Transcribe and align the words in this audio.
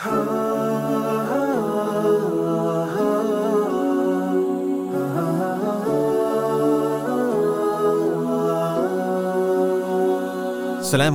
Salam 0.00 0.18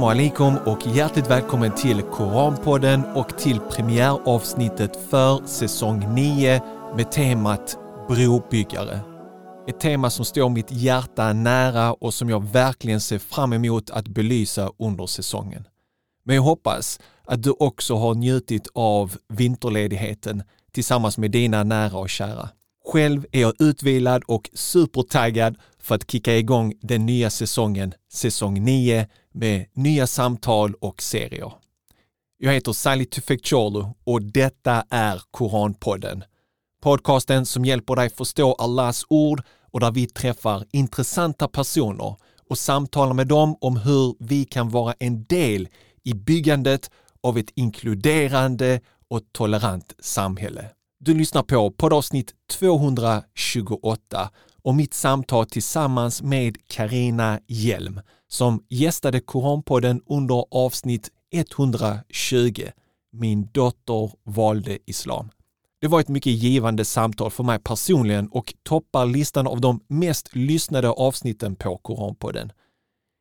alaikum 0.03 0.57
och 0.65 0.87
hjärtligt 0.87 1.29
välkommen 1.29 1.75
till 1.75 2.01
Koranpodden 2.01 3.05
och 3.05 3.37
till 3.37 3.59
premiäravsnittet 3.59 5.09
för 5.09 5.47
säsong 5.47 6.13
9 6.13 6.61
med 6.95 7.11
temat 7.11 7.77
brobyggare. 8.07 8.99
Ett 9.67 9.79
tema 9.79 10.09
som 10.09 10.25
står 10.25 10.49
mitt 10.49 10.71
hjärta 10.71 11.33
nära 11.33 11.93
och 11.93 12.13
som 12.13 12.29
jag 12.29 12.43
verkligen 12.43 13.01
ser 13.01 13.19
fram 13.19 13.53
emot 13.53 13.89
att 13.89 14.07
belysa 14.07 14.71
under 14.79 15.05
säsongen. 15.05 15.67
Men 16.25 16.35
jag 16.35 16.43
hoppas 16.43 16.99
att 17.25 17.43
du 17.43 17.51
också 17.51 17.95
har 17.95 18.15
njutit 18.15 18.67
av 18.73 19.17
vinterledigheten 19.29 20.43
tillsammans 20.71 21.17
med 21.17 21.31
dina 21.31 21.63
nära 21.63 21.97
och 21.97 22.09
kära. 22.09 22.49
Själv 22.85 23.25
är 23.31 23.41
jag 23.41 23.53
utvilad 23.59 24.23
och 24.23 24.49
supertaggad 24.53 25.57
för 25.79 25.95
att 25.95 26.11
kicka 26.11 26.37
igång 26.37 26.73
den 26.81 27.05
nya 27.05 27.29
säsongen, 27.29 27.93
säsong 28.11 28.63
9, 28.63 29.07
med 29.31 29.65
nya 29.73 30.07
samtal 30.07 30.73
och 30.73 31.01
serier. 31.01 31.51
Jag 32.37 32.53
heter 32.53 32.73
Sally 32.73 33.05
Tufekcioglu 33.05 33.85
och 34.03 34.21
detta 34.21 34.83
är 34.89 35.21
Koranpodden. 35.31 36.23
Podcasten 36.81 37.45
som 37.45 37.65
hjälper 37.65 37.95
dig 37.95 38.09
förstå 38.09 38.53
Allahs 38.53 39.05
ord 39.09 39.41
och 39.71 39.79
där 39.79 39.91
vi 39.91 40.07
träffar 40.07 40.65
intressanta 40.71 41.47
personer 41.47 42.15
och 42.49 42.57
samtalar 42.57 43.13
med 43.13 43.27
dem 43.27 43.57
om 43.61 43.77
hur 43.77 44.15
vi 44.19 44.45
kan 44.45 44.69
vara 44.69 44.93
en 44.99 45.23
del 45.23 45.67
i 46.03 46.13
byggandet 46.13 46.91
av 47.23 47.37
ett 47.37 47.51
inkluderande 47.55 48.79
och 49.07 49.21
tolerant 49.31 49.95
samhälle. 49.99 50.69
Du 50.99 51.13
lyssnar 51.13 51.43
på 51.43 51.71
poddavsnitt 51.71 52.33
228 52.51 54.29
och 54.61 54.75
mitt 54.75 54.93
samtal 54.93 55.45
tillsammans 55.45 56.21
med 56.21 56.57
Karina 56.67 57.39
Hjelm 57.47 58.01
som 58.27 58.63
gästade 58.69 59.19
Koranpodden 59.19 60.01
under 60.05 60.45
avsnitt 60.51 61.09
120. 61.31 62.67
Min 63.11 63.49
dotter 63.51 64.11
valde 64.23 64.77
islam. 64.85 65.29
Det 65.81 65.87
var 65.87 65.99
ett 65.99 66.07
mycket 66.07 66.33
givande 66.33 66.85
samtal 66.85 67.31
för 67.31 67.43
mig 67.43 67.59
personligen 67.59 68.27
och 68.27 68.53
toppar 68.63 69.05
listan 69.05 69.47
av 69.47 69.61
de 69.61 69.79
mest 69.87 70.35
lyssnade 70.35 70.89
avsnitten 70.89 71.55
på 71.55 71.77
Koranpodden. 71.77 72.51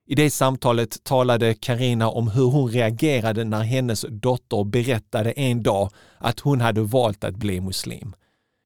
I 0.06 0.14
det 0.14 0.30
samtalet 0.30 1.04
talade 1.04 1.54
Karina 1.54 2.08
om 2.08 2.28
hur 2.28 2.46
hon 2.46 2.70
reagerade 2.70 3.44
när 3.44 3.62
hennes 3.62 4.04
dotter 4.10 4.64
berättade 4.64 5.32
en 5.32 5.62
dag 5.62 5.90
att 6.18 6.40
hon 6.40 6.60
hade 6.60 6.80
valt 6.80 7.24
att 7.24 7.36
bli 7.36 7.60
muslim. 7.60 8.14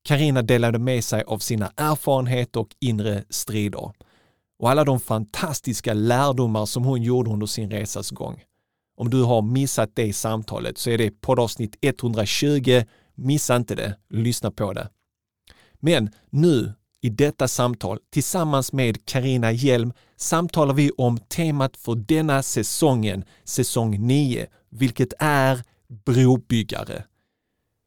Karina 0.05 0.43
delade 0.43 0.79
med 0.79 1.05
sig 1.05 1.23
av 1.23 1.39
sina 1.39 1.73
erfarenheter 1.77 2.61
och 2.61 2.69
inre 2.81 3.25
strider 3.31 3.93
och 4.59 4.71
alla 4.71 4.85
de 4.85 5.01
fantastiska 5.01 5.95
lärdomar 5.95 6.67
som 6.67 6.85
hon 6.85 7.03
gjorde 7.03 7.31
under 7.31 7.47
sin 7.47 7.71
resas 7.71 8.11
gång. 8.11 8.43
Om 8.97 9.11
du 9.11 9.23
har 9.23 9.43
missat 9.43 9.91
det 9.95 10.13
samtalet 10.13 10.79
så 10.79 10.91
är 10.91 10.99
det 10.99 11.21
poddavsnitt 11.21 11.77
120. 11.81 12.83
Missa 13.15 13.57
inte 13.57 13.75
det, 13.75 13.97
lyssna 14.09 14.51
på 14.51 14.73
det. 14.73 14.89
Men 15.81 16.11
nu 16.31 16.73
i 17.01 17.09
detta 17.09 17.49
samtal 17.49 17.99
tillsammans 18.11 18.73
med 18.73 19.07
Karina 19.07 19.53
Hjelm 19.53 19.93
samtalar 20.17 20.75
vi 20.75 20.91
om 20.91 21.19
temat 21.19 21.77
för 21.77 21.95
denna 21.95 22.43
säsongen, 22.43 23.25
säsong 23.45 24.07
9, 24.07 24.47
vilket 24.71 25.13
är 25.19 25.63
brobyggare. 25.89 27.05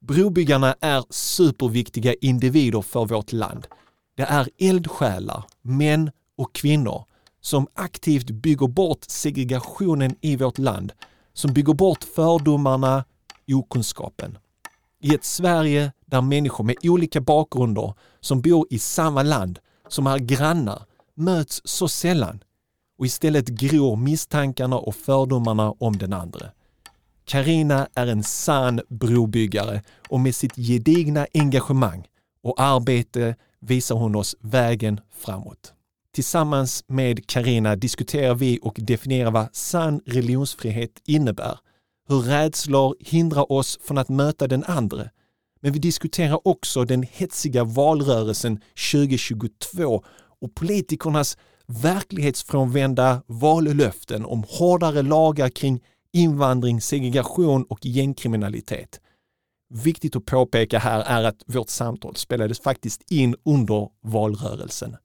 Brobyggarna 0.02 0.76
är 0.82 1.04
superviktiga 1.10 2.14
individer 2.22 2.82
för 2.82 3.06
vårt 3.06 3.32
land. 3.32 3.68
Det 4.16 4.24
är 4.24 4.50
eldsjälar, 4.58 5.44
män 5.62 6.12
och 6.38 6.56
kvinnor 6.56 7.06
som 7.42 7.68
aktivt 7.74 8.30
bygger 8.30 8.68
bort 8.68 9.04
segregationen 9.08 10.16
i 10.22 10.36
vårt 10.36 10.58
land, 10.58 10.92
som 11.34 11.54
bygger 11.54 11.74
bort 11.74 12.04
fördomarna, 12.04 13.06
okunskapen. 13.48 14.38
I 15.02 15.16
ett 15.16 15.24
Sverige 15.24 15.92
där 16.06 16.22
människor 16.22 16.64
med 16.64 16.76
olika 16.84 17.22
bakgrunder 17.22 17.94
som 18.20 18.42
bor 18.42 18.68
i 18.70 18.80
samma 18.80 19.24
land, 19.24 19.60
som 19.88 20.08
är 20.08 20.18
grannar, 20.18 20.84
möts 21.16 21.62
så 21.64 21.88
sällan 21.88 22.44
och 23.00 23.06
istället 23.06 23.48
gror 23.48 23.96
misstankarna 23.96 24.78
och 24.78 24.96
fördomarna 24.96 25.72
om 25.72 25.98
den 25.98 26.14
andra. 26.14 26.46
Karina 27.26 27.88
är 27.94 28.08
en 28.08 28.24
sann 28.24 28.82
brobyggare 28.90 29.82
och 30.10 30.20
med 30.20 30.36
sitt 30.36 30.56
gedigna 30.56 31.28
engagemang 31.34 32.08
och 32.44 32.62
arbete 32.62 33.36
visar 33.60 33.96
hon 33.96 34.16
oss 34.16 34.36
vägen 34.40 35.00
framåt. 35.18 35.74
Tillsammans 36.14 36.84
med 36.88 37.28
Karina 37.28 37.76
diskuterar 37.76 38.36
vi 38.36 38.60
och 38.62 38.76
definierar 38.78 39.32
vad 39.32 39.56
sann 39.56 40.02
religionsfrihet 40.06 41.02
innebär, 41.06 41.58
hur 42.10 42.20
rädslor 42.20 42.96
hindrar 43.00 43.52
oss 43.52 43.80
från 43.82 43.98
att 43.98 44.10
möta 44.10 44.48
den 44.48 44.64
andre. 44.64 45.10
Men 45.62 45.74
vi 45.74 45.80
diskuterar 45.80 46.48
också 46.48 46.86
den 46.86 47.04
hetsiga 47.04 47.64
valrörelsen 47.64 48.60
2022 48.92 50.04
och 50.42 50.56
politikernas 50.56 51.38
verklighetsfrånvända 51.68 53.22
vallöften 53.28 54.26
om 54.26 54.44
hårdare 54.48 55.02
lagar 55.02 55.50
kring 55.50 55.84
invandring, 56.14 56.82
segregation 56.82 57.64
och 57.64 57.86
gängkriminalitet. 57.86 59.00
Viktigt 59.70 60.16
att 60.16 60.26
påpeka 60.26 60.80
här 60.80 61.02
är 61.02 61.24
att 61.24 61.44
vårt 61.46 61.70
samtal 61.70 62.16
spelades 62.16 62.60
faktiskt 62.60 63.12
in 63.12 63.36
under 63.46 63.90
valrörelsen. 64.02 64.96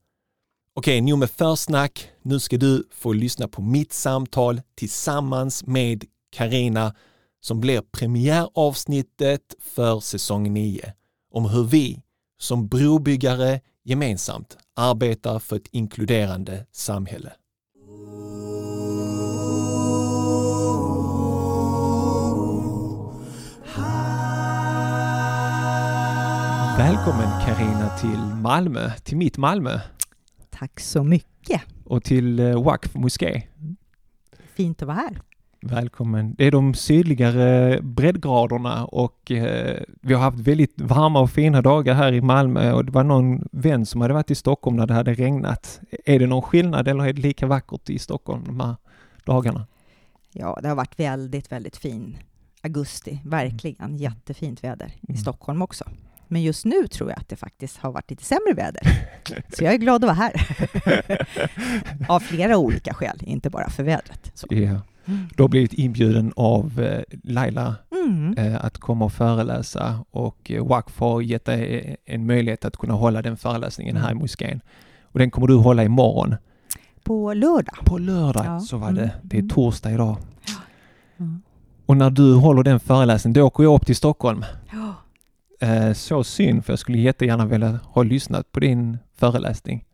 Okej, 0.73 1.01
nog 1.01 1.19
med 1.19 1.29
försnack. 1.29 2.09
Nu 2.21 2.39
ska 2.39 2.57
du 2.57 2.83
få 2.91 3.13
lyssna 3.13 3.47
på 3.47 3.61
mitt 3.61 3.93
samtal 3.93 4.61
tillsammans 4.75 5.65
med 5.65 6.05
Karina 6.35 6.95
som 7.41 7.59
blir 7.59 7.81
premiäravsnittet 7.81 9.55
för 9.59 9.99
säsong 9.99 10.53
9 10.53 10.93
om 11.31 11.45
hur 11.45 11.63
vi 11.63 12.03
som 12.39 12.67
brobyggare 12.67 13.61
gemensamt 13.83 14.57
arbetar 14.75 15.39
för 15.39 15.55
ett 15.55 15.67
inkluderande 15.71 16.65
samhälle. 16.71 17.33
Välkommen 26.77 27.29
Karina 27.45 27.97
till 27.97 28.19
Malmö, 28.41 28.91
till 29.03 29.17
mitt 29.17 29.37
Malmö. 29.37 29.79
Tack 30.49 30.79
så 30.79 31.03
mycket. 31.03 31.61
Och 31.85 32.03
till 32.03 32.39
eh, 32.39 32.63
Wakf 32.63 32.95
moské. 32.95 33.43
Fint 34.55 34.81
att 34.81 34.87
vara 34.87 34.97
här. 34.97 35.21
Välkommen. 35.67 36.35
Det 36.37 36.45
är 36.45 36.51
de 36.51 36.73
sydligare 36.73 37.81
breddgraderna 37.81 38.85
och 38.85 39.31
eh, 39.31 39.83
vi 40.01 40.13
har 40.13 40.21
haft 40.21 40.39
väldigt 40.39 40.81
varma 40.81 41.19
och 41.19 41.31
fina 41.31 41.61
dagar 41.61 41.93
här 41.93 42.13
i 42.13 42.21
Malmö 42.21 42.71
och 42.71 42.85
det 42.85 42.91
var 42.91 43.03
någon 43.03 43.47
vän 43.51 43.85
som 43.85 44.01
hade 44.01 44.13
varit 44.13 44.31
i 44.31 44.35
Stockholm 44.35 44.77
när 44.77 44.87
det 44.87 44.93
hade 44.93 45.13
regnat. 45.13 45.79
Är 46.05 46.19
det 46.19 46.27
någon 46.27 46.41
skillnad 46.41 46.87
eller 46.87 47.07
är 47.07 47.13
det 47.13 47.21
lika 47.21 47.47
vackert 47.47 47.89
i 47.89 47.99
Stockholm 47.99 48.43
de 48.45 48.59
här 48.59 48.75
dagarna? 49.23 49.67
Ja, 50.31 50.59
det 50.61 50.67
har 50.67 50.75
varit 50.75 50.99
väldigt, 50.99 51.51
väldigt 51.51 51.77
fin 51.77 52.17
augusti. 52.61 53.21
Verkligen 53.25 53.85
mm. 53.85 53.97
jättefint 53.97 54.63
väder 54.63 54.93
i 55.01 55.11
mm. 55.11 55.17
Stockholm 55.17 55.61
också. 55.61 55.85
Men 56.27 56.43
just 56.43 56.65
nu 56.65 56.87
tror 56.87 57.09
jag 57.09 57.19
att 57.19 57.29
det 57.29 57.35
faktiskt 57.35 57.77
har 57.77 57.91
varit 57.91 58.09
lite 58.09 58.23
sämre 58.23 58.53
väder. 58.53 58.81
Så 59.57 59.63
jag 59.63 59.73
är 59.73 59.77
glad 59.77 60.03
att 60.03 60.07
vara 60.07 60.13
här. 60.13 60.47
Av 62.09 62.19
flera 62.19 62.57
olika 62.57 62.93
skäl, 62.93 63.17
inte 63.21 63.49
bara 63.49 63.69
för 63.69 63.83
vädret. 63.83 64.31
Så. 64.33 64.47
Ja. 64.49 64.81
Du 65.05 65.43
har 65.43 65.47
blivit 65.47 65.73
inbjuden 65.73 66.33
av 66.35 66.79
eh, 66.79 67.03
Laila 67.23 67.75
mm. 67.91 68.37
Eh, 68.37 68.65
att 68.65 68.77
komma 68.77 69.05
och 69.05 69.13
föreläsa 69.13 70.05
och 70.11 70.51
eh, 70.51 70.65
WACF 70.65 70.99
har 70.99 71.21
gett 71.21 71.45
dig 71.45 71.95
en 72.05 72.25
möjlighet 72.25 72.65
att 72.65 72.77
kunna 72.77 72.93
hålla 72.93 73.21
den 73.21 73.37
föreläsningen 73.37 73.97
här 73.97 74.11
i 74.11 74.15
moskén. 74.15 74.61
Och 75.03 75.19
den 75.19 75.31
kommer 75.31 75.47
du 75.47 75.55
hålla 75.55 75.83
imorgon. 75.83 76.35
På 77.03 77.33
lördag. 77.33 77.75
På 77.85 77.97
lördag, 77.97 78.45
ja. 78.45 78.59
så 78.59 78.77
var 78.77 78.91
det. 78.91 79.01
Mm. 79.01 79.15
Det 79.23 79.37
är 79.37 79.47
torsdag 79.47 79.91
idag. 79.91 80.17
Ja. 80.47 80.53
Mm. 81.17 81.41
Och 81.85 81.97
när 81.97 82.09
du 82.09 82.33
håller 82.33 82.63
den 82.63 82.79
föreläsningen, 82.79 83.33
då 83.33 83.43
åker 83.43 83.63
jag 83.63 83.75
upp 83.75 83.85
till 83.85 83.95
Stockholm. 83.95 84.45
Ja. 84.71 84.93
Så 85.93 86.23
synd, 86.23 86.65
för 86.65 86.73
jag 86.73 86.79
skulle 86.79 86.97
jättegärna 86.97 87.45
vilja 87.45 87.79
ha 87.83 88.03
lyssnat 88.03 88.51
på 88.51 88.59
din 88.59 88.97
föreläsning. 89.17 89.85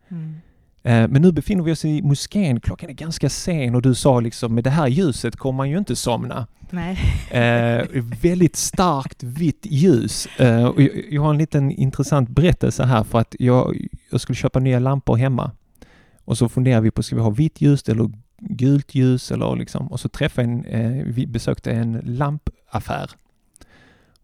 Eh, 0.82 1.08
men 1.08 1.22
nu 1.22 1.32
befinner 1.32 1.64
vi 1.64 1.72
oss 1.72 1.84
i 1.84 2.02
moskén, 2.02 2.60
klockan 2.60 2.90
är 2.90 2.94
ganska 2.94 3.28
sen 3.28 3.74
och 3.74 3.82
du 3.82 3.94
sa 3.94 4.20
liksom 4.20 4.54
med 4.54 4.64
det 4.64 4.70
här 4.70 4.88
ljuset 4.88 5.36
kommer 5.36 5.56
man 5.56 5.70
ju 5.70 5.78
inte 5.78 5.96
somna. 5.96 6.46
Nej. 6.70 6.98
Eh, 7.30 7.86
väldigt 8.22 8.56
starkt 8.56 9.22
vitt 9.22 9.66
ljus. 9.66 10.26
Eh, 10.26 10.64
och 10.64 10.82
jag 11.10 11.22
har 11.22 11.30
en 11.30 11.38
liten 11.38 11.70
intressant 11.70 12.28
berättelse 12.28 12.84
här 12.84 13.04
för 13.04 13.18
att 13.18 13.36
jag, 13.38 13.88
jag 14.10 14.20
skulle 14.20 14.36
köpa 14.36 14.60
nya 14.60 14.78
lampor 14.78 15.16
hemma. 15.16 15.50
Och 16.24 16.38
så 16.38 16.48
funderar 16.48 16.80
vi 16.80 16.90
på, 16.90 17.02
ska 17.02 17.16
vi 17.16 17.22
ha 17.22 17.30
vitt 17.30 17.60
ljus 17.60 17.88
eller 17.88 18.10
gult 18.38 18.94
ljus 18.94 19.32
eller 19.32 19.56
liksom, 19.56 19.88
och 19.88 20.00
så 20.00 20.08
träffade 20.08 20.48
en, 20.48 20.64
eh, 20.64 21.04
vi 21.06 21.26
besökte 21.26 21.72
en 21.72 22.00
lampaffär 22.04 23.10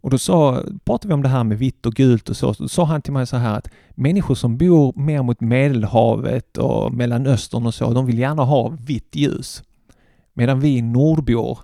Och 0.01 0.11
då 0.11 0.19
sa, 0.19 0.63
pratade 0.85 1.09
vi 1.09 1.15
om 1.15 1.23
det 1.23 1.29
här 1.29 1.45
med 1.45 1.59
vitt 1.59 1.87
och 1.87 1.95
gult 1.95 2.29
och 2.29 2.37
så. 2.37 2.53
Då 2.53 2.69
sa 2.69 2.85
han 2.85 3.03
till 3.03 3.13
mig 3.13 3.27
så 3.27 3.37
här 3.37 3.55
att 3.55 3.69
människor 3.91 4.35
som 4.35 4.59
bor 4.59 4.93
mer 4.97 5.23
mot 5.23 5.41
Medelhavet 5.41 6.59
och 6.59 6.95
Mellanöstern 6.95 7.67
och 7.67 7.75
så, 7.75 7.93
de 7.93 8.07
vill 8.07 8.19
gärna 8.19 8.45
ha 8.45 8.69
vitt 8.69 9.17
ljus. 9.17 9.63
Medan 10.35 10.61
vi 10.61 10.83
nordbor 10.83 11.59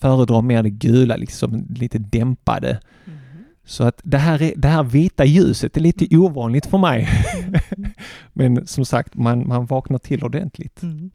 föredrar 0.00 0.42
mer 0.42 0.62
det 0.62 0.70
gula, 0.70 1.16
liksom 1.16 1.66
lite 1.70 1.98
dämpade. 1.98 2.80
Mm. 3.04 3.18
Så 3.64 3.84
att 3.84 4.00
det 4.04 4.18
här, 4.18 4.42
är, 4.42 4.52
det 4.56 4.68
här 4.68 4.82
vita 4.82 5.24
ljuset 5.24 5.76
är 5.76 5.80
lite 5.80 6.16
ovanligt 6.16 6.66
för 6.66 6.78
mig. 6.78 7.08
Mm. 7.42 7.60
Men 8.32 8.66
som 8.66 8.84
sagt, 8.84 9.14
man, 9.14 9.48
man 9.48 9.66
vaknar 9.66 9.98
till 9.98 10.24
ordentligt. 10.24 10.82
Mm. 10.82 11.10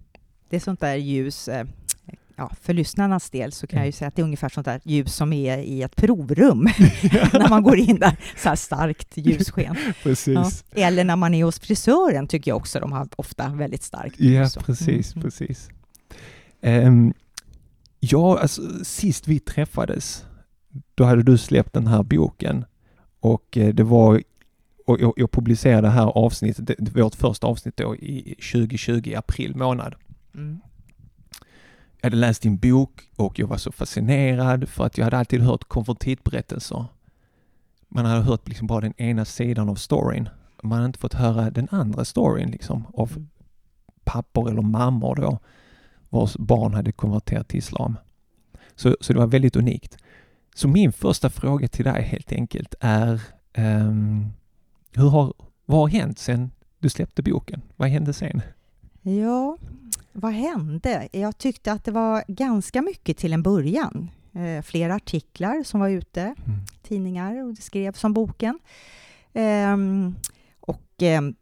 Det 0.50 0.56
är 0.56 0.60
sånt 0.60 0.80
där 0.80 0.96
ljus, 0.96 1.48
eh, 1.48 1.68
ja, 2.42 2.52
för 2.62 2.74
lyssnarnas 2.74 3.30
del 3.30 3.52
så 3.52 3.68
kan 3.68 3.80
jag 3.80 3.86
ju 3.86 3.92
säga 3.92 4.08
att 4.08 4.16
det 4.16 4.22
är 4.22 4.24
ungefär 4.24 4.50
sånt 4.50 4.66
där 4.66 4.82
ljus 4.84 5.16
som 5.16 5.34
är 5.34 5.58
i 5.58 5.82
ett 5.82 5.96
provrum 5.96 6.60
när 7.34 7.50
man 7.50 7.64
går 7.64 7.78
in 7.78 8.00
där, 8.00 8.18
så 8.38 8.50
här 8.50 8.56
starkt 8.56 9.18
ljussken. 9.18 9.76
Precis. 10.04 10.64
Ja. 10.76 10.88
Eller 10.88 11.04
när 11.04 11.16
man 11.16 11.34
är 11.34 11.44
hos 11.44 11.60
frisören 11.60 12.28
tycker 12.28 12.52
jag 12.52 12.58
också 12.58 12.80
de 12.80 12.92
har 12.92 13.08
ofta 13.16 13.50
väldigt 13.50 13.84
starkt 13.84 14.16
Ja, 14.20 14.26
ljus. 14.42 14.56
precis, 14.56 15.16
Mm. 15.16 15.24
precis. 15.24 15.70
Um, 16.64 17.14
ja, 18.00 18.40
alltså 18.40 18.62
sist 18.84 19.28
vi 19.28 19.40
träffades, 19.40 20.26
då 20.96 21.04
hade 21.04 21.24
du 21.24 21.38
släppt 21.38 21.74
den 21.74 21.88
här 21.88 22.04
boken 22.04 22.66
och 23.20 23.58
eh, 23.58 23.74
det 23.74 23.84
var 23.84 24.22
och 24.86 25.02
jag, 25.02 25.14
jag 25.16 25.32
publicerade 25.32 25.88
det 25.88 25.92
här 25.92 26.06
avsnittet, 26.18 26.96
vårt 26.96 27.16
första 27.16 27.48
avsnitt 27.48 27.78
då 27.78 27.96
i 27.96 28.36
2020 28.54 29.02
i 29.06 29.16
april 29.16 29.56
månad. 29.56 29.96
Mm. 30.36 30.60
Jag 32.02 32.10
hade 32.10 32.18
läst 32.18 32.42
din 32.42 32.58
bok 32.58 33.10
och 33.16 33.40
jag 33.40 33.48
var 33.48 33.58
så 33.58 33.72
fascinerad 33.72 34.70
för 34.70 34.86
att 34.86 34.98
jag 34.98 35.06
hade 35.06 35.18
alltid 35.18 35.42
hört 35.42 35.64
konvertitberättelser. 35.64 36.86
Man 37.88 38.06
hade 38.06 38.22
hört 38.22 38.48
liksom 38.48 38.68
bara 38.68 38.82
den 38.82 39.02
ena 39.02 39.26
sidan 39.26 39.70
av 39.70 39.76
storyn. 39.76 40.30
Man 40.64 40.72
hade 40.72 40.86
inte 40.86 41.00
fått 41.00 41.14
höra 41.14 41.50
den 41.50 41.68
andra 41.72 42.06
storyn 42.06 42.52
liksom 42.52 42.86
av 42.94 43.12
Mm. 43.12 43.28
pappor 44.04 44.50
eller 44.50 44.62
mammor 44.62 45.16
då 45.16 45.40
vars 46.10 46.38
barn 46.38 46.74
hade 46.74 46.92
konverterat 46.92 47.48
till 47.48 47.58
islam. 47.58 47.98
Så, 48.76 48.98
så 49.02 49.14
det 49.14 49.20
var 49.20 49.28
väldigt 49.28 49.56
unikt. 49.56 49.98
Så 50.56 50.68
min 50.68 50.92
första 50.94 51.30
fråga 51.30 51.68
till 51.68 51.86
dig 51.86 52.04
helt 52.04 52.32
enkelt 52.32 52.76
är 52.80 53.22
ehm, 53.54 54.28
hur 54.92 55.10
har, 55.10 55.34
vad 55.66 55.80
har 55.80 55.88
hänt 55.88 56.20
sen 56.20 56.52
du 56.80 56.90
släppte 56.90 57.22
boken? 57.24 57.62
Vad 57.76 57.90
hände 57.90 58.14
sen? 58.14 58.42
Ja, 59.02 59.58
vad 60.14 60.32
hände? 60.34 61.08
Jag 61.12 61.38
tyckte 61.38 61.72
att 61.72 61.84
det 61.86 61.92
var 61.92 62.24
ganska 62.28 62.82
mycket 62.82 63.18
till 63.18 63.34
en 63.34 63.44
början. 63.44 64.10
Eh, 64.34 64.64
flera 64.64 64.96
artiklar 64.96 65.64
som 65.64 65.80
var 65.80 65.90
ute, 65.90 66.22
Mm. 66.22 66.36
tidningar 66.84 67.44
och 67.44 67.54
det 67.54 67.62
skrevs 67.62 68.04
om 68.04 68.14
boken. 68.14 68.60
Ehm, 69.34 70.16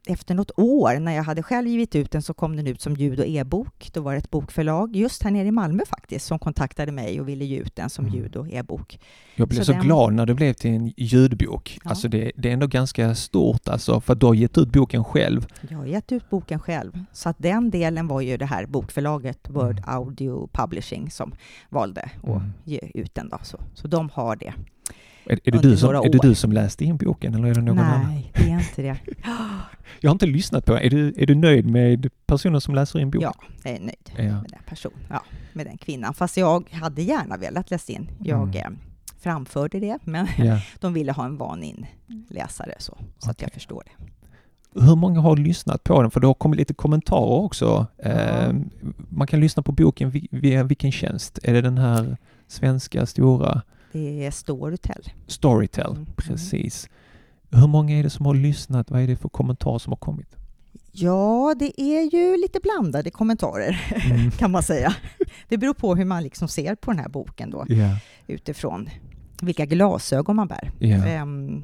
efter 0.08 0.36
något 0.36 0.52
år, 0.58 1.00
när 1.00 1.12
jag 1.16 1.24
hade 1.24 1.44
själv 1.44 1.68
givit 1.68 1.96
ut 1.96 2.12
den, 2.12 2.22
så 2.22 2.34
kom 2.34 2.56
den 2.56 2.68
ut 2.68 2.82
som 2.82 2.94
ljud 2.94 3.20
och 3.20 3.26
e-bok. 3.28 3.90
Då 3.94 4.02
var 4.02 4.12
det 4.12 4.18
ett 4.18 4.30
bokförlag, 4.32 4.96
just 4.96 5.24
här 5.24 5.32
nere 5.32 5.48
i 5.48 5.52
Malmö 5.52 5.84
faktiskt, 5.90 6.26
som 6.26 6.40
kontaktade 6.40 6.92
mig 6.92 7.22
och 7.22 7.30
ville 7.30 7.46
ge 7.46 7.58
ut 7.58 7.76
den 7.76 7.90
som 7.90 8.06
Mm. 8.06 8.18
ljud 8.18 8.36
och 8.36 8.50
e-bok. 8.54 9.00
Jag 9.36 9.48
blev 9.48 9.60
Så 9.60 9.66
så, 9.66 9.72
den- 9.72 9.82
glad 9.82 10.14
när 10.14 10.26
det 10.26 10.34
blev 10.34 10.54
till 10.54 10.72
en 10.72 10.94
ljudbok. 10.98 11.80
Ja. 11.84 11.90
Alltså 11.90 12.08
det, 12.08 12.32
det 12.36 12.50
är 12.50 12.54
ändå 12.54 12.68
ganska 12.68 13.16
stort 13.16 13.68
alltså, 13.68 14.02
för 14.02 14.16
du 14.16 14.26
har 14.26 14.34
gett 14.34 14.58
ut 14.58 14.70
boken 14.72 15.04
själv. 15.04 15.48
Jag 15.70 15.78
har 15.78 15.86
gett 15.86 16.12
ut 16.12 16.30
boken 16.30 16.60
själv, 16.60 17.04
så 17.14 17.30
att 17.30 17.36
den 17.40 17.70
delen 17.70 18.08
var 18.08 18.22
ju 18.22 18.38
det 18.38 18.46
här 18.46 18.66
bokförlaget 18.66 19.50
Word 19.50 19.78
Mm. 19.78 19.84
Audio 19.88 20.50
Publishing 20.54 21.12
som 21.12 21.34
valde 21.70 22.02
att 22.02 22.24
Mm. 22.30 22.42
ge 22.64 22.80
ut 22.94 23.16
den. 23.16 23.30
Då. 23.30 23.38
Så, 23.44 23.58
så 23.74 23.88
de 23.88 24.10
har 24.14 24.36
det. 24.36 24.54
Är, 25.30 25.40
är, 25.44 25.52
det 25.52 25.60
du 25.62 25.78
som, 25.78 25.96
är 25.96 26.10
det 26.10 26.20
du 26.22 26.36
som 26.36 26.52
läste 26.52 26.86
in 26.86 26.98
boken 26.98 27.36
eller 27.36 27.48
är 27.48 27.54
det 27.54 27.62
någon 27.62 27.80
annan? 27.80 28.08
Nej, 28.10 28.32
det 28.36 28.42
är 28.52 28.60
inte 28.60 28.82
det. 28.82 28.98
Jag 30.00 30.10
har 30.10 30.16
inte 30.16 30.26
lyssnat 30.26 30.66
på. 30.66 30.74
Är 30.80 30.90
du, 30.90 31.14
är 31.18 31.26
du 31.26 31.36
nöjd 31.36 31.66
med 31.66 32.10
personen 32.26 32.62
som 32.62 32.76
läser 32.76 33.00
in 33.00 33.12
boken? 33.12 33.32
Ja, 33.38 33.44
jag 33.64 33.74
är 33.74 33.80
nöjd 33.80 34.12
Ja. 34.18 34.24
med 34.24 34.50
den 34.50 34.60
personen, 34.66 34.98
ja, 35.10 35.24
med 35.54 35.66
den 35.66 35.78
kvinnan. 35.78 36.14
Fast 36.14 36.38
jag 36.38 36.70
hade 36.72 37.02
gärna 37.02 37.38
velat 37.38 37.72
läsa 37.72 37.92
in. 37.94 38.10
Jag 38.24 38.56
Mm. 38.56 38.74
eh, 38.74 38.80
framförde 39.20 39.80
det, 39.80 39.98
men 40.04 40.28
Ja. 40.38 40.60
de 40.80 40.94
ville 40.94 41.12
ha 41.12 41.26
en 41.26 41.38
van 41.38 41.64
inläsare 41.64 42.74
så, 42.80 42.98
så 43.18 43.32
att 43.32 43.42
jag 43.42 43.52
förstår 43.52 43.84
det. 43.86 44.06
Hur 44.86 44.96
många 44.96 45.20
har 45.22 45.38
lyssnat 45.38 45.84
på 45.84 46.02
den? 46.02 46.12
För 46.12 46.20
det 46.20 46.28
har 46.28 46.34
kommit 46.34 46.58
lite 46.60 46.74
kommentarer 46.74 47.44
också. 47.44 47.88
Eh, 47.98 48.54
man 49.10 49.28
kan 49.28 49.40
lyssna 49.40 49.64
på 49.64 49.72
boken 49.72 50.10
vi- 50.10 50.28
via 50.32 50.64
vilken 50.64 50.92
tjänst? 50.92 51.40
Är 51.44 51.54
det 51.54 51.62
den 51.62 51.78
här 51.78 52.18
svenska 52.48 53.06
stora 53.06 53.62
Det 53.92 54.26
är 54.26 54.32
Storytel. 54.32 55.10
Storytel? 55.28 55.92
Mm. 55.92 56.06
Precis. 56.16 56.90
Hur 57.52 57.68
många 57.68 58.00
är 58.00 58.04
det 58.04 58.10
som 58.10 58.26
har 58.26 58.34
lyssnat? 58.34 58.92
Vad 58.92 59.02
är 59.02 59.08
det 59.08 59.16
för 59.16 59.30
kommentarer 59.30 59.80
som 59.80 59.92
har 59.92 59.98
kommit? 59.98 60.36
Ja, 60.92 61.56
det 61.60 61.82
är 61.82 62.14
ju 62.14 62.38
lite 62.38 62.60
blandade 62.64 63.12
kommentarer 63.12 63.82
Mm. 64.12 64.32
kan 64.38 64.52
man 64.52 64.64
säga. 64.64 64.96
Det 65.50 65.58
beror 65.58 65.74
på 65.74 65.96
hur 65.96 66.06
man 66.06 66.24
liksom 66.24 66.48
ser 66.48 66.76
på 66.76 66.92
den 66.92 67.00
här 67.00 67.10
boken 67.10 67.50
då, 67.50 67.66
Ja, 67.68 67.98
utifrån 68.28 68.90
vilka 69.42 69.66
glasögon 69.66 70.36
man 70.36 70.48
bär. 70.48 70.72
ja. 70.80 71.06
Ehm, 71.08 71.64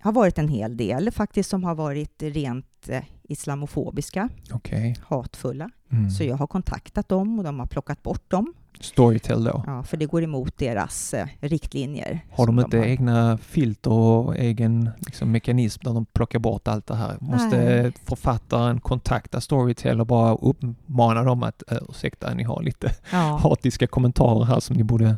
har 0.00 0.12
varit 0.12 0.38
en 0.38 0.48
hel 0.48 0.76
del 0.76 1.10
faktiskt 1.10 1.50
som 1.50 1.64
har 1.64 1.74
varit 1.74 2.22
rent 2.22 2.88
eh, 2.88 3.02
islamofobiska, 3.22 4.28
okej. 4.52 4.96
hatfulla. 5.08 5.70
Mm. 5.92 6.10
Så 6.10 6.24
jag 6.24 6.36
har 6.36 6.46
kontaktat 6.46 7.08
dem 7.08 7.38
och 7.38 7.44
de 7.44 7.58
har 7.58 7.66
plockat 7.66 8.02
bort 8.02 8.30
dem, 8.30 8.54
Storytel 8.80 9.44
då? 9.44 9.62
ja, 9.66 9.82
för 9.82 9.96
det 9.96 10.06
går 10.06 10.22
emot 10.22 10.58
deras 10.58 11.14
eh, 11.14 11.26
riktlinjer. 11.40 12.20
Har 12.32 12.46
de 12.46 12.58
inte 12.60 12.78
egna 12.78 13.38
filter 13.38 13.90
och 13.90 14.36
egen 14.36 14.90
liksom, 14.98 15.32
mekanism 15.32 15.80
där 15.84 15.94
de 15.94 16.06
plockar 16.06 16.38
bort 16.38 16.68
allt 16.68 16.86
det 16.86 16.94
här? 16.94 17.16
Måste 17.20 17.56
Nej. 17.56 17.92
författaren 18.04 18.80
kontakta 18.80 19.40
Storytel 19.40 20.00
och 20.00 20.06
bara 20.06 20.34
uppmana 20.34 21.22
dem 21.22 21.42
att 21.42 21.62
uh, 21.72 21.78
ursäkta, 21.88 22.34
ni 22.34 22.42
har 22.42 22.62
lite 22.62 22.90
Ja. 23.12 23.18
hatiska 23.42 23.86
kommentarer 23.86 24.44
här 24.44 24.60
som 24.60 24.76
ni 24.76 24.84
borde... 24.84 25.16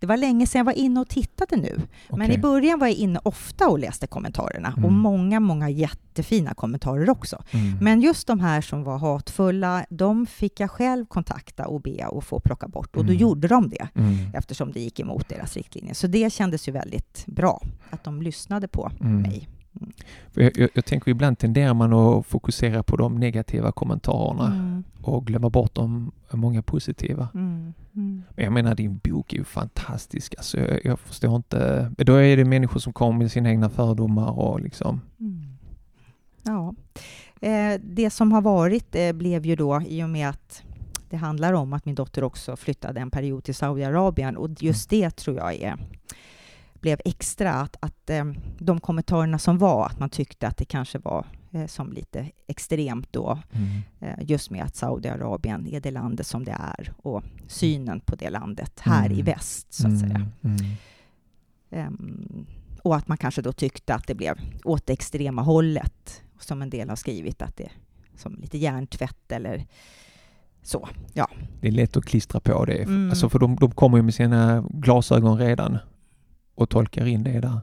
Det 0.00 0.06
var 0.06 0.16
länge 0.16 0.46
sedan 0.46 0.58
jag 0.58 0.64
var 0.64 0.72
inne 0.72 1.00
och 1.00 1.08
tittade 1.08 1.56
nu, 1.56 1.80
men 2.10 2.20
Okej. 2.22 2.34
i 2.34 2.38
början 2.38 2.78
var 2.78 2.86
jag 2.86 2.96
inne 2.96 3.20
ofta 3.22 3.68
och 3.68 3.78
läste 3.78 4.06
kommentarerna 4.06 4.72
och 4.72 4.78
Mm. 4.78 4.94
många, 4.98 5.40
många 5.40 5.70
jättefina 5.70 6.54
kommentarer 6.54 7.10
också. 7.10 7.42
Mm. 7.50 7.78
Men 7.80 8.00
just 8.00 8.26
de 8.26 8.40
här 8.40 8.60
som 8.60 8.84
var 8.84 8.98
hatfulla, 8.98 9.84
de 9.90 10.26
fick 10.26 10.60
jag 10.60 10.70
själv 10.70 11.06
kontakta 11.06 11.66
och 11.66 11.80
be 11.80 12.06
och 12.06 12.24
få 12.24 12.40
plocka 12.40 12.68
bort 12.68 12.96
och 12.96 13.04
då 13.04 13.10
Mm. 13.12 13.20
gjorde 13.22 13.48
de 13.48 13.68
det 13.68 13.88
Mm. 13.94 14.16
eftersom 14.34 14.72
det 14.72 14.80
gick 14.80 15.00
emot 15.00 15.28
deras 15.28 15.56
riktlinjer. 15.56 15.94
Så 15.94 16.06
det 16.06 16.32
kändes 16.32 16.68
ju 16.68 16.72
väldigt 16.72 17.24
bra 17.26 17.62
att 17.90 18.04
de 18.04 18.22
lyssnade 18.22 18.68
på 18.68 18.90
Mm. 19.00 19.22
mig. 19.22 19.48
Jag, 20.32 20.58
jag, 20.58 20.70
jag 20.74 20.84
tänker 20.84 21.10
ibland 21.10 21.38
tenderar 21.38 21.74
man 21.74 21.92
att 21.92 22.26
fokusera 22.26 22.82
på 22.82 22.96
de 22.96 23.16
negativa 23.16 23.72
kommentarerna 23.72 24.46
Mm, 24.46 24.84
och 25.02 25.26
glömma 25.26 25.50
bort 25.50 25.74
de 25.74 26.12
många 26.32 26.62
positiva. 26.62 27.28
mm, 27.34 27.72
mm. 27.94 28.22
Men 28.36 28.44
jag 28.44 28.52
menar, 28.52 28.74
din 28.74 29.00
bok 29.04 29.32
är 29.32 29.36
ju 29.36 29.44
fantastisk. 29.44 30.34
Alltså, 30.38 30.58
jag, 30.58 30.84
jag 30.84 30.98
förstår 31.00 31.36
inte. 31.36 31.90
Då 31.98 32.14
är 32.14 32.36
det 32.36 32.44
människor 32.44 32.80
som 32.80 32.92
kommer 32.92 33.18
med 33.18 33.30
sina 33.32 33.50
egna 33.50 33.70
fördomar 33.70 34.30
och 34.38 34.60
liksom... 34.60 35.00
Mm. 35.20 35.42
Ja. 36.42 36.74
Eh, 37.40 37.80
det 37.84 38.10
som 38.10 38.32
har 38.32 38.40
varit 38.42 38.94
eh, 38.94 39.12
blev 39.12 39.46
ju 39.46 39.56
då, 39.56 39.82
i 39.88 40.02
och 40.04 40.08
med 40.10 40.28
att 40.28 40.62
det 41.10 41.16
handlar 41.16 41.52
om 41.52 41.72
att 41.72 41.84
min 41.84 41.94
dotter 41.94 42.24
också 42.24 42.56
flyttade 42.56 43.00
en 43.00 43.10
period 43.10 43.44
till 43.44 43.54
Saudiarabien 43.54 44.36
och 44.36 44.62
just 44.62 44.90
det 44.90 45.10
tror 45.10 45.36
jag 45.36 45.54
är, 45.54 45.76
blev 46.86 47.00
extra, 47.04 47.52
att, 47.52 47.76
att 47.80 48.10
eh, 48.10 48.24
de 48.58 48.80
kommentarerna 48.80 49.38
som 49.38 49.58
var, 49.58 49.86
att 49.86 49.98
man 49.98 50.10
tyckte 50.10 50.48
att 50.48 50.56
det 50.56 50.64
kanske 50.64 50.98
var 50.98 51.26
eh, 51.52 51.66
som 51.66 51.92
lite 51.92 52.30
extremt 52.46 53.12
då, 53.12 53.38
Mm. 53.52 53.68
eh, 54.00 54.24
just 54.30 54.50
med 54.50 54.62
att 54.64 54.76
Saudiarabien 54.76 55.66
är 55.66 55.80
det 55.80 55.90
landet 55.90 56.26
som 56.26 56.44
det 56.44 56.56
är 56.78 56.92
och 57.02 57.22
synen 57.48 58.00
på 58.00 58.16
det 58.16 58.30
landet 58.30 58.80
här 58.80 59.10
i 59.10 59.12
Mm. 59.20 59.24
väst, 59.24 59.72
så 59.74 59.88
att 59.88 60.00
säga. 60.00 60.26
Mm. 60.44 60.56
Ehm, 61.70 62.46
och 62.82 62.96
att 62.96 63.08
man 63.08 63.18
kanske 63.18 63.42
då 63.42 63.52
tyckte 63.52 63.94
att 63.94 64.06
det 64.06 64.14
blev 64.14 64.38
åt 64.64 64.86
det 64.86 64.92
extrema 64.92 65.42
hållet, 65.42 66.22
som 66.40 66.62
en 66.62 66.70
del 66.70 66.88
har 66.88 66.96
skrivit, 66.96 67.42
att 67.42 67.56
det 67.56 67.68
som 68.16 68.34
lite 68.34 68.58
hjärntvätt 68.58 69.32
eller 69.32 69.64
så. 70.62 70.88
Ja. 71.12 71.28
Det 71.60 71.68
är 71.68 71.72
lätt 71.72 71.96
att 71.96 72.04
klistra 72.04 72.40
på 72.40 72.64
det. 72.64 72.82
Mm. 72.82 73.10
Alltså 73.10 73.28
för 73.28 73.38
de, 73.38 73.56
de 73.56 73.70
kommer 73.70 73.96
ju 73.96 74.02
med 74.02 74.14
sina 74.14 74.64
glasögon 74.70 75.38
redan 75.38 75.78
och 76.56 76.70
tolkar 76.70 77.06
in 77.06 77.22
det 77.22 77.40
där. 77.40 77.60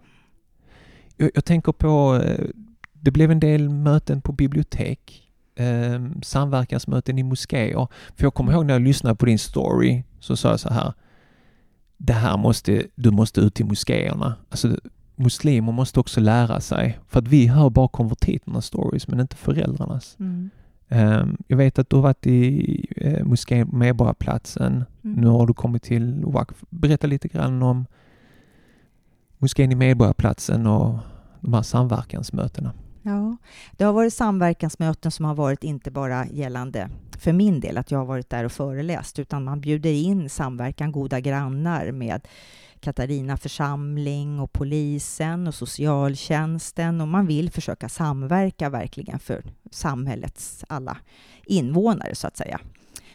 Jag, 1.18 1.32
jag 1.34 1.46
tänker 1.46 1.72
på, 1.72 2.22
eh, 2.26 2.46
det 2.94 3.12
blev 3.12 3.32
en 3.32 3.40
del 3.40 3.70
möten 3.70 4.22
på 4.22 4.32
bibliotek, 4.32 5.30
eh, 5.56 6.02
samverkansmöten 6.22 7.20
i 7.20 7.24
moskéer. 7.24 7.88
För 8.16 8.26
jag 8.26 8.34
kommer 8.34 8.52
ihåg 8.52 8.66
när 8.66 8.74
jag 8.74 8.82
lyssnade 8.82 9.16
på 9.16 9.26
din 9.26 9.40
story 9.40 10.04
så 10.20 10.36
sa 10.36 10.50
jag 10.50 10.60
så 10.60 10.70
här, 10.70 10.94
det 11.98 12.14
här 12.14 12.38
måste, 12.38 12.84
du 12.96 13.12
måste 13.12 13.42
ut 13.42 13.54
till 13.54 13.66
moskéerna. 13.66 14.36
Alltså 14.50 14.78
muslimer 15.16 15.72
måste 15.72 16.00
också 16.00 16.20
lära 16.20 16.60
sig. 16.62 17.00
För 17.08 17.20
att 17.20 17.28
vi 17.28 17.48
hör 17.48 17.70
bara 17.70 17.88
konvertiternas 17.88 18.66
stories 18.66 19.08
men 19.08 19.20
inte 19.20 19.36
föräldrarnas. 19.36 20.16
Mm. 20.20 20.50
Ehm, 20.90 21.38
Jag 21.48 21.58
vet 21.58 21.80
att 21.80 21.90
du 21.90 21.96
har 21.96 22.04
varit 22.04 22.28
i 22.28 22.86
eh, 22.98 23.26
moskén 23.26 23.70
Medborgarplatsen. 23.74 24.86
Mm. 25.04 25.22
Nu 25.22 25.28
har 25.28 25.48
du 25.48 25.54
kommit 25.54 25.84
till 25.84 26.24
Wakf. 26.26 26.64
Berätta 26.70 27.08
lite 27.08 27.28
grann 27.28 27.64
om 27.64 27.86
moskén 29.44 29.72
i 29.72 29.76
Medborgarplatsen 29.76 30.68
och 30.68 30.98
de 31.42 31.54
här 31.54 31.62
samverkansmötena? 31.62 32.74
Ja, 33.02 33.38
det 33.72 33.84
har 33.84 33.94
varit 33.94 34.14
samverkansmöten 34.14 35.12
som 35.12 35.26
har 35.26 35.36
varit 35.36 35.64
inte 35.64 35.92
bara 35.92 36.28
gällande 36.28 36.90
för 37.20 37.34
min 37.34 37.60
del, 37.60 37.78
att 37.78 37.92
jag 37.92 38.00
har 38.00 38.06
varit 38.06 38.30
där 38.30 38.44
och 38.44 38.52
föreläst, 38.52 39.20
utan 39.20 39.44
man 39.44 39.62
bjuder 39.62 39.92
in 39.92 40.30
samverkan 40.30 40.92
goda 40.92 41.20
grannar 41.20 41.92
med 41.92 42.28
Katarina 42.80 43.38
församling 43.38 44.40
och 44.40 44.54
polisen 44.54 45.48
och 45.48 45.56
socialtjänsten 45.56 47.02
och 47.02 47.08
man 47.08 47.28
vill 47.28 47.52
försöka 47.52 47.90
samverka 47.90 48.70
verkligen 48.70 49.20
för 49.20 49.44
samhällets 49.72 50.66
alla 50.70 50.98
invånare 51.46 52.16
så 52.16 52.28
att 52.28 52.38
säga. 52.38 52.60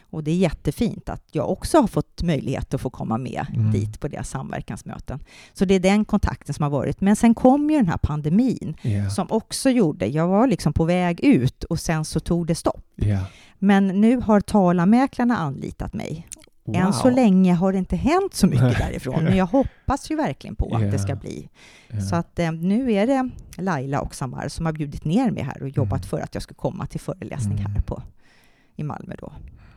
Och 0.09 0.23
det 0.23 0.31
är 0.31 0.35
jättefint 0.35 1.09
att 1.09 1.23
jag 1.31 1.49
också 1.49 1.79
har 1.79 1.87
fått 1.87 2.23
möjlighet 2.23 2.73
att 2.73 2.81
få 2.81 2.89
komma 2.89 3.17
med 3.17 3.45
mm. 3.53 3.71
dit 3.71 3.99
på 3.99 4.07
deras 4.07 4.29
samverkansmöten. 4.29 5.19
Så 5.53 5.65
det 5.65 5.73
är 5.73 5.79
den 5.79 6.05
kontakten 6.05 6.53
som 6.53 6.63
har 6.63 6.69
varit. 6.69 7.01
Men 7.01 7.15
sen 7.15 7.35
kom 7.35 7.69
ju 7.69 7.77
den 7.77 7.87
här 7.87 7.97
pandemin 7.97 8.75
yeah. 8.83 9.09
som 9.09 9.27
också 9.29 9.69
gjorde, 9.69 10.05
jag 10.05 10.27
var 10.27 10.47
liksom 10.47 10.73
på 10.73 10.85
väg 10.85 11.19
ut 11.19 11.63
och 11.63 11.79
sen 11.79 12.05
så 12.05 12.19
tog 12.19 12.47
det 12.47 12.55
stopp. 12.55 12.85
Yeah. 12.97 13.23
Men 13.59 13.87
nu 13.87 14.17
har 14.17 14.41
talarmäklarna 14.41 15.37
anlitat 15.37 15.93
mig. 15.93 16.27
Wow. 16.63 16.75
Än 16.75 16.93
så 16.93 17.09
länge 17.09 17.53
har 17.53 17.71
det 17.71 17.77
inte 17.77 17.95
hänt 17.95 18.33
så 18.33 18.47
mycket 18.47 18.77
därifrån, 18.77 19.23
men 19.23 19.37
jag 19.37 19.45
hoppas 19.45 20.11
ju 20.11 20.15
verkligen 20.15 20.55
på 20.55 20.75
att 20.75 20.81
yeah. 20.81 20.91
det 20.91 20.99
ska 20.99 21.15
bli. 21.15 21.49
Så 22.09 22.15
att 22.15 22.39
eh, 22.39 22.51
nu 22.51 22.93
är 22.93 23.07
det 23.07 23.29
Laila 23.57 24.01
och 24.01 24.15
Samar 24.15 24.47
som 24.47 24.65
har 24.65 24.73
bjudit 24.73 25.05
ner 25.05 25.31
mig 25.31 25.43
här 25.43 25.61
och 25.61 25.69
jobbat 25.69 26.01
mm. 26.01 26.09
för 26.09 26.19
att 26.19 26.33
jag 26.33 26.43
ska 26.43 26.53
komma 26.53 26.85
till 26.85 26.99
föreläsning 26.99 27.57
här 27.57 27.69
mm. 27.69 27.83
på, 27.83 28.01
i 28.75 28.83
Malmö 28.83 29.15
då. 29.19 29.31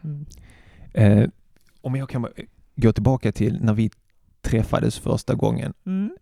Mm. 0.04 0.26
Eh, 0.92 1.28
om 1.80 1.94
jag 1.94 2.08
kan 2.08 2.26
gå 2.76 2.92
tillbaka 2.92 3.32
till 3.32 3.58
när 3.60 3.74
vi 3.74 3.90
träffades 4.40 4.98
första 4.98 5.34
gången. 5.34 5.72
Mm. 5.86 6.16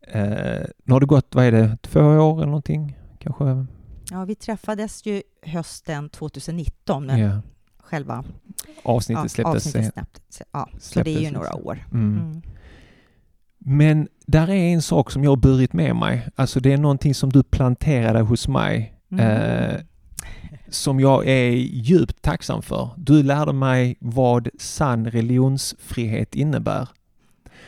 Eh, 0.00 0.66
nu 0.84 0.92
har 0.92 1.00
det 1.00 1.06
gått, 1.06 1.34
vad 1.34 1.44
är 1.44 1.52
det, 1.52 1.78
två 1.82 2.00
år 2.00 2.36
eller 2.36 2.46
någonting? 2.46 2.96
Kanske? 3.18 3.66
Ja, 4.10 4.24
vi 4.24 4.34
träffades 4.34 5.06
ju 5.06 5.22
hösten 5.42 6.08
2019 6.08 7.06
när 7.06 7.18
yeah. 7.18 7.38
själva 7.78 8.24
avsnittet 8.82 9.24
ja, 9.24 9.28
släpptes. 9.28 9.66
Avsnittet 9.66 9.92
släpptes. 9.92 10.42
Ja, 10.52 10.68
så 10.78 11.02
det 11.02 11.16
är 11.16 11.20
ju 11.20 11.30
några 11.30 11.54
år. 11.54 11.86
Mm. 11.92 12.18
Mm. 12.18 12.42
Men 13.58 14.08
där 14.26 14.50
är 14.50 14.54
en 14.54 14.82
sak 14.82 15.10
som 15.10 15.24
jag 15.24 15.30
har 15.30 15.36
burit 15.36 15.72
med 15.72 15.96
mig. 15.96 16.28
Alltså 16.36 16.60
det 16.60 16.72
är 16.72 16.78
någonting 16.78 17.14
som 17.14 17.30
du 17.30 17.42
planterade 17.42 18.20
hos 18.20 18.48
mig. 18.48 18.94
Mm. 19.10 19.26
Eh, 19.26 19.80
som 20.70 21.00
jag 21.00 21.26
är 21.26 21.50
djupt 21.56 22.22
tacksam 22.22 22.62
för. 22.62 22.90
Du 22.96 23.22
lärde 23.22 23.52
mig 23.52 23.96
vad 24.00 24.48
sann 24.58 25.10
religionsfrihet 25.10 26.34
innebär. 26.34 26.88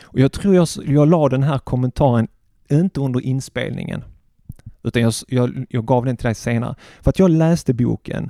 Och 0.01 0.19
jag 0.19 0.31
tror 0.31 0.55
jag, 0.55 0.67
jag 0.85 1.07
la 1.07 1.29
den 1.29 1.43
här 1.43 1.59
kommentaren 1.59 2.27
inte 2.69 2.99
under 2.99 3.21
inspelningen, 3.21 4.03
utan 4.83 5.01
jag, 5.01 5.13
jag, 5.27 5.65
jag 5.69 5.85
gav 5.85 6.05
den 6.05 6.17
till 6.17 6.25
dig 6.25 6.35
senare. 6.35 6.75
För 7.01 7.09
att 7.09 7.19
jag 7.19 7.31
läste 7.31 7.73
boken 7.73 8.29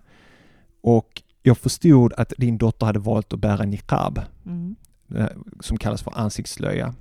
och 0.82 1.22
jag 1.44 1.58
förstod 1.58 2.13
att 2.13 2.34
din 2.38 2.58
dotter 2.58 2.86
hade 2.86 3.00
valt 3.00 3.34
att 3.34 3.40
bära 3.40 3.66
niqab, 3.66 4.22
mm. 4.46 4.75
Eh, 5.16 5.28
som 5.60 5.78
kallas 5.78 6.04
för 6.04 6.18
ansiktslöja. 6.18 6.96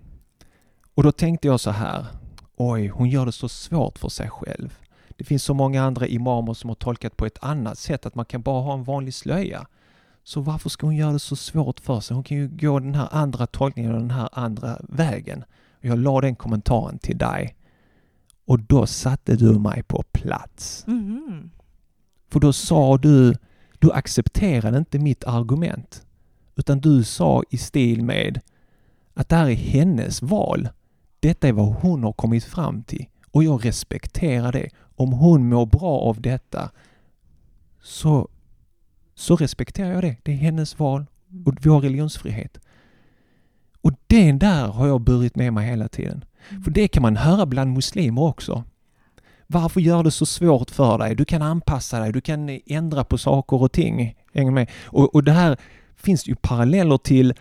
Och 0.95 1.03
då 1.03 1.13
tänkte 1.13 1.49
jag 1.49 1.61
så 1.61 1.71
här, 1.71 2.07
oj, 2.57 2.89
hon 2.89 3.09
gör 3.09 3.27
det 3.27 3.33
så 3.33 3.49
svårt 3.49 3.99
för 3.99 4.09
sig 4.09 4.31
själv. 4.31 4.79
Det 5.21 5.25
finns 5.25 5.45
så 5.45 5.55
många 5.55 5.83
andra 5.83 6.07
imamer 6.07 6.55
som 6.55 6.71
har 6.71 6.75
tolkat 6.75 7.17
på 7.17 7.27
ett 7.27 7.39
annat 7.41 7.79
sätt, 7.79 8.07
att 8.07 8.15
man 8.15 8.25
kan 8.25 8.43
bara 8.43 8.63
ha 8.63 8.75
en 8.75 8.85
vanlig 8.85 9.15
slöja. 9.15 9.67
Så 10.25 10.41
varför 10.41 10.69
ska 10.69 10.87
hon 10.87 10.97
göra 10.97 11.13
det 11.13 11.19
så 11.19 11.37
svårt 11.37 11.81
för 11.81 12.01
sig? 12.01 12.15
Hon 12.15 12.25
kan 12.25 12.37
ju 12.37 12.49
gå 12.49 12.79
den 12.79 12.95
här 12.95 13.09
andra 13.13 13.47
tolkningen 13.47 13.95
och 13.95 14.01
den 14.01 14.11
här 14.11 14.29
andra 14.33 14.79
vägen. 14.89 15.45
Jag 15.81 15.99
la 15.99 16.21
den 16.21 16.37
kommentaren 16.37 16.99
till 16.99 17.19
dig. 17.19 17.57
Och 18.45 18.61
då 18.61 18.87
satte 18.87 19.37
du 19.37 19.59
mig 19.59 19.83
på 19.83 20.03
plats. 20.13 20.85
Mm. 20.87 21.51
För 22.29 22.41
då 22.41 22.53
sa 22.53 22.99
du, 22.99 23.35
du 23.79 23.93
accepterade 23.93 24.79
inte 24.79 24.99
mitt 24.99 25.25
argument. 25.25 26.07
Utan 26.57 26.81
du 26.81 27.05
sa 27.05 27.43
i 27.51 27.59
stil 27.59 28.05
med 28.05 28.41
att 29.15 29.29
det 29.29 29.37
här 29.37 29.49
är 29.51 29.55
hennes 29.55 30.23
val. 30.23 30.69
Detta 31.21 31.49
är 31.49 31.53
vad 31.53 31.75
hon 31.75 32.05
har 32.05 32.13
kommit 32.13 32.45
fram 32.45 32.83
till 32.83 33.07
och 33.31 33.45
jag 33.45 33.65
respekterar 33.65 34.53
det 34.53 34.69
om 35.01 35.13
hon 35.13 35.49
mår 35.49 35.67
bra 35.67 35.99
av 35.99 36.21
detta 36.21 36.71
så, 37.83 38.29
så 39.15 39.37
respekterar 39.37 39.93
jag 39.93 40.03
det. 40.03 40.17
Det 40.23 40.33
är 40.33 40.37
hennes 40.37 40.79
val 40.79 41.07
och 41.47 41.55
vi 41.61 41.71
har 41.71 41.81
religionsfrihet. 41.81 42.59
Och 43.81 43.93
det 44.07 44.33
där 44.33 44.67
har 44.67 44.87
jag 44.87 45.01
burit 45.01 45.37
med 45.37 45.53
mig 45.53 45.69
hela 45.69 45.89
tiden. 45.89 46.25
Mm. 46.49 46.63
För 46.63 46.71
det 46.71 46.89
kan 46.89 47.03
man 47.03 47.17
höra 47.17 47.47
bland 47.47 47.73
muslimer 47.73 48.23
också. 48.23 48.65
Varför 49.47 49.81
gör 49.81 50.03
det 50.03 50.11
så 50.11 50.27
svårt 50.27 50.71
för 50.71 50.99
dig? 50.99 51.15
Du 51.15 51.25
kan 51.25 51.43
anpassa 51.43 52.01
dig, 52.01 52.13
du 52.13 52.21
kan 52.21 52.61
ändra 52.67 53.05
på 53.05 53.19
saker 53.19 53.63
och 53.63 53.73
ting. 53.73 54.15
Hänger 54.35 54.51
med? 54.51 54.71
Och, 54.85 55.15
och 55.15 55.25
det 55.25 55.33
här 55.33 55.57
finns 55.97 56.29
ju 56.29 56.35
paralleller 56.35 56.99
till 56.99 57.35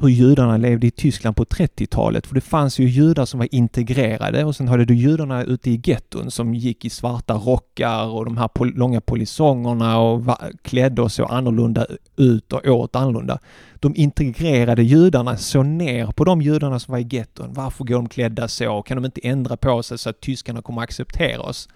hur 0.00 0.08
judarna 0.08 0.56
levde 0.56 0.86
i 0.86 0.90
Tyskland 0.90 1.36
på 1.36 1.44
30-talet. 1.44 2.26
För 2.26 2.34
det 2.34 2.40
fanns 2.40 2.78
ju 2.78 2.88
judar 2.88 3.24
som 3.24 3.38
var 3.38 3.54
integrerade 3.54 4.44
och 4.44 4.56
sen 4.56 4.68
hade 4.68 4.84
du 4.84 4.94
judarna 4.94 5.44
ute 5.44 5.70
i 5.70 5.80
getton 5.84 6.30
som 6.30 6.54
gick 6.54 6.84
i 6.84 6.90
svarta 6.90 7.34
rockar 7.34 8.06
och 8.06 8.24
de 8.24 8.36
här 8.36 8.48
pol 8.48 8.74
långa 8.74 9.00
polisongerna 9.00 9.98
och 9.98 10.22
klädde 10.62 11.02
och 11.02 11.12
såg 11.12 11.30
annorlunda 11.30 11.86
ut 12.16 12.52
och 12.52 12.66
åt 12.66 12.96
annorlunda. 12.96 13.38
De 13.74 13.96
integrerade 13.96 14.82
judarna 14.82 15.36
såg 15.36 15.66
ner 15.66 16.06
på 16.06 16.24
de 16.24 16.42
judarna 16.42 16.78
som 16.78 16.92
var 16.92 16.98
i 16.98 17.08
getton. 17.10 17.52
Varför 17.52 17.84
går 17.84 17.94
de 17.94 18.08
klädda 18.08 18.48
så? 18.48 18.82
Kan 18.82 18.96
de 18.96 19.04
inte 19.04 19.20
ändra 19.24 19.56
på 19.56 19.82
sig 19.82 19.98
så 19.98 20.10
att 20.10 20.20
tyskarna 20.20 20.62
kommer 20.62 20.82
att 20.82 20.84
acceptera 20.84 21.40
oss? 21.40 21.68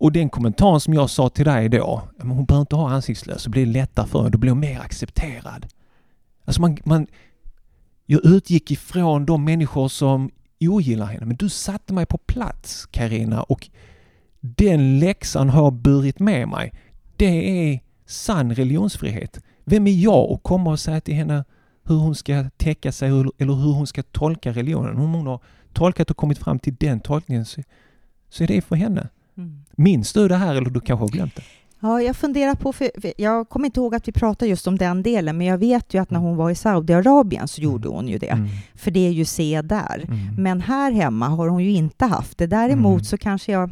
Och 0.00 0.12
den 0.12 0.30
kommentaren 0.30 0.80
som 0.80 0.94
jag 0.94 1.10
sa 1.10 1.28
till 1.28 1.44
dig 1.44 1.68
då, 1.68 2.02
hon 2.20 2.44
behöver 2.44 2.60
inte 2.60 2.76
ha 2.76 2.90
ansiktslös, 2.90 3.42
så 3.42 3.50
blir 3.50 3.66
det 3.66 3.72
lättare 3.72 4.06
för 4.06 4.18
henne, 4.18 4.30
då 4.30 4.38
blir 4.38 4.50
hon 4.50 4.60
mer 4.60 4.80
accepterad. 4.80 5.66
Alltså 6.48 6.60
man, 6.60 6.78
man, 6.84 7.06
jag 8.06 8.24
utgick 8.24 8.70
ifrån 8.70 9.26
de 9.26 9.44
människor 9.44 9.88
som 9.88 10.30
ogillar 10.60 11.06
henne, 11.06 11.26
men 11.26 11.36
du 11.36 11.48
satte 11.48 11.92
mig 11.92 12.06
på 12.06 12.18
plats 12.18 12.86
Karina 12.86 13.42
och 13.42 13.68
den 14.40 14.98
läxan 14.98 15.48
har 15.48 15.62
jag 15.62 15.72
burit 15.72 16.20
med 16.20 16.48
mig. 16.48 16.72
Det 17.16 17.70
är 17.70 17.80
sann 18.06 18.54
religionsfrihet. 18.54 19.40
Vem 19.64 19.86
är 19.86 19.92
jag 19.92 20.32
att 20.32 20.42
komma 20.42 20.70
och 20.70 20.80
säga 20.80 21.00
till 21.00 21.14
henne 21.14 21.44
hur 21.84 21.96
hon 21.96 22.14
ska 22.14 22.50
täcka 22.56 22.92
sig 22.92 23.08
eller 23.08 23.54
hur 23.54 23.72
hon 23.72 23.86
ska 23.86 24.02
tolka 24.02 24.52
religionen? 24.52 24.98
Om 24.98 25.12
hon 25.12 25.26
har 25.26 25.40
tolkat 25.72 26.10
och 26.10 26.16
kommit 26.16 26.38
fram 26.38 26.58
till 26.58 26.74
den 26.74 27.00
tolkningen 27.00 27.44
så, 27.44 27.62
så 28.28 28.42
är 28.42 28.48
det 28.48 28.60
för 28.60 28.76
henne. 28.76 29.08
Mm. 29.36 29.64
Minns 29.76 30.12
du 30.12 30.28
det 30.28 30.36
här 30.36 30.54
eller 30.54 30.70
du 30.70 30.80
kanske 30.80 31.04
har 31.04 31.08
glömt 31.08 31.36
det? 31.36 31.42
Ja, 31.80 32.02
jag 32.02 32.16
funderar 32.16 32.54
på, 32.54 32.72
för, 32.72 32.90
jag 33.16 33.48
kommer 33.48 33.66
inte 33.66 33.80
ihåg 33.80 33.94
att 33.94 34.08
vi 34.08 34.12
pratade 34.12 34.48
just 34.48 34.66
om 34.66 34.78
den 34.78 35.02
delen, 35.02 35.38
men 35.38 35.46
jag 35.46 35.58
vet 35.58 35.94
ju 35.94 36.02
att 36.02 36.10
när 36.10 36.18
hon 36.18 36.36
var 36.36 36.50
i 36.50 36.54
Saudiarabien 36.54 37.48
så 37.48 37.60
gjorde 37.60 37.88
hon 37.88 38.08
ju 38.08 38.18
det, 38.18 38.28
mm. 38.28 38.48
för 38.74 38.90
det 38.90 39.06
är 39.06 39.10
ju 39.10 39.24
se 39.24 39.62
där. 39.62 40.04
Mm. 40.08 40.18
Men 40.38 40.60
här 40.60 40.92
hemma 40.92 41.28
har 41.28 41.48
hon 41.48 41.64
ju 41.64 41.70
inte 41.70 42.04
haft 42.04 42.38
det. 42.38 42.46
Däremot 42.46 42.92
mm. 42.92 43.04
så 43.04 43.18
kanske 43.18 43.52
jag 43.52 43.70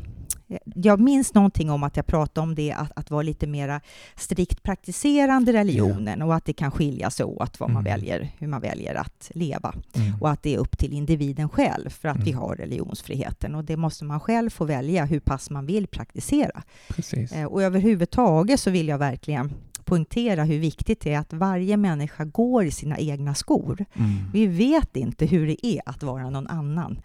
jag 0.75 1.00
minns 1.00 1.35
någonting 1.35 1.71
om 1.71 1.83
att 1.83 1.97
jag 1.97 2.07
pratade 2.07 2.41
om 2.41 2.55
det, 2.55 2.73
att, 2.73 2.93
att 2.97 3.11
vara 3.11 3.23
lite 3.23 3.47
mera 3.47 3.81
strikt 4.17 4.62
praktiserande 4.62 5.53
religionen 5.53 6.23
och 6.23 6.35
att 6.35 6.45
det 6.45 6.53
kan 6.53 6.71
skilja 6.71 7.11
sig 7.11 7.26
åt 7.26 7.61
vad 7.61 7.71
man 7.71 7.87
mm. 7.87 7.93
väljer, 7.93 8.33
hur 8.38 8.47
man 8.47 8.61
väljer 8.61 8.95
att 8.95 9.31
leva. 9.35 9.75
Mm. 9.95 10.15
Och 10.21 10.31
att 10.31 10.43
det 10.43 10.55
är 10.55 10.59
upp 10.59 10.79
till 10.79 10.93
individen 10.93 11.49
själv, 11.49 11.91
för 11.91 12.09
att 12.09 12.17
mm. 12.17 12.25
vi 12.25 12.33
har 12.33 12.57
religionsfriheten. 12.57 13.55
Och 13.55 13.65
det 13.65 13.76
måste 13.76 14.05
man 14.05 14.21
själv 14.21 14.50
få 14.50 14.65
välja 14.65 15.05
hur 15.05 15.21
pass 15.21 15.50
man 15.50 15.67
vill 15.67 15.87
praktisera. 15.87 16.62
Precis. 16.88 17.33
Eh, 17.33 17.45
och 17.45 17.62
överhuvudtaget 17.62 18.61
så 18.61 18.71
vill 18.71 18.88
jag 18.88 18.99
verkligen 18.99 19.53
poängtera 19.85 20.45
hur 20.45 20.59
viktigt 20.59 21.00
det 21.00 21.12
är 21.12 21.19
att 21.19 21.33
varje 21.33 21.76
människa 21.76 22.25
går 22.25 22.65
i 22.65 22.71
sina 22.71 22.99
egna 22.99 23.35
skor. 23.35 23.85
Mm. 23.95 24.11
Vi 24.33 24.47
vet 24.47 24.97
inte 24.97 25.26
hur 25.26 25.47
det 25.47 25.67
är 25.67 25.83
att 25.87 26.03
vara 26.03 26.31
någon 26.31 26.47
annan. 26.47 27.00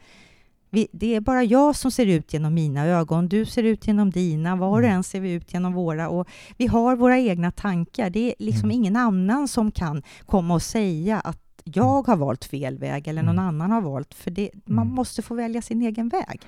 Vi, 0.73 0.87
det 0.91 1.15
är 1.15 1.21
bara 1.21 1.43
jag 1.43 1.75
som 1.75 1.91
ser 1.91 2.05
ut 2.05 2.33
genom 2.33 2.53
mina 2.53 2.85
ögon, 2.85 3.27
du 3.27 3.45
ser 3.45 3.63
ut 3.63 3.87
genom 3.87 4.09
dina, 4.09 4.55
var 4.55 4.69
och 4.69 4.79
mm. 4.79 4.91
en 4.91 5.03
ser 5.03 5.19
vi 5.19 5.31
ut 5.31 5.53
genom 5.53 5.73
våra. 5.73 6.09
Och 6.09 6.27
vi 6.57 6.67
har 6.67 6.95
våra 6.95 7.19
egna 7.19 7.51
tankar. 7.51 8.09
Det 8.09 8.19
är 8.19 8.33
liksom 8.39 8.65
mm. 8.65 8.71
ingen 8.71 8.95
annan 8.95 9.47
som 9.47 9.71
kan 9.71 10.03
komma 10.25 10.53
och 10.53 10.61
säga 10.61 11.19
att 11.19 11.61
jag 11.63 11.99
mm. 11.99 12.03
har 12.07 12.15
valt 12.15 12.45
fel 12.45 12.77
väg 12.77 13.07
eller 13.07 13.23
någon 13.23 13.39
mm. 13.39 13.47
annan 13.47 13.71
har 13.71 13.81
valt, 13.81 14.13
för 14.13 14.31
det, 14.31 14.49
man 14.65 14.85
mm. 14.85 14.95
måste 14.95 15.21
få 15.21 15.35
välja 15.35 15.61
sin 15.61 15.81
egen 15.81 16.09
väg. 16.09 16.41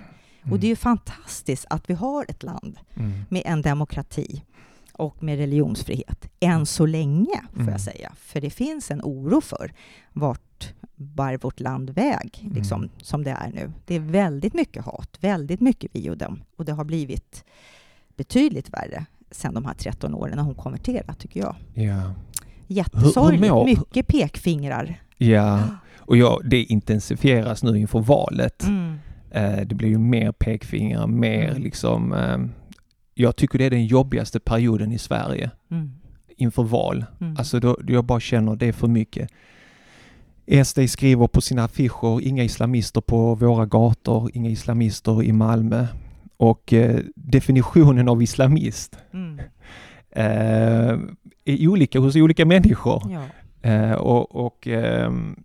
Och 0.52 0.60
det 0.60 0.68
är 0.68 0.70
ju 0.70 0.76
fantastiskt 0.76 1.66
att 1.70 1.90
vi 1.90 1.94
har 1.94 2.26
ett 2.28 2.44
land 2.44 2.78
med 3.30 3.42
en 3.46 3.62
demokrati 3.62 4.44
och 4.94 5.24
med 5.24 5.38
religionsfrihet, 5.38 6.28
än 6.40 6.66
så 6.66 6.86
länge, 6.86 7.42
får 7.54 7.70
jag 7.70 7.82
säga. 7.82 8.12
För 8.18 8.42
det 8.42 8.50
finns 8.50 8.92
en 8.92 9.02
oro 9.02 9.42
för 9.42 9.74
vart 10.14 10.53
bär 10.96 11.38
vårt 11.38 11.60
land 11.60 11.90
väg, 11.90 12.40
mm. 12.42 12.54
liksom, 12.54 12.90
som 12.98 13.24
det 13.24 13.32
är 13.32 13.52
nu. 13.54 13.72
Det 13.86 13.96
är 13.96 14.00
väldigt 14.00 14.54
mycket 14.54 14.86
hat, 14.86 15.18
väldigt 15.20 15.62
mycket 15.62 15.92
vi 15.94 16.10
och 16.10 16.18
dem. 16.18 16.44
Och 16.58 16.66
det 16.66 16.72
har 16.72 16.84
blivit 16.84 17.44
betydligt 18.18 18.70
värre 18.70 19.06
sen 19.32 19.54
de 19.54 19.66
här 19.66 19.74
13 19.74 20.14
åren 20.14 20.36
när 20.36 20.44
hon 20.44 20.56
konverterade, 20.56 21.14
tycker 21.14 21.40
jag. 21.40 21.56
Ja. 21.74 22.14
Jättesorgligt, 22.68 23.66
mycket 23.66 24.08
pekfingrar. 24.08 25.02
Ja, 25.18 25.64
Och 26.00 26.18
ja, 26.18 26.40
det 26.44 26.64
intensifieras 26.64 27.64
nu 27.64 27.80
inför 27.80 28.00
valet. 28.00 28.64
Mm. 28.64 28.96
Eh, 29.32 29.68
det 29.68 29.76
blir 29.76 29.90
ju 29.90 29.98
mer 29.98 30.32
pekfingrar, 30.32 31.08
mer 31.08 31.50
Mm. 31.50 31.64
liksom... 31.64 32.14
Eh, 32.14 32.38
jag 33.16 33.36
tycker 33.36 33.60
det 33.60 33.66
är 33.66 33.70
den 33.70 33.86
jobbigaste 33.86 34.40
perioden 34.40 34.92
i 34.92 34.98
Sverige 34.98 35.52
Mm. 35.72 35.92
inför 36.38 36.64
val. 36.64 37.06
Mm. 37.22 37.36
Alltså 37.38 37.60
då, 37.60 37.78
jag 37.88 38.06
bara 38.06 38.20
känner 38.20 38.56
det 38.56 38.66
är 38.68 38.72
för 38.74 38.88
mycket. 38.88 39.30
SD 40.64 40.80
skriver 40.90 41.28
på 41.28 41.42
sina 41.42 41.64
affischer, 41.64 42.22
inga 42.22 42.44
islamister 42.44 43.02
på 43.02 43.36
våra 43.36 43.66
gator, 43.66 44.30
inga 44.34 44.50
islamister 44.50 45.24
i 45.24 45.32
Malmö. 45.32 45.88
Och 46.38 46.74
eh, 46.74 47.00
definitionen 47.16 48.10
av 48.10 48.22
islamist 48.24 48.98
Mm. 49.14 49.40
eh, 50.12 51.00
är 51.46 51.68
olika 51.68 52.00
hos 52.00 52.16
olika 52.16 52.46
människor. 52.46 53.02
Ja. 53.12 53.24
Eh, 53.70 53.92
och 53.94 54.46
och 54.46 54.68
ehm, 54.68 55.44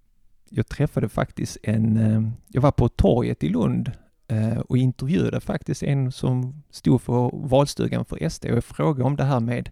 jag 0.51 0.69
träffade 0.69 1.09
faktiskt 1.09 1.57
en, 1.63 1.97
eh, 1.97 2.31
jag 2.49 2.61
var 2.63 2.71
på 2.71 2.89
torget 2.89 3.45
i 3.45 3.49
Lund 3.49 3.93
eh, 4.29 4.59
och 4.59 4.79
intervjuade 4.79 5.41
faktiskt 5.41 5.83
en 5.83 6.13
som 6.13 6.63
stod 6.71 7.03
för 7.03 7.31
valstugan 7.49 8.05
för 8.05 8.29
SD 8.29 8.45
och 8.45 8.57
jag 8.57 8.65
frågade 8.65 9.05
om 9.05 9.17
det 9.17 9.25
här 9.25 9.41
med 9.41 9.69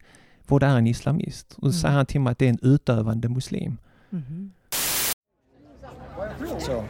vad 0.48 0.62
är 0.62 0.78
en 0.78 0.86
islamist? 0.86 1.46
Och 1.52 1.56
så 1.62 1.66
Mm. 1.66 1.72
säger 1.72 1.94
han 1.94 2.06
till 2.06 2.20
mig 2.20 2.30
att 2.30 2.38
det 2.38 2.44
är 2.46 2.50
en 2.50 2.58
utövande 2.62 3.28
muslim. 3.28 3.76
Mhm. 4.10 4.52
Så. 6.58 6.84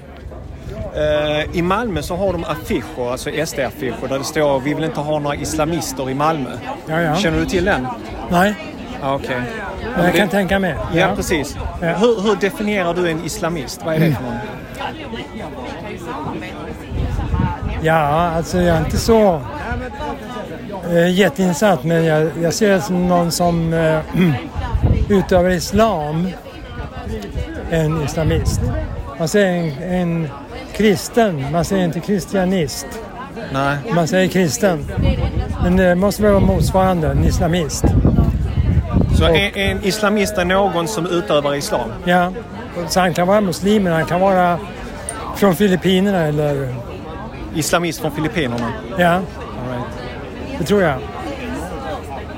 Eh, 1.01 1.57
I 1.57 1.63
Malmö 1.63 2.03
så 2.03 2.17
har 2.17 2.33
de 2.33 2.45
affischer, 2.45 3.11
alltså 3.11 3.31
SD-affischer, 3.31 4.09
där 4.09 4.19
det 4.19 4.25
står 4.25 4.61
vi 4.61 4.75
vill 4.75 4.85
inte 4.85 5.01
ha 5.01 5.19
några 5.19 5.37
islamister 5.37 6.11
i 6.11 6.15
Malmö. 6.15 6.51
Ja, 6.89 7.01
ja. 7.01 7.17
Känner 7.17 7.39
du 7.39 7.47
till 7.47 7.65
den? 7.65 7.87
Nej, 8.31 8.55
Ja, 9.03 9.15
okej. 9.15 9.41
men 9.97 10.05
jag 10.05 10.15
kan 10.15 10.29
tänka 10.29 10.59
mig. 10.59 10.75
Ja, 10.95 11.09
precis. 11.17 11.57
Ja. 11.81 11.87
Hur, 11.95 12.21
hur 12.23 12.37
definierar 12.37 12.95
du 12.95 13.11
en 13.11 13.25
islamist? 13.25 13.81
Vad 13.85 13.95
är 13.95 13.99
det 14.01 14.13
för 14.15 14.23
någon? 14.23 14.37
Ja, 17.83 17.95
alltså 18.37 18.59
jag 18.61 18.77
är 18.77 18.85
inte 18.85 18.97
så 18.97 19.41
äh, 20.91 21.11
jätteinsatt 21.11 21.85
men 21.85 22.05
jag, 22.05 22.31
jag 22.43 22.55
ser 22.55 22.71
det 22.71 22.81
som 22.81 23.09
någon 23.09 23.33
som 23.33 23.73
äh, 23.73 23.99
utövar 25.09 25.51
islam, 25.51 26.29
en 27.71 28.03
islamist. 28.05 28.61
Man 29.19 29.29
säger 29.29 29.73
en, 29.83 29.93
en 29.93 30.29
kristen, 30.73 31.45
man 31.53 31.65
säger 31.65 31.85
inte 31.85 32.01
kristianist. 32.01 32.87
Nej. 33.53 33.77
Man 33.95 34.09
säger 34.09 34.29
kristen. 34.29 34.87
Men 35.63 35.77
det 35.77 35.95
måste 35.95 36.23
väl 36.23 36.33
vara 36.33 36.45
motsvarande, 36.45 37.09
en 37.09 37.25
islamist. 37.25 37.85
Så 39.19 39.25
en, 39.25 39.55
en 39.55 39.85
islamist 39.85 40.39
är 40.39 40.45
någon 40.45 40.89
som 40.89 41.07
utövar 41.07 41.55
islam? 41.55 41.91
Ja, 42.05 42.33
så 42.89 43.01
han 43.01 43.15
kan 43.15 43.27
vara 43.27 43.41
muslim, 43.41 43.83
men 43.83 43.93
han 43.93 44.05
kan 44.07 44.21
vara 44.21 44.59
från 45.37 45.57
Filippinerna 45.57 46.19
eller... 46.19 46.75
Islamist 47.55 48.01
från 48.01 48.11
Filippinerna? 48.13 48.73
Ja, 48.99 49.13
All 49.13 49.21
right. 49.21 49.85
det 50.59 50.65
tror 50.65 50.83
jag. 50.83 50.99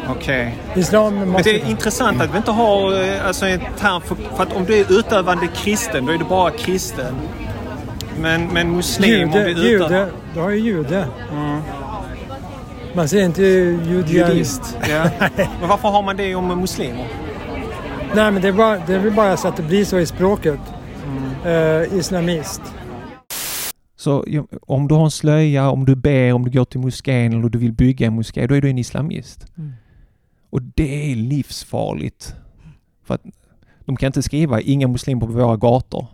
Okej. 0.08 0.58
Islam 0.76 1.14
Men 1.14 1.28
måste... 1.28 1.52
det 1.52 1.60
är 1.60 1.70
intressant 1.70 2.20
att 2.20 2.32
vi 2.32 2.36
inte 2.36 2.50
har 2.50 3.02
eh, 3.02 3.26
alltså, 3.26 3.46
en 3.46 3.60
term 3.60 4.00
för, 4.00 4.14
för 4.14 4.42
att 4.42 4.52
om 4.52 4.64
du 4.64 4.74
är 4.74 4.98
utövande 4.98 5.46
kristen, 5.46 6.06
då 6.06 6.12
är 6.12 6.18
du 6.18 6.24
bara 6.24 6.50
kristen. 6.50 7.14
Men, 8.20 8.46
men 8.46 8.70
muslim, 8.70 9.10
Jude, 9.10 9.24
om 9.24 9.32
du 9.32 9.38
är 9.38 9.48
utöv... 9.48 9.90
jude, 9.90 10.08
du 10.34 10.40
har 10.40 10.50
ju 10.50 10.58
jude. 10.58 11.06
Mm. 11.32 11.60
Man 12.94 13.08
säger 13.08 13.24
inte 13.24 13.42
judian. 13.42 14.30
Judist. 14.30 14.78
Ja. 14.88 15.10
Men 15.36 15.68
varför 15.68 15.88
har 15.88 16.02
man 16.02 16.16
det 16.16 16.34
om 16.34 16.60
muslimer? 16.60 17.06
Nej, 18.14 18.32
men 18.32 18.42
det 18.42 18.48
är, 18.48 18.52
bara, 18.52 18.78
det 18.86 18.94
är 18.94 18.98
väl 18.98 19.12
bara 19.12 19.36
så 19.36 19.48
att 19.48 19.56
det 19.56 19.62
blir 19.62 19.84
så 19.84 19.98
i 19.98 20.06
språket. 20.06 20.60
Mm. 21.06 21.82
Eh, 21.82 21.98
islamist. 21.98 22.62
Så 23.96 24.24
om 24.62 24.88
du 24.88 24.94
har 24.94 25.04
en 25.04 25.10
slöja, 25.10 25.70
om 25.70 25.84
du 25.84 25.96
ber, 25.96 26.32
om 26.32 26.44
du 26.44 26.50
går 26.50 26.64
till 26.64 26.80
moskén 26.80 27.32
eller 27.32 27.49
du 27.49 27.58
vill 27.58 27.73
bygga 27.73 28.06
en 28.06 28.12
moské, 28.12 28.47
då 28.47 28.54
är 28.54 28.60
du 28.60 28.71
en 28.71 28.78
islamist. 28.78 29.47
Mm. 29.58 29.73
Och 30.50 30.63
det 30.63 31.13
är 31.13 31.17
livsfarligt. 31.17 32.34
För 33.04 33.15
att 33.15 33.23
de 33.84 33.97
kan 33.97 34.06
inte 34.06 34.23
skriva 34.23 34.61
inga 34.61 34.89
muslimer 34.89 35.26
på 35.26 35.32
våra 35.32 35.56
gator. 35.56 36.06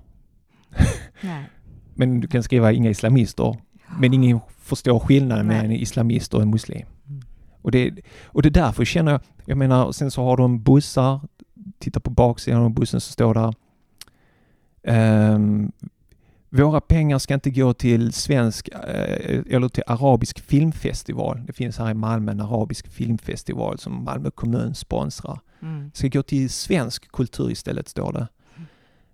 Nej. 1.21 1.45
Men 1.95 2.21
du 2.21 2.29
kan 2.29 2.43
skriva 2.43 2.73
inga 2.73 2.91
islamister. 2.91 3.57
Men 4.01 4.15
ingen 4.15 4.41
förstår 4.59 4.99
skillnaden 4.99 5.47
mellan 5.47 5.65
en 5.65 5.73
islamist 5.73 6.35
och 6.35 6.43
en 6.43 6.51
muslim. 6.51 6.87
Mm. 7.09 7.23
Och 7.63 7.71
det, 7.71 7.95
och 8.25 8.43
det 8.43 8.49
är 8.49 8.51
därför 8.51 8.85
känner 8.85 9.13
jag, 9.13 9.21
jag 9.45 9.59
menar, 9.59 9.93
sen 9.93 10.11
så 10.11 10.23
har 10.23 10.37
de 10.37 10.63
bussar, 10.63 11.21
titta 11.79 12.01
på 12.01 12.11
baksidan 12.11 12.63
av 12.63 12.71
bussen 12.71 13.01
så 13.01 13.13
står 13.13 13.35
där 13.35 13.55
ehm, 14.83 15.73
våra 16.55 16.81
pengar 16.81 17.19
ska 17.19 17.35
inte 17.35 17.51
gå 17.51 17.73
till 17.73 18.13
svensk 18.13 18.69
eh, 18.69 19.43
eller 19.51 19.69
till 19.69 19.83
arabisk 19.87 20.41
filmfestival. 20.41 21.43
Det 21.47 21.53
finns 21.53 21.79
här 21.79 21.91
i 21.91 21.95
Malmö 21.95 22.33
en 22.33 22.41
arabisk 22.41 22.89
filmfestival 22.89 23.79
som 23.79 24.05
Malmö 24.05 24.31
kommun 24.31 24.75
sponsrar. 24.75 25.41
Mm. 25.63 25.91
Det 25.93 25.99
ska 25.99 26.09
gå 26.09 26.23
till 26.23 26.51
svensk 26.51 27.13
kultur 27.13 27.51
istället, 27.51 27.89
står 27.89 28.13
det. 28.13 28.27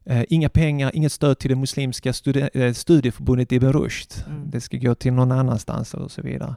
Eh, 0.05 0.25
inga 0.29 0.49
pengar, 0.49 0.91
inget 0.95 1.13
stöd 1.13 1.39
till 1.39 1.51
det 1.51 1.57
muslimska 1.57 2.13
studi- 2.13 2.51
eh, 2.55 2.73
studieförbundet 2.73 3.53
Ibn 3.53 3.73
Rushd. 3.73 4.13
Mm. 4.27 4.51
Det 4.51 4.61
ska 4.61 4.77
gå 4.77 4.95
till 4.95 5.13
någon 5.13 5.33
annanstans 5.33 5.95
och 5.95 6.11
så 6.11 6.23
vidare. 6.23 6.57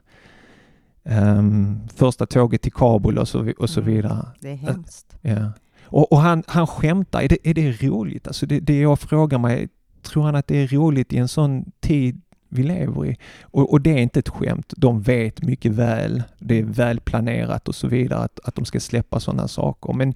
Ehm, 1.06 1.80
första 1.96 2.26
tåget 2.26 2.62
till 2.62 2.74
Kabul 2.74 3.17
och 3.17 3.28
så, 3.28 3.52
och 3.58 3.69
så 3.69 3.80
Mm. 3.82 3.93
vidare. 3.93 4.26
Det 4.39 4.50
är 4.52 4.56
hemskt. 4.56 5.15
Ja. 5.22 5.52
Och, 5.84 6.12
och 6.12 6.17
han, 6.22 6.43
han 6.48 6.67
skämtar, 6.67 7.22
är 7.22 7.28
det, 7.30 7.38
är 7.50 7.54
det 7.54 7.72
roligt? 7.88 8.28
Alltså 8.28 8.46
det, 8.46 8.60
det 8.60 8.80
jag 8.80 9.00
frågar 9.00 9.38
mig, 9.38 9.67
tror 10.03 10.23
han 10.23 10.35
att 10.35 10.47
det 10.47 10.57
är 10.57 10.67
roligt 10.67 11.13
i 11.13 11.17
en 11.17 11.27
sån 11.27 11.71
tid 11.79 12.21
vi 12.49 12.63
lever 12.63 13.05
i? 13.05 13.17
Och, 13.41 13.71
och 13.71 13.81
det 13.81 13.91
är 13.91 13.97
inte 13.97 14.19
ett 14.19 14.29
skämt, 14.29 14.73
de 14.77 15.01
vet 15.01 15.43
mycket 15.43 15.71
väl, 15.71 16.23
det 16.39 16.59
är 16.59 16.63
väl 16.63 16.99
planerat 16.99 17.67
och 17.67 17.75
så 17.75 17.87
vidare 17.87 18.19
att, 18.19 18.39
att 18.43 18.55
de 18.55 18.65
ska 18.65 18.79
släppa 18.79 19.19
sådana 19.19 19.47
saker. 19.47 19.93
Men 19.93 20.13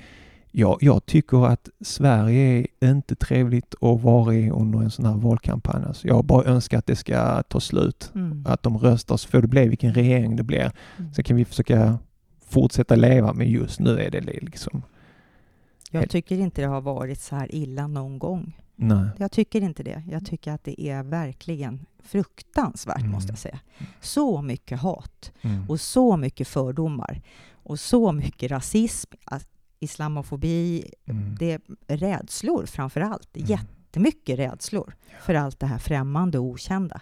jag, 0.52 0.78
jag 0.82 1.06
tycker 1.06 1.48
att 1.48 1.70
Sverige 1.82 2.68
är 2.80 2.92
inte 2.92 3.16
trevligt 3.16 3.76
att 3.82 4.02
vara 4.02 4.36
i 4.36 4.50
under 4.50 4.80
en 4.80 4.92
sån 4.92 5.06
här 5.06 5.18
valkampanj. 5.18 5.84
Alltså 5.86 6.08
jag 6.08 6.26
bara 6.26 6.44
önskar 6.44 6.78
att 6.78 6.86
det 6.86 6.96
ska 6.96 7.44
ta 7.44 7.60
slut. 7.60 8.12
Mm. 8.16 8.44
Att 8.48 8.64
de 8.64 8.78
röstar 8.78 9.18
så 9.18 9.28
får 9.28 9.42
det 9.42 9.48
bli 9.48 9.68
vilken 9.68 9.94
regering 9.94 10.36
det 10.36 10.44
blir. 10.44 10.72
Mm. 10.98 11.14
Sen 11.14 11.24
kan 11.24 11.38
vi 11.38 11.46
försöka 11.46 12.00
fortsätta 12.46 12.96
leva, 12.96 13.34
men 13.34 13.48
just 13.50 13.80
nu 13.80 14.00
är 14.00 14.12
det 14.12 14.22
liksom 14.22 14.82
Jag 15.92 16.10
tycker 16.10 16.40
inte 16.40 16.62
det 16.62 16.68
har 16.68 16.82
varit 16.82 17.20
så 17.20 17.36
här 17.36 17.56
illa 17.56 17.88
någon 17.88 18.20
gång. 18.20 18.54
Nej. 18.80 19.10
Jag 19.18 19.32
tycker 19.32 19.62
inte 19.62 19.84
det. 19.84 20.04
Jag 20.10 20.26
tycker 20.26 20.52
att 20.52 20.64
det 20.64 20.82
är 20.82 21.04
verkligen 21.04 21.86
fruktansvärt, 22.00 23.00
Mm. 23.00 23.12
måste 23.12 23.32
jag 23.32 23.40
säga. 23.40 23.60
Så 24.02 24.42
mycket 24.42 24.80
hat 24.80 25.32
Mm. 25.42 25.70
och 25.70 25.80
så 25.82 26.18
mycket 26.18 26.48
fördomar 26.48 27.22
och 27.54 27.80
så 27.80 28.12
mycket 28.12 28.52
rasism, 28.52 29.12
as- 29.26 29.48
islamofobi, 29.80 30.92
Mm. 31.06 31.36
det 31.40 31.52
är 31.88 31.98
rädslor 31.98 32.66
framför 32.66 33.02
allt. 33.02 33.38
Mm. 33.38 33.48
Jättemycket 33.50 34.40
rädslor 34.40 34.96
för 35.22 35.34
allt 35.36 35.60
det 35.60 35.66
här 35.68 35.78
främmande 35.78 36.40
och 36.40 36.46
okända. 36.46 37.02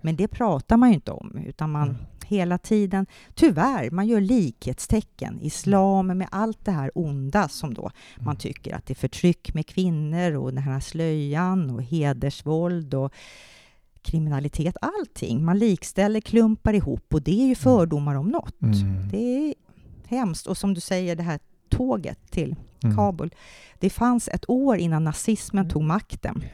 Men 0.00 0.16
det 0.16 0.28
pratar 0.28 0.76
man 0.76 0.88
ju 0.88 0.94
inte 0.94 1.10
om, 1.12 1.36
utan 1.46 1.70
man 1.72 1.88
Mm. 1.88 1.96
Hela 2.24 2.58
tiden, 2.58 3.06
tyvärr, 3.34 3.90
man 3.90 4.06
gör 4.06 4.20
likhetstecken. 4.20 5.40
Islam 5.40 6.06
med 6.06 6.28
allt 6.30 6.64
det 6.64 6.70
här 6.72 6.90
onda 6.94 7.48
som 7.48 7.74
då 7.74 7.90
man 8.16 8.24
Mm. 8.26 8.36
tycker 8.36 8.74
att 8.74 8.86
det 8.86 8.92
är 8.92 8.96
förtryck 8.96 9.54
med 9.54 9.66
kvinnor 9.66 10.32
och 10.32 10.54
den 10.54 10.62
här 10.62 10.80
slöjan 10.80 11.70
och 11.70 11.82
hedersvåld 11.82 12.94
och 12.94 13.12
kriminalitet, 14.02 14.76
allting. 14.80 15.44
Man 15.44 15.58
likställer, 15.58 16.20
klumpar 16.20 16.72
ihop 16.74 17.14
och 17.14 17.22
det 17.22 17.42
är 17.42 17.46
ju 17.46 17.54
fördomar 17.54 18.14
om 18.14 18.28
något. 18.28 18.62
Mm. 18.62 19.08
Det 19.08 19.18
är 19.48 19.54
hemskt. 20.06 20.46
Och 20.46 20.58
som 20.58 20.74
du 20.74 20.80
säger, 20.80 21.16
det 21.16 21.22
här 21.22 21.38
tåget 21.68 22.30
till 22.30 22.56
Mm. 22.84 22.96
Kabul. 22.96 23.34
Det 23.78 23.90
fanns 23.90 24.28
ett 24.28 24.50
år 24.50 24.76
innan 24.76 25.04
nazismen 25.04 25.68
tog 25.68 25.82
makten 25.82 26.44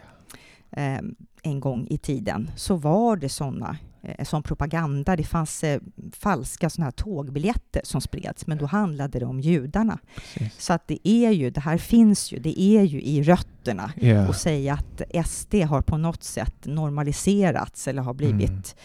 eh, 0.70 0.98
en 1.42 1.60
gång 1.60 1.86
i 1.90 1.98
tiden, 1.98 2.50
så 2.56 2.76
var 2.76 3.16
det 3.16 3.28
såna 3.28 3.76
eh, 4.02 4.24
sån 4.24 4.42
propaganda. 4.42 5.16
Det 5.16 5.24
fanns 5.24 5.64
eh, 5.64 5.80
falska 6.12 6.70
såna 6.70 6.84
här 6.84 6.90
tågbiljetter 6.90 7.82
som 7.84 8.00
spreds, 8.00 8.46
men 8.46 8.58
då 8.58 8.66
handlade 8.66 9.18
det 9.18 9.26
om 9.26 9.40
judarna. 9.40 9.98
Precis. 10.14 10.60
Så 10.60 10.72
att 10.72 10.88
det 10.88 11.08
är 11.08 11.30
ju, 11.30 11.50
det 11.50 11.60
här 11.60 11.78
finns 11.78 12.32
ju, 12.32 12.38
det 12.38 12.60
är 12.60 12.82
ju 12.82 13.02
i 13.02 13.22
rötterna. 13.22 13.92
Ja. 13.96 14.28
Och 14.28 14.36
säga 14.36 14.74
att 14.74 15.26
SD 15.26 15.54
har 15.54 15.82
på 15.82 15.96
något 15.96 16.22
sätt 16.22 16.66
normaliserats 16.66 17.88
eller 17.88 18.02
har 18.02 18.14
blivit 18.14 18.76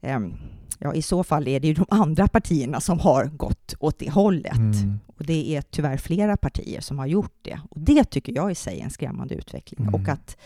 ehm, 0.00 0.34
Ja, 0.80 0.94
i 0.94 1.02
så 1.02 1.24
fall 1.24 1.48
är 1.48 1.60
det 1.60 1.68
ju 1.68 1.74
de 1.74 1.86
andra 1.88 2.28
partierna 2.28 2.80
som 2.80 3.00
har 3.00 3.24
gått 3.24 3.74
åt 3.78 3.98
det 3.98 4.10
hållet. 4.10 4.56
Mm. 4.56 5.00
Och 5.06 5.24
det 5.24 5.56
är 5.56 5.62
tyvärr 5.62 5.96
flera 5.96 6.36
partier 6.36 6.80
som 6.80 6.98
har 6.98 7.06
gjort 7.06 7.38
det. 7.42 7.60
Och 7.70 7.80
det 7.80 8.04
tycker 8.04 8.32
jag 8.32 8.50
i 8.50 8.54
sig 8.54 8.80
är 8.80 8.84
en 8.84 8.90
skrämmande 8.90 9.34
utveckling. 9.34 9.88
Mm. 9.88 9.94
Och 9.94 10.08
att 10.08 10.36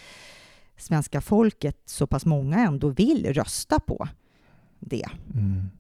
svenska 0.83 1.21
folket, 1.21 1.77
så 1.87 2.07
pass 2.07 2.27
många 2.27 2.59
ändå, 2.59 2.89
vill 2.89 3.27
rösta 3.35 3.81
på 3.81 4.09
det. 4.81 5.07
Mm. 5.35 5.71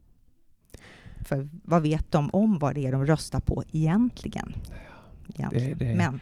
För 1.20 1.48
vad 1.64 1.82
vet 1.82 2.12
de 2.12 2.30
om 2.32 2.58
vad 2.58 2.74
det 2.74 2.86
är 2.86 2.92
de 2.92 3.06
röstar 3.06 3.40
på 3.40 3.62
egentligen? 3.72 4.54
egentligen. 5.34 5.78
Det- 5.78 5.84
det- 5.84 5.94
Men 5.96 6.20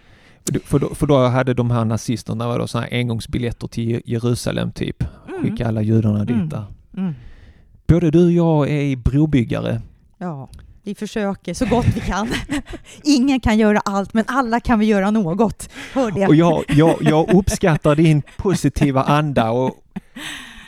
För 0.64 0.78
då, 0.78 0.94
för 0.94 1.06
då 1.06 1.26
hade 1.26 1.54
de 1.54 1.70
här 1.70 1.84
nazisterna 1.84 2.46
var 2.46 2.58
då 2.58 2.66
såna 2.66 2.84
här 2.84 2.92
engångsbiljetter 2.98 3.66
till 3.68 4.02
Jerusalem 4.04 4.72
typ. 4.72 5.04
Mm. 5.28 5.42
Skicka 5.42 5.68
alla 5.68 5.82
judarna 5.82 6.24
dit 6.24 6.36
Mm. 6.36 6.48
där. 6.48 6.64
Mm. 6.96 7.12
Både 7.86 8.10
du 8.10 8.24
och 8.24 8.32
jag 8.32 8.70
är 8.70 8.96
brobyggare. 8.96 9.82
Ja, 10.18 10.48
vi 10.90 10.94
försöker 10.94 11.54
så 11.54 11.66
gott 11.66 11.86
vi 11.94 12.00
kan. 12.00 12.28
Ingen 13.02 13.40
kan 13.40 13.58
göra 13.58 13.80
allt, 13.84 14.14
men 14.14 14.24
alla 14.26 14.60
kan 14.60 14.78
vi 14.78 14.86
göra 14.86 15.10
något. 15.10 15.70
Hör 15.92 16.10
det? 16.10 16.26
Och 16.26 16.34
jag, 16.34 16.64
jag, 16.68 16.96
jag 17.00 17.34
uppskattar 17.34 17.96
din 17.96 18.22
positiva 18.36 19.02
anda 19.02 19.50
och 19.50 19.74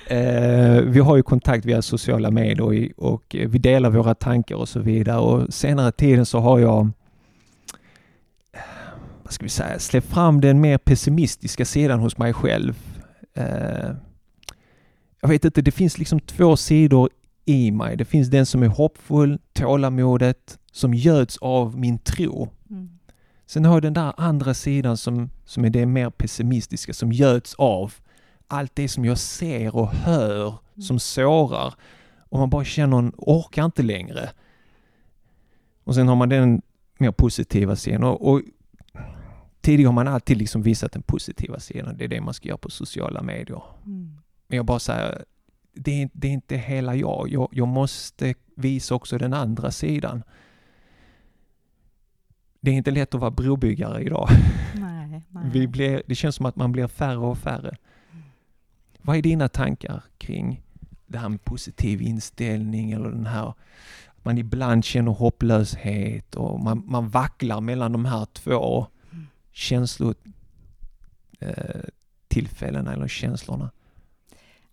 eh, 0.07 0.83
vi 0.83 1.01
har 1.01 1.17
ju 1.17 1.23
kontakt 1.23 1.65
via 1.65 1.83
sociala 1.83 2.31
medier 2.31 2.61
och, 2.61 3.13
och 3.13 3.37
vi 3.49 3.59
delar 3.59 3.91
våra 3.91 4.15
tankar 4.15 4.57
och 4.57 4.69
så 4.69 4.81
vidare 4.81 5.19
och 5.19 5.55
senare 5.55 5.93
tiden 5.93 6.27
så 6.27 6.39
har 6.39 6.59
jag 6.59 6.81
eh, 8.53 8.61
vad 9.23 9.33
ska 9.33 9.45
vi 9.45 9.51
säga, 9.51 9.79
släppt 9.79 10.07
fram 10.07 10.41
den 10.41 10.61
mer 10.61 10.79
pessimistiska 10.79 11.65
sidan 11.65 12.01
hos 12.01 12.19
mig 12.19 12.33
själv. 12.33 12.75
Eh, 13.35 13.91
jag 15.21 15.29
vet 15.29 15.45
inte, 15.45 15.63
det 15.63 15.71
finns 15.71 15.99
liksom 15.99 16.21
två 16.21 16.57
sidor 16.57 17.11
i 17.45 17.71
mig. 17.71 17.97
Det 17.97 18.05
finns 18.05 18.29
den 18.29 18.47
som 18.47 18.63
är 18.63 18.69
hoppfull, 18.69 19.39
tålamodet, 19.53 20.59
som 20.73 20.95
göds 20.95 21.39
av 21.39 21.79
min 21.79 21.99
tro. 21.99 22.49
Mm. 22.71 22.99
Sen 23.47 23.65
har 23.65 23.75
jag 23.75 23.83
den 23.83 23.95
där 23.95 24.13
andra 24.17 24.55
sidan 24.55 24.97
som, 24.97 25.31
som 25.45 25.65
är 25.65 25.71
det 25.71 25.87
mer 25.87 26.11
pessimistiska, 26.11 26.93
som 26.93 27.13
göds 27.13 27.55
av 27.55 27.95
allt 28.47 28.75
det 28.75 28.89
som 28.89 29.05
jag 29.05 29.19
ser 29.19 29.77
och 29.77 29.89
hör 29.89 30.55
som 30.81 30.99
sårar. 30.99 31.75
Och 32.29 32.39
man 32.39 32.51
bara 32.51 32.65
känner 32.65 32.99
en 32.99 33.13
orkar 33.17 33.65
inte 33.65 33.83
längre. 33.83 34.31
Och 35.85 35.95
sen 35.95 36.09
har 36.09 36.17
man 36.17 36.29
den 36.29 36.63
mer 36.99 37.13
positiva 37.13 37.77
sidan. 37.77 38.05
Och, 38.05 38.33
och 38.33 38.43
tidigare 39.61 39.89
har 39.89 39.93
man 39.93 40.09
alltid 40.09 40.37
liksom 40.37 40.63
visat 40.63 40.93
den 40.93 41.03
positiva 41.03 41.61
sidan. 41.61 41.97
Det 41.97 42.05
är 42.05 42.09
det 42.09 42.21
man 42.21 42.35
ska 42.35 42.49
göra 42.49 42.59
på 42.59 42.71
sociala 42.71 43.23
medier. 43.23 43.63
Mm. 43.87 44.19
Men 44.49 44.57
jag 44.57 44.67
bara 44.67 44.79
säger, 44.79 45.25
det 45.73 46.03
är, 46.03 46.11
det 46.13 46.29
är 46.29 46.33
inte 46.33 46.57
hela 46.57 46.95
jag. 46.95 47.29
jag. 47.29 47.49
Jag 47.53 47.69
måste 47.69 48.35
visa 48.55 48.95
också 48.95 49.19
den 49.19 49.35
andra 49.35 49.71
sidan. 49.71 50.23
Det 52.61 52.71
är 52.71 52.75
inte 52.75 52.91
lätt 52.91 53.15
att 53.15 53.21
vara 53.21 53.31
brobyggare 53.31 54.03
idag. 54.03 54.29
Nej, 54.75 55.23
nej. 55.29 55.51
Vi 55.53 55.67
blir, 55.67 56.03
det 56.07 56.15
känns 56.15 56.37
som 56.37 56.47
att 56.47 56.57
man 56.57 56.73
blir 56.73 56.87
färre 56.87 57.17
och 57.17 57.39
färre. 57.39 57.77
Vad 58.99 59.17
är 59.17 59.23
dina 59.23 59.49
tankar 59.49 60.03
kring 60.19 60.63
det 61.07 61.19
här 61.19 61.29
med 61.29 61.45
positiv 61.45 62.03
inställning 62.03 62.93
eller 62.93 63.11
den 63.11 63.27
här 63.27 63.55
att 64.23 64.25
man 64.25 64.39
ibland 64.39 64.85
känner 64.85 65.13
hopplöshet 65.13 66.35
och 66.35 66.61
man, 66.61 66.83
man 66.87 67.09
vacklar 67.09 67.61
mellan 67.61 67.93
de 67.93 68.05
här 68.05 68.25
två 68.25 68.87
känslor 69.53 70.15
eh, 71.41 71.81
tillfällena 72.29 72.93
eller 72.93 73.09
känslorna. 73.09 73.71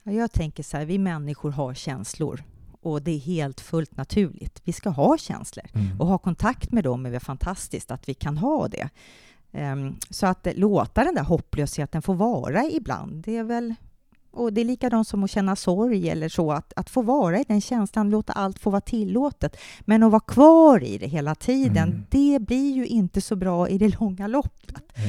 Ja, 0.09 0.19
Jag 0.19 0.31
tänker 0.31 0.63
så 0.63 0.77
här, 0.77 0.85
vi 0.85 0.97
människor 0.97 1.51
har 1.51 1.73
känslor 1.73 2.43
och 2.81 3.01
det 3.01 3.11
är 3.11 3.19
helt 3.19 3.61
fullt 3.61 3.97
naturligt. 3.97 4.61
Vi 4.63 4.73
ska 4.73 4.89
ha 4.89 5.17
känslor 5.17 5.65
och 5.99 6.07
ha 6.07 6.17
kontakt 6.17 6.71
med 6.71 6.83
dem 6.83 7.05
är 7.05 7.09
väl 7.09 7.19
fantastiskt 7.19 7.91
att 7.91 8.09
vi 8.09 8.13
kan 8.13 8.37
ha 8.37 8.67
det. 8.67 8.89
Ehm, 9.51 9.95
Så 10.09 10.27
att 10.27 10.47
låta 10.55 11.03
den 11.03 11.15
där 11.15 11.23
hopplösheten 11.23 12.01
få 12.01 12.13
vara 12.13 12.63
ibland, 12.71 13.23
det 13.25 13.37
är 13.37 13.43
väl 13.43 13.75
och 14.31 14.53
det 14.53 14.61
är 14.61 14.65
likadant 14.65 15.07
som 15.07 15.23
att 15.23 15.31
känna 15.31 15.55
sorg 15.55 16.09
eller 16.09 16.29
så, 16.29 16.51
att, 16.51 16.73
att 16.75 16.89
få 16.89 17.01
vara 17.01 17.39
i 17.39 17.45
den 17.47 17.61
känslan, 17.61 18.09
låta 18.09 18.33
allt 18.33 18.59
få 18.59 18.69
vara 18.69 18.81
tillåtet. 18.81 19.57
Men 19.81 20.03
att 20.03 20.11
vara 20.11 20.19
kvar 20.19 20.83
i 20.83 20.97
det 20.97 21.07
hela 21.07 21.35
tiden, 21.35 21.89
Mm. 21.89 22.03
det 22.09 22.39
blir 22.39 22.73
ju 22.75 22.85
inte 22.87 23.21
så 23.21 23.35
bra 23.35 23.69
i 23.69 23.77
det 23.77 23.99
långa 23.99 24.27
loppet. 24.27 24.83
Ja. 24.95 25.03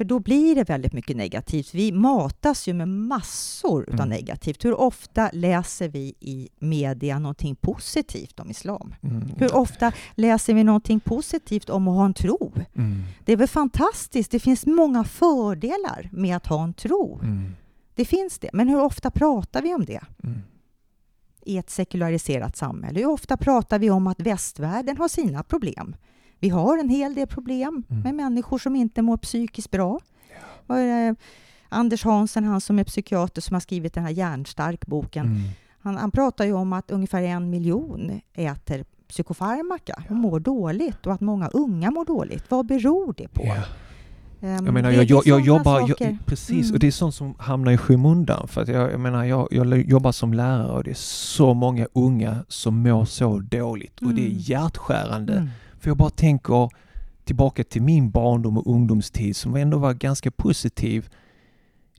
För 0.00 0.04
då 0.04 0.18
blir 0.18 0.54
det 0.54 0.68
väldigt 0.68 0.92
mycket 0.92 1.16
negativt. 1.16 1.74
Vi 1.74 1.92
matas 1.92 2.68
ju 2.68 2.74
med 2.74 2.88
massor 2.88 3.88
av 3.88 3.94
Mm. 3.94 4.08
negativt. 4.08 4.64
Hur 4.64 4.74
ofta 4.80 5.30
läser 5.32 5.88
vi 5.88 6.14
i 6.20 6.48
media 6.58 7.18
någonting 7.18 7.56
positivt 7.56 8.40
om 8.40 8.50
islam? 8.50 8.94
Mm. 9.02 9.22
Hur 9.36 9.54
ofta 9.56 9.92
läser 10.14 10.54
vi 10.54 10.64
någonting 10.64 11.00
positivt 11.00 11.70
om 11.70 11.88
att 11.88 11.94
ha 11.94 12.04
en 12.04 12.14
tro? 12.14 12.52
Mm. 12.76 13.02
Det 13.24 13.32
är 13.32 13.36
väl 13.36 13.48
fantastiskt. 13.48 14.30
Det 14.30 14.38
finns 14.40 14.66
många 14.66 15.04
fördelar 15.04 16.08
med 16.12 16.36
att 16.36 16.46
ha 16.46 16.64
en 16.64 16.74
tro. 16.74 17.18
Mm. 17.22 17.52
Det 17.94 18.04
finns 18.04 18.38
det. 18.38 18.50
Men 18.52 18.68
hur 18.68 18.80
ofta 18.82 19.10
pratar 19.10 19.62
vi 19.62 19.74
om 19.74 19.84
det 19.84 20.00
Mm. 20.24 20.38
i 21.44 21.58
ett 21.58 21.70
sekulariserat 21.70 22.56
samhälle? 22.56 23.00
Hur 23.00 23.06
ofta 23.08 23.36
pratar 23.36 23.78
vi 23.78 23.90
om 23.90 24.06
att 24.06 24.20
västvärlden 24.20 24.96
har 24.96 25.08
sina 25.08 25.42
problem? 25.42 25.96
Vi 26.40 26.48
har 26.48 26.78
en 26.78 26.88
hel 26.88 27.14
del 27.14 27.26
problem 27.26 27.82
Mm. 27.90 28.02
med 28.02 28.14
människor 28.14 28.58
som 28.58 28.76
inte 28.76 29.02
mår 29.02 29.16
psykiskt 29.16 29.70
bra. 29.70 30.00
Det? 30.66 31.14
Anders 31.68 32.04
Hansen, 32.04 32.44
han 32.44 32.60
som 32.60 32.78
är 32.78 32.84
psykiater 32.84 33.40
som 33.42 33.54
har 33.54 33.60
skrivit 33.60 33.94
den 33.94 34.04
här 34.04 34.10
Hjärnstark-boken, 34.10 35.26
Mm. 35.26 35.40
han, 35.80 35.96
han 35.96 36.10
pratar 36.10 36.44
ju 36.44 36.52
om 36.52 36.72
att 36.72 36.90
ungefär 36.90 37.22
en 37.22 37.50
miljon 37.50 38.20
äter 38.34 38.84
psykofarmaka 39.08 40.02
och 40.08 40.16
mår 40.16 40.40
dåligt 40.40 41.06
och 41.06 41.12
att 41.12 41.20
många 41.20 41.48
unga 41.48 41.90
mår 41.90 42.04
dåligt. 42.04 42.44
Vad 42.50 42.66
beror 42.66 43.14
det 43.16 43.28
på? 43.28 43.42
Ja. 43.46 43.54
Ehm, 44.48 44.64
Jag 44.66 44.74
menar, 44.74 44.90
jag, 44.90 45.04
jag, 45.04 45.22
jag 45.26 45.40
jobbar, 45.40 45.80
jag, 45.98 46.18
precis, 46.26 46.62
Mm. 46.64 46.72
och 46.74 46.78
det 46.78 46.86
är 46.86 46.90
sånt 46.90 47.14
som 47.14 47.34
hamnar 47.38 47.72
i 47.72 47.76
skymundan. 47.76 48.48
För 48.48 48.62
att 48.62 48.68
jag, 48.68 48.92
jag 48.92 49.00
menar, 49.00 49.24
jag, 49.24 49.48
jag 49.50 49.78
jobbar 49.90 50.12
som 50.12 50.34
lärare 50.34 50.72
och 50.72 50.84
det 50.84 50.90
är 50.90 50.94
så 50.94 51.54
många 51.54 51.86
unga 51.92 52.44
som 52.48 52.82
mår 52.82 53.04
så 53.04 53.38
dåligt 53.38 54.02
och 54.02 54.14
det 54.14 54.22
är 54.22 54.26
Mm. 54.26 54.38
hjärtskärande. 54.38 55.32
Mm. 55.32 55.48
För 55.80 55.90
jag 55.90 55.96
bara 55.96 56.10
tänker 56.10 56.68
tillbaka 57.24 57.64
till 57.64 57.82
min 57.82 58.10
barndom 58.10 58.58
och 58.58 58.66
ungdomstid 58.74 59.36
som 59.36 59.56
ändå 59.56 59.78
var 59.78 59.94
ganska 59.94 60.30
positiv. 60.30 61.08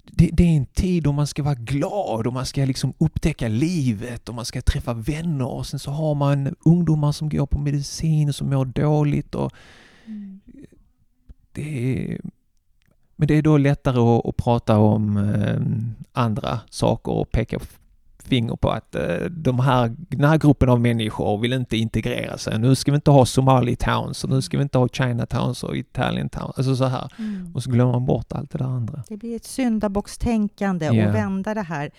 Det, 0.03 0.29
det 0.33 0.43
är 0.43 0.57
en 0.57 0.65
tid 0.65 1.03
då 1.03 1.11
man 1.11 1.27
ska 1.27 1.43
vara 1.43 1.55
glad 1.55 2.27
och 2.27 2.33
man 2.33 2.45
ska 2.45 2.65
liksom 2.65 2.93
upptäcka 2.97 3.47
livet 3.47 4.29
och 4.29 4.35
man 4.35 4.45
ska 4.45 4.61
träffa 4.61 4.93
vänner 4.93 5.47
och 5.47 5.67
sen 5.67 5.79
så 5.79 5.91
har 5.91 6.15
man 6.15 6.55
ungdomar 6.65 7.11
som 7.11 7.29
går 7.29 7.45
på 7.45 7.59
medicin 7.59 8.29
och 8.29 8.35
som 8.35 8.49
mår 8.49 8.65
dåligt 8.65 9.35
och 9.35 9.51
Mm. 10.05 10.39
det 11.51 12.11
är, 12.11 12.21
men 13.15 13.27
det 13.27 13.33
är 13.33 13.41
då 13.41 13.57
lättare 13.57 13.99
att, 13.99 14.25
att 14.25 14.37
prata 14.37 14.77
om 14.77 15.17
eh, 15.17 15.61
andra 16.13 16.59
saker 16.69 17.11
och 17.11 17.31
peka 17.31 17.59
finger 18.21 18.55
på 18.55 18.69
att 18.69 18.95
eh, 18.95 19.15
de 19.29 19.59
här, 19.59 19.95
den 19.97 20.23
här 20.23 20.37
gruppen 20.37 20.69
av 20.69 20.81
människor 20.81 21.37
vill 21.37 21.53
inte 21.53 21.77
integrera 21.77 22.37
sig. 22.37 22.59
Nu 22.59 22.75
ska 22.75 22.91
vi 22.91 22.95
inte 22.95 23.11
ha 23.11 23.25
Somali 23.25 23.75
towns 23.75 24.23
och 24.23 24.29
nu 24.29 24.41
ska 24.41 24.57
vi 24.57 24.63
inte 24.63 24.77
ha 24.77 24.87
China 24.87 25.25
towns 25.25 25.63
och 25.63 25.77
Italian 25.77 26.29
towns. 26.29 26.57
Alltså 26.57 26.75
så 26.75 26.85
här. 26.85 27.11
Mm. 27.17 27.51
Och 27.55 27.63
så 27.63 27.71
glömmer 27.71 27.91
man 27.91 28.05
bort 28.05 28.33
allt 28.33 28.51
det 28.51 28.57
där 28.57 28.65
andra. 28.65 29.03
Det 29.07 29.17
blir 29.17 29.35
ett 29.35 29.45
syndabockstänkande 29.45 30.85
Ja. 30.85 31.07
och 31.07 31.15
vända 31.15 31.53
det 31.53 31.61
här 31.61 31.91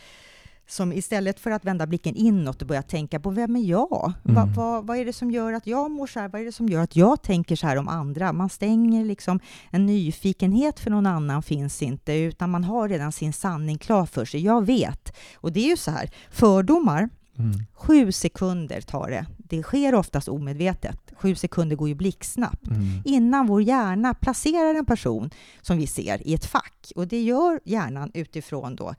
som 0.68 0.92
istället 0.92 1.40
för 1.40 1.51
att 1.51 1.64
vända 1.64 1.87
blicken 1.87 2.16
inåt 2.16 2.62
och 2.62 2.68
börja 2.68 2.83
tänka 2.83 3.20
på 3.20 3.31
vem 3.31 3.57
är 3.57 3.61
jag? 3.61 4.12
Mm. 4.25 4.35
Vad, 4.35 4.48
vad, 4.55 4.87
vad 4.87 4.96
är 4.96 5.05
det 5.05 5.12
som 5.12 5.31
gör 5.31 5.53
att 5.53 5.66
jag 5.66 5.90
mår 5.90 6.07
så 6.07 6.20
här? 6.20 6.29
Vad 6.29 6.40
är 6.40 6.44
det 6.44 6.53
som 6.53 6.68
gör 6.68 6.81
att 6.83 6.96
jag 6.96 7.22
tänker 7.22 7.57
så 7.57 7.66
här 7.66 7.77
om 7.77 7.88
andra? 7.88 8.33
Man 8.33 8.48
stänger 8.48 9.05
liksom, 9.05 9.40
en 9.70 9.87
nyfikenhet 9.87 10.81
för 10.81 10.90
någon 10.90 11.07
annan 11.07 11.42
finns 11.42 11.83
inte, 11.83 12.12
utan 12.14 12.51
man 12.51 12.64
har 12.64 12.88
redan 12.88 13.12
sin 13.12 13.33
sanning 13.33 13.79
klar 13.79 14.07
för 14.07 14.25
sig. 14.25 14.40
Jag 14.40 14.66
vet. 14.66 15.16
Och 15.37 15.53
det 15.53 15.61
är 15.61 15.68
ju 15.68 15.77
så 15.77 15.90
här, 15.90 16.11
fördomar, 16.31 17.09
Mm. 17.38 17.53
sju 17.75 18.12
sekunder 18.12 18.81
tar 18.81 19.11
det. 19.11 19.27
Det 19.38 19.62
sker 19.62 19.94
oftast 19.94 20.29
omedvetet. 20.29 20.98
Sju 21.16 21.35
sekunder 21.35 21.77
går 21.77 21.88
ju 21.88 21.94
blixtsnabbt 21.94 22.66
Mm. 22.68 22.83
innan 23.05 23.46
vår 23.46 23.62
hjärna 23.62 24.14
placerar 24.14 24.75
en 24.75 24.87
person 24.87 25.31
som 25.62 25.77
vi 25.77 25.87
ser 25.87 26.27
i 26.29 26.35
ett 26.35 26.44
fack. 26.44 26.92
Och 26.96 27.09
det 27.09 27.22
gör 27.22 27.61
hjärnan 27.64 28.11
utifrån 28.14 28.77
då 28.77 28.94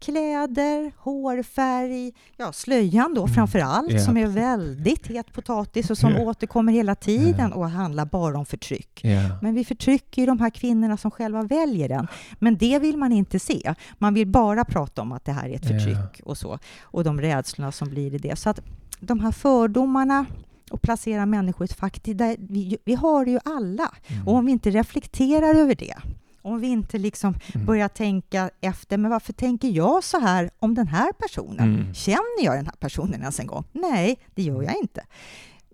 kläder, 0.00 0.92
hårfärg, 0.98 2.12
ja, 2.36 2.52
slöjan 2.52 3.14
då 3.14 3.20
Mm. 3.22 3.34
framför 3.34 3.58
allt, 3.58 3.92
Ja, 3.92 3.98
som 4.00 4.16
är 4.16 4.26
väldigt 4.26 5.06
het 5.06 5.32
potatis 5.32 5.90
och 5.90 5.98
som 5.98 6.12
Ja. 6.12 6.20
återkommer 6.20 6.72
hela 6.72 6.94
tiden 6.94 7.52
och 7.52 7.70
handlar 7.70 8.04
bara 8.04 8.38
om 8.38 8.46
förtryck. 8.46 9.00
Ja. 9.04 9.38
Men 9.42 9.54
vi 9.54 9.64
förtrycker 9.64 10.22
ju 10.22 10.26
de 10.26 10.40
här 10.40 10.50
kvinnorna 10.50 10.96
som 10.96 11.10
själva 11.10 11.42
väljer 11.42 11.88
den. 11.88 12.06
Men 12.38 12.56
det 12.56 12.78
vill 12.78 12.96
man 12.96 13.12
inte 13.12 13.38
se. 13.38 13.74
Man 13.98 14.14
vill 14.14 14.26
bara 14.26 14.64
prata 14.64 15.02
om 15.02 15.12
att 15.12 15.24
det 15.24 15.32
här 15.32 15.48
är 15.48 15.54
ett 15.56 15.66
förtryck 15.66 16.20
och 16.24 16.38
så. 16.38 16.58
Och 16.82 17.04
de 17.04 17.20
rädslorna 17.20 17.72
som 17.72 17.88
blir 17.90 18.14
i 18.14 18.18
det. 18.18 18.36
Så 18.36 18.50
att 18.50 18.60
de 19.00 19.20
här 19.20 19.32
fördomarna 19.32 20.26
och 20.70 20.82
placera 20.82 21.26
människor 21.26 21.64
i 21.64 21.68
ett 21.70 21.72
fack, 21.76 22.00
vi, 22.38 22.78
vi 22.84 22.94
har 22.94 23.24
det 23.24 23.30
ju 23.30 23.38
alla. 23.44 23.90
Mm. 24.06 24.28
Och 24.28 24.34
om 24.34 24.46
vi 24.46 24.52
inte 24.52 24.70
reflekterar 24.70 25.54
över 25.54 25.74
det, 25.74 25.94
om 26.42 26.60
vi 26.60 26.66
inte 26.68 26.98
liksom 26.98 27.34
Mm. 27.54 27.66
börjar 27.66 27.88
tänka 27.88 28.50
efter, 28.60 28.98
men 28.98 29.10
varför 29.10 29.32
tänker 29.32 29.68
jag 29.68 30.04
så 30.04 30.18
här 30.18 30.50
om 30.58 30.74
den 30.74 30.86
här 30.88 31.12
personen? 31.12 31.74
Mm. 31.80 31.94
Känner 31.94 32.44
jag 32.44 32.54
den 32.56 32.66
här 32.66 32.74
personen 32.80 33.20
ens 33.20 33.40
en 33.40 33.46
gång? 33.46 33.64
Nej, 33.72 34.18
det 34.34 34.42
gör 34.42 34.62
jag 34.62 34.74
inte. 34.82 35.04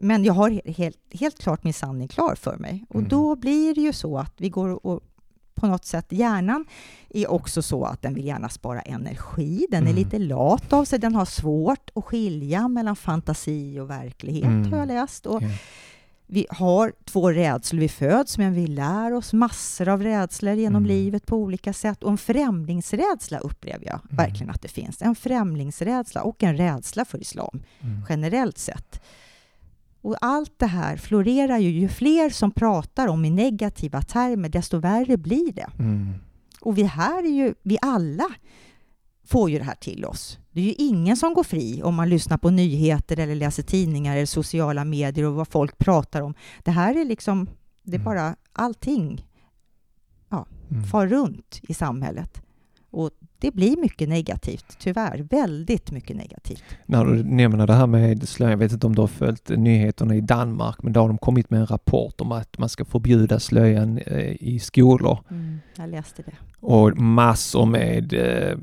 Men 0.00 0.24
jag 0.24 0.32
har 0.34 0.50
he- 0.50 0.74
helt, 0.76 0.98
helt 1.10 1.38
klart 1.38 1.64
min 1.64 1.74
sanning 1.74 2.08
klar 2.08 2.34
för 2.34 2.56
mig. 2.56 2.84
Och 2.88 2.94
Mm. 2.96 3.08
då 3.08 3.36
blir 3.36 3.74
det 3.74 3.80
ju 3.80 3.92
så 3.92 4.18
att 4.18 4.34
vi 4.36 4.48
går 4.48 4.86
och 4.86 5.00
på 5.54 5.66
något 5.66 5.84
sätt, 5.84 6.06
hjärnan 6.12 6.64
är 7.08 7.30
också 7.30 7.62
så 7.62 7.84
att 7.84 8.02
den 8.02 8.14
vill 8.14 8.24
gärna 8.24 8.48
spara 8.48 8.80
energi. 8.80 9.66
Den 9.70 9.82
är 9.82 9.90
Mm. 9.90 9.94
lite 10.04 10.18
lat 10.18 10.72
av 10.72 10.84
sig. 10.84 10.98
Den 10.98 11.14
har 11.14 11.24
svårt 11.24 11.90
att 11.94 12.04
skilja 12.04 12.68
mellan 12.68 12.96
fantasi 12.96 13.78
och 13.80 13.90
verklighet, 13.90 14.44
Mm. 14.44 14.72
har 14.72 14.78
jag 14.78 14.88
läst. 14.88 15.26
Och 15.26 15.42
Ja. 15.42 15.48
Vi 16.28 16.46
har 16.50 16.92
två 17.04 17.30
rädslor 17.32 17.80
vi 17.80 17.88
föds 17.88 18.38
men 18.38 18.54
vi 18.54 18.66
lär 18.66 19.12
oss 19.12 19.32
massor 19.32 19.88
av 19.88 20.02
rädslor 20.02 20.54
genom 20.54 20.84
Mm. 20.84 20.88
livet 20.96 21.26
på 21.26 21.36
olika 21.36 21.72
sätt. 21.72 22.02
Och 22.02 22.10
en 22.10 22.18
främlingsrädsla 22.18 23.38
upplever 23.38 23.86
jag 23.86 24.00
Mm. 24.04 24.16
verkligen 24.16 24.50
att 24.50 24.62
det 24.62 24.68
finns. 24.68 25.02
En 25.02 25.14
främlingsrädsla 25.14 26.22
och 26.22 26.42
en 26.42 26.56
rädsla 26.56 27.04
för 27.04 27.20
islam 27.20 27.62
Mm. 27.80 28.02
generellt 28.08 28.58
sett. 28.58 29.00
Och 30.02 30.16
allt 30.20 30.58
det 30.58 30.66
här 30.66 30.96
florerar 30.96 31.58
ju. 31.58 31.70
Ju 31.70 31.88
fler 31.88 32.30
som 32.30 32.50
pratar 32.50 33.06
om 33.08 33.24
i 33.24 33.30
negativa 33.30 34.02
termer, 34.02 34.48
desto 34.48 34.78
värre 34.78 35.16
blir 35.16 35.52
det. 35.52 35.66
Mm. 35.78 36.12
Och 36.60 36.78
vi 36.78 36.82
här 36.82 37.22
är 37.24 37.28
ju, 37.30 37.54
vi 37.62 37.78
alla 37.82 38.26
får 39.26 39.50
ju 39.50 39.58
det 39.58 39.64
här 39.64 39.74
till 39.74 40.04
oss. 40.04 40.38
Det 40.52 40.60
är 40.60 40.64
ju 40.64 40.72
ingen 40.72 41.16
som 41.16 41.34
går 41.34 41.44
fri 41.44 41.82
om 41.82 41.94
man 41.94 42.08
lyssnar 42.08 42.38
på 42.38 42.50
nyheter 42.50 43.18
eller 43.20 43.34
läser 43.34 43.62
tidningar 43.62 44.16
eller 44.16 44.26
sociala 44.26 44.84
medier 44.84 45.24
och 45.26 45.34
vad 45.34 45.48
folk 45.48 45.78
pratar 45.78 46.22
om. 46.22 46.34
Det 46.64 46.70
här 46.70 47.00
är 47.00 47.04
liksom, 47.04 47.46
det 47.82 47.96
är 47.96 48.00
Mm. 48.00 48.04
bara 48.04 48.36
allting 48.52 49.26
Mm. 50.70 50.84
far 50.84 51.06
runt 51.06 51.60
i 51.68 51.74
samhället. 51.74 52.42
Och 52.90 53.10
det 53.38 53.50
blir 53.50 53.76
mycket 53.76 54.08
negativt, 54.08 54.76
tyvärr. 54.78 55.26
Väldigt 55.30 55.90
mycket 55.90 56.16
negativt. 56.16 56.62
När 56.86 57.04
du 57.04 57.22
nämner 57.24 57.66
det 57.66 57.72
här 57.74 57.86
med 57.86 58.28
slöja, 58.28 58.50
jag 58.50 58.58
vet 58.58 58.72
inte 58.72 58.86
om 58.86 58.94
du 58.94 59.00
har 59.00 59.06
följt 59.08 59.48
nyheterna 59.48 60.14
i 60.16 60.20
Danmark, 60.20 60.82
men 60.82 60.92
då 60.92 61.00
har 61.00 61.08
de 61.08 61.18
kommit 61.18 61.50
med 61.50 61.60
en 61.60 61.66
rapport 61.66 62.20
om 62.20 62.32
att 62.32 62.58
man 62.58 62.68
ska 62.68 62.84
förbjuda 62.84 63.40
slöjan 63.40 63.98
eh, 63.98 64.42
i 64.42 64.58
skolor. 64.58 65.18
Jag 65.76 65.90
läste 65.90 66.22
det. 66.22 66.32
Och 66.60 66.96
massor 66.98 67.66
med 67.66 68.12
eh, 68.12 68.58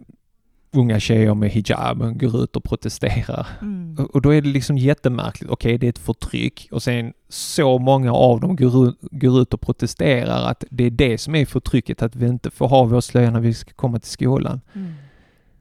unga 0.74 1.00
tjejer 1.00 1.34
med 1.34 1.50
hijab 1.50 2.20
går 2.20 2.44
ut 2.44 2.56
och 2.56 2.64
protesterar. 2.64 3.48
Mm. 3.62 4.06
Och- 4.14 4.22
då 4.22 4.34
är 4.34 4.42
det 4.42 4.48
liksom 4.48 4.78
jättemärkligt. 4.78 5.52
Okej, 5.52 5.78
det 5.78 5.88
är 5.88 5.90
ett 5.90 6.00
förtryck 6.00 6.68
och 6.72 6.84
sen 6.84 7.14
så 7.30 7.78
många 7.78 8.14
av 8.14 8.40
dem 8.40 8.56
går, 8.56 8.88
ut- 8.88 8.98
går 9.02 9.42
ut 9.42 9.54
och 9.54 9.62
protesterar 9.62 10.50
att 10.50 10.64
det 10.70 10.84
är 10.84 10.92
det 10.92 11.18
som 11.18 11.36
är 11.36 11.46
förtrycket, 11.46 12.02
att 12.02 12.16
vi 12.16 12.28
inte 12.28 12.52
får 12.52 12.68
ha 12.68 12.84
vår 12.84 13.02
slöja 13.02 13.32
när 13.32 13.40
vi 13.40 13.54
ska 13.54 13.74
komma 13.74 14.00
till 14.00 14.12
skolan. 14.12 14.62
Mm. 14.74 14.94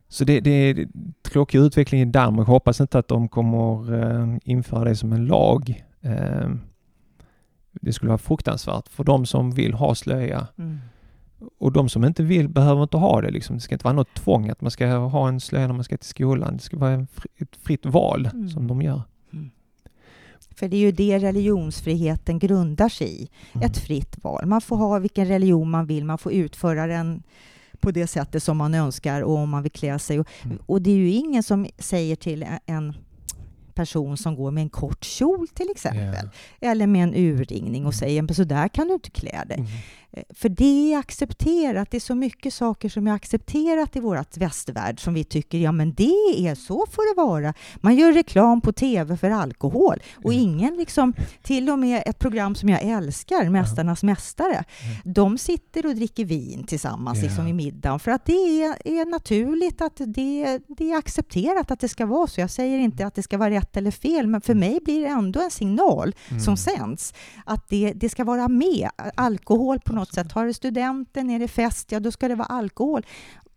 Så 0.08 0.24
det, 0.24 0.40
det 0.40 0.50
är 0.50 0.86
tråkig 1.22 1.58
utveckling 1.58 2.00
i 2.00 2.04
Danmark. 2.04 2.48
Hoppas 2.48 2.80
inte 2.80 2.98
att 2.98 3.08
de 3.08 3.28
kommer 3.28 3.94
eh, 4.02 4.36
införa 4.44 4.84
det 4.84 4.96
som 4.96 5.12
en 5.12 5.26
lag. 5.26 5.84
Eh, 6.00 6.48
det 7.80 7.92
skulle 7.92 8.08
vara 8.08 8.18
fruktansvärt 8.18 8.88
för 8.88 9.04
de 9.04 9.26
som 9.26 9.50
vill 9.50 9.74
ha 9.74 9.94
slöja. 9.94 10.46
Mm. 10.58 10.78
Och 11.58 11.72
de 11.72 11.88
som 11.88 12.04
inte 12.04 12.22
vill 12.22 12.48
behöver 12.48 12.82
inte 12.82 12.96
ha 12.96 13.20
det. 13.20 13.30
Liksom. 13.30 13.56
Det 13.56 13.60
ska 13.62 13.74
inte 13.74 13.84
vara 13.84 13.94
något 13.94 14.14
tvång 14.14 14.48
att 14.48 14.60
man 14.60 14.70
ska 14.70 14.86
ha 14.96 15.28
en 15.28 15.40
slöja 15.40 15.66
när 15.66 15.74
man 15.74 15.84
ska 15.84 15.96
till 15.96 16.08
skolan. 16.08 16.56
Det 16.56 16.62
ska 16.62 16.76
vara 16.76 17.06
ett 17.38 17.56
fritt 17.62 17.86
val 17.86 18.28
Mm. 18.34 18.48
som 18.48 18.66
de 18.66 18.82
gör. 18.82 19.02
För 20.56 20.68
det 20.68 20.76
är 20.76 20.80
ju 20.80 20.92
det 20.92 21.18
religionsfriheten 21.18 22.38
grundar 22.38 22.88
sig 22.88 23.22
i. 23.22 23.28
Mm. 23.52 23.66
Ett 23.66 23.78
fritt 23.78 24.16
val. 24.24 24.46
Man 24.46 24.60
får 24.60 24.76
ha 24.76 24.98
vilken 24.98 25.26
religion 25.26 25.70
man 25.70 25.86
vill, 25.86 26.04
man 26.04 26.18
får 26.18 26.32
utföra 26.32 26.86
den 26.86 27.22
på 27.80 27.90
det 27.90 28.06
sättet 28.06 28.42
som 28.42 28.56
man 28.56 28.74
önskar 28.74 29.22
och 29.22 29.34
om 29.36 29.50
man 29.50 29.62
vill 29.62 29.72
klä 29.72 29.98
sig. 29.98 30.20
Och, 30.20 30.26
Mm. 30.44 30.58
och 30.66 30.82
det 30.82 30.90
är 30.90 30.96
ju 30.96 31.10
ingen 31.10 31.42
som 31.42 31.66
säger 31.78 32.16
till 32.16 32.46
en 32.66 32.94
person 33.74 34.16
som 34.16 34.34
går 34.36 34.50
med 34.50 34.62
en 34.62 34.68
kort 34.70 35.04
kjol 35.04 35.48
till 35.48 35.70
exempel, 35.70 36.28
eller 36.60 36.86
med 36.86 37.02
en 37.02 37.14
urringning 37.14 37.86
och 37.86 37.94
säger 37.94 38.22
men 38.22 38.34
så 38.34 38.44
där 38.44 38.68
kan 38.68 38.88
du 38.88 38.94
inte 38.94 39.10
klä 39.10 39.44
dig. 39.48 39.64
Mm. 40.12 40.24
Eh, 40.28 40.34
För 40.34 40.48
det 40.48 40.92
är 40.94 40.98
accepterat. 40.98 41.90
Det 41.90 41.96
är 41.96 42.00
så 42.00 42.14
mycket 42.14 42.54
saker 42.54 42.88
som 42.88 43.06
är 43.06 43.12
accepterat 43.12 43.96
i 43.96 44.00
vårt 44.00 44.36
västvärld 44.36 45.00
som 45.00 45.14
vi 45.14 45.24
tycker, 45.24 45.58
ja 45.58 45.72
men 45.72 45.94
det 45.94 46.12
är 46.48 46.54
så 46.54 46.86
får 46.90 47.14
det 47.14 47.22
vara. 47.22 47.54
Man 47.76 47.96
gör 47.96 48.12
reklam 48.12 48.60
på 48.60 48.72
tv 48.72 49.16
för 49.16 49.30
alkohol 49.30 50.02
och 50.24 50.34
Ja. 50.34 50.38
ingen 50.38 50.76
liksom, 50.76 51.14
till 51.42 51.70
och 51.70 51.78
med 51.78 52.02
ett 52.06 52.18
program 52.18 52.54
som 52.54 52.68
jag 52.68 52.82
älskar, 52.82 53.48
Mästarnas 53.50 54.02
mästare, 54.02 54.64
de 55.04 55.38
sitter 55.38 55.86
och 55.86 55.94
dricker 55.94 56.24
vin 56.24 56.64
tillsammans 56.64 57.18
Ja. 57.18 57.24
liksom 57.24 57.46
i 57.46 57.52
middagen 57.52 57.98
för 57.98 58.10
att 58.10 58.26
det 58.26 58.62
är, 58.62 58.74
är 58.84 59.06
naturligt 59.10 59.80
att 59.80 59.96
det, 60.06 60.58
det 60.68 60.92
är 60.92 60.96
accepterat 60.98 61.70
att 61.70 61.80
det 61.80 61.88
ska 61.88 62.06
vara 62.06 62.26
så. 62.26 62.40
Jag 62.40 62.50
säger 62.50 62.78
inte 62.78 63.06
att 63.06 63.14
det 63.14 63.22
ska 63.22 63.38
vara 63.38 63.50
rätt 63.50 63.76
eller 63.76 63.90
fel, 63.90 64.26
men 64.26 64.40
för 64.40 64.54
mig 64.54 64.78
blir 64.84 65.00
det 65.00 65.06
ändå 65.08 65.40
en 65.40 65.50
signal 65.50 66.14
Mm. 66.30 66.40
som 66.42 66.56
sänds 66.56 67.14
att 67.46 67.68
det, 67.68 67.92
det 67.96 68.08
ska 68.08 68.24
vara 68.24 68.48
med. 68.48 68.88
Alkohol 69.14 69.80
på 69.80 69.92
något 69.92 70.01
sätt. 70.08 70.32
Har 70.32 70.46
du 70.46 70.52
studenten, 70.52 71.30
är 71.30 71.38
det 71.38 71.48
fest, 71.48 71.92
ja 71.92 72.00
då 72.00 72.10
ska 72.10 72.28
det 72.28 72.34
vara 72.34 72.46
alkohol. 72.48 73.06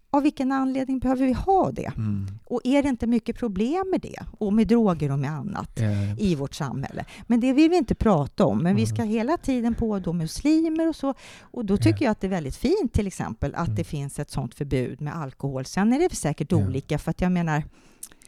Av 0.10 0.24
vilken 0.24 0.52
anledning 0.52 1.00
behöver 1.00 1.26
vi 1.26 1.34
ha 1.34 1.72
det? 1.72 1.92
Mm. 1.98 2.28
Och 2.46 2.62
är 2.64 2.84
det 2.84 2.90
inte 2.90 3.08
mycket 3.08 3.38
problem 3.38 3.88
med 3.92 4.02
det? 4.02 4.20
Och 4.40 4.54
med 4.54 4.68
droger 4.68 5.12
och 5.12 5.20
med 5.20 5.32
annat 5.32 5.72
Ja. 5.82 6.16
i 6.18 6.36
vårt 6.36 6.54
samhälle. 6.56 7.06
Men 7.28 7.40
det 7.40 7.54
vill 7.54 7.70
vi 7.70 7.78
inte 7.78 7.96
prata 7.96 8.46
om. 8.46 8.58
Men 8.58 8.76
vi 8.76 8.82
Mm. 8.84 8.96
ska 8.96 9.04
hela 9.04 9.38
tiden 9.38 9.76
på 9.76 10.00
då 10.00 10.14
muslimer 10.14 10.88
och 10.88 10.96
så. 10.96 11.14
Och 11.42 11.66
då 11.66 11.78
tycker 11.78 12.06
jag 12.06 12.12
att 12.12 12.22
det 12.22 12.28
är 12.28 12.32
väldigt 12.32 12.56
fint 12.56 12.94
till 12.94 13.08
exempel 13.08 13.56
att 13.56 13.68
Mm. 13.68 13.76
det 13.76 13.84
finns 13.84 14.20
ett 14.20 14.32
sådant 14.32 14.56
förbud 14.56 15.02
med 15.02 15.16
alkohol. 15.16 15.66
Sen 15.66 15.94
är 15.94 16.00
det 16.00 16.16
säkert 16.16 16.52
Ja. 16.52 16.58
olika 16.58 16.98
för 16.98 17.12
att 17.12 17.22
jag 17.22 17.32
menar 17.32 17.64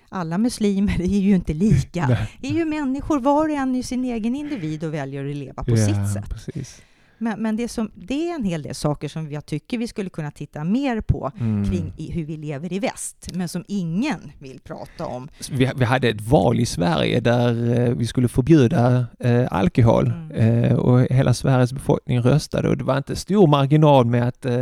alla 0.09 0.37
muslimer 0.37 1.01
är 1.01 1.05
ju 1.19 1.35
inte 1.35 1.53
lika. 1.53 2.17
Det 2.41 2.47
är 2.47 2.53
ju 2.53 2.65
människor, 2.65 3.19
var 3.19 3.43
och 3.45 3.55
en 3.55 3.75
är 3.75 3.83
sin 3.83 4.05
egen 4.05 4.35
individ 4.35 4.83
och 4.83 4.93
väljer 4.93 5.29
att 5.29 5.35
leva 5.35 5.63
på 5.63 5.77
sitt 5.77 6.13
sätt. 6.13 6.29
Precis. 6.29 6.81
Men, 7.17 7.41
men 7.41 7.55
det, 7.55 7.63
är 7.63 7.67
som, 7.67 7.91
det 7.95 8.29
är 8.29 8.35
en 8.35 8.43
hel 8.43 8.61
del 8.61 8.75
saker 8.75 9.07
som 9.07 9.31
jag 9.31 9.45
tycker 9.45 9.77
vi 9.77 9.87
skulle 9.87 10.09
kunna 10.09 10.31
titta 10.31 10.63
mer 10.63 11.01
på 11.01 11.31
Mm. 11.39 11.69
kring 11.71 11.93
i 11.97 12.11
hur 12.11 12.25
vi 12.25 12.37
lever 12.37 12.73
i 12.73 12.79
väst, 12.79 13.29
men 13.33 13.49
som 13.49 13.63
ingen 13.67 14.19
vill 14.39 14.59
prata 14.59 15.05
om. 15.05 15.29
Vi, 15.51 15.71
vi 15.75 15.85
hade 15.85 16.09
ett 16.09 16.21
val 16.21 16.59
i 16.59 16.65
Sverige 16.65 17.19
där 17.19 17.79
eh, 17.79 17.93
vi 17.93 18.07
skulle 18.07 18.27
förbjuda 18.27 19.05
eh, 19.19 19.47
alkohol 19.51 20.07
Mm. 20.07 20.31
eh, 20.63 20.73
och 20.75 21.01
hela 21.01 21.33
Sveriges 21.33 21.73
befolkning 21.73 22.19
röstade 22.19 22.69
och 22.69 22.77
det 22.77 22.83
var 22.83 22.97
inte 22.97 23.15
stor 23.15 23.47
marginal 23.47 24.05
med 24.05 24.27
att 24.27 24.45
eh, 24.45 24.53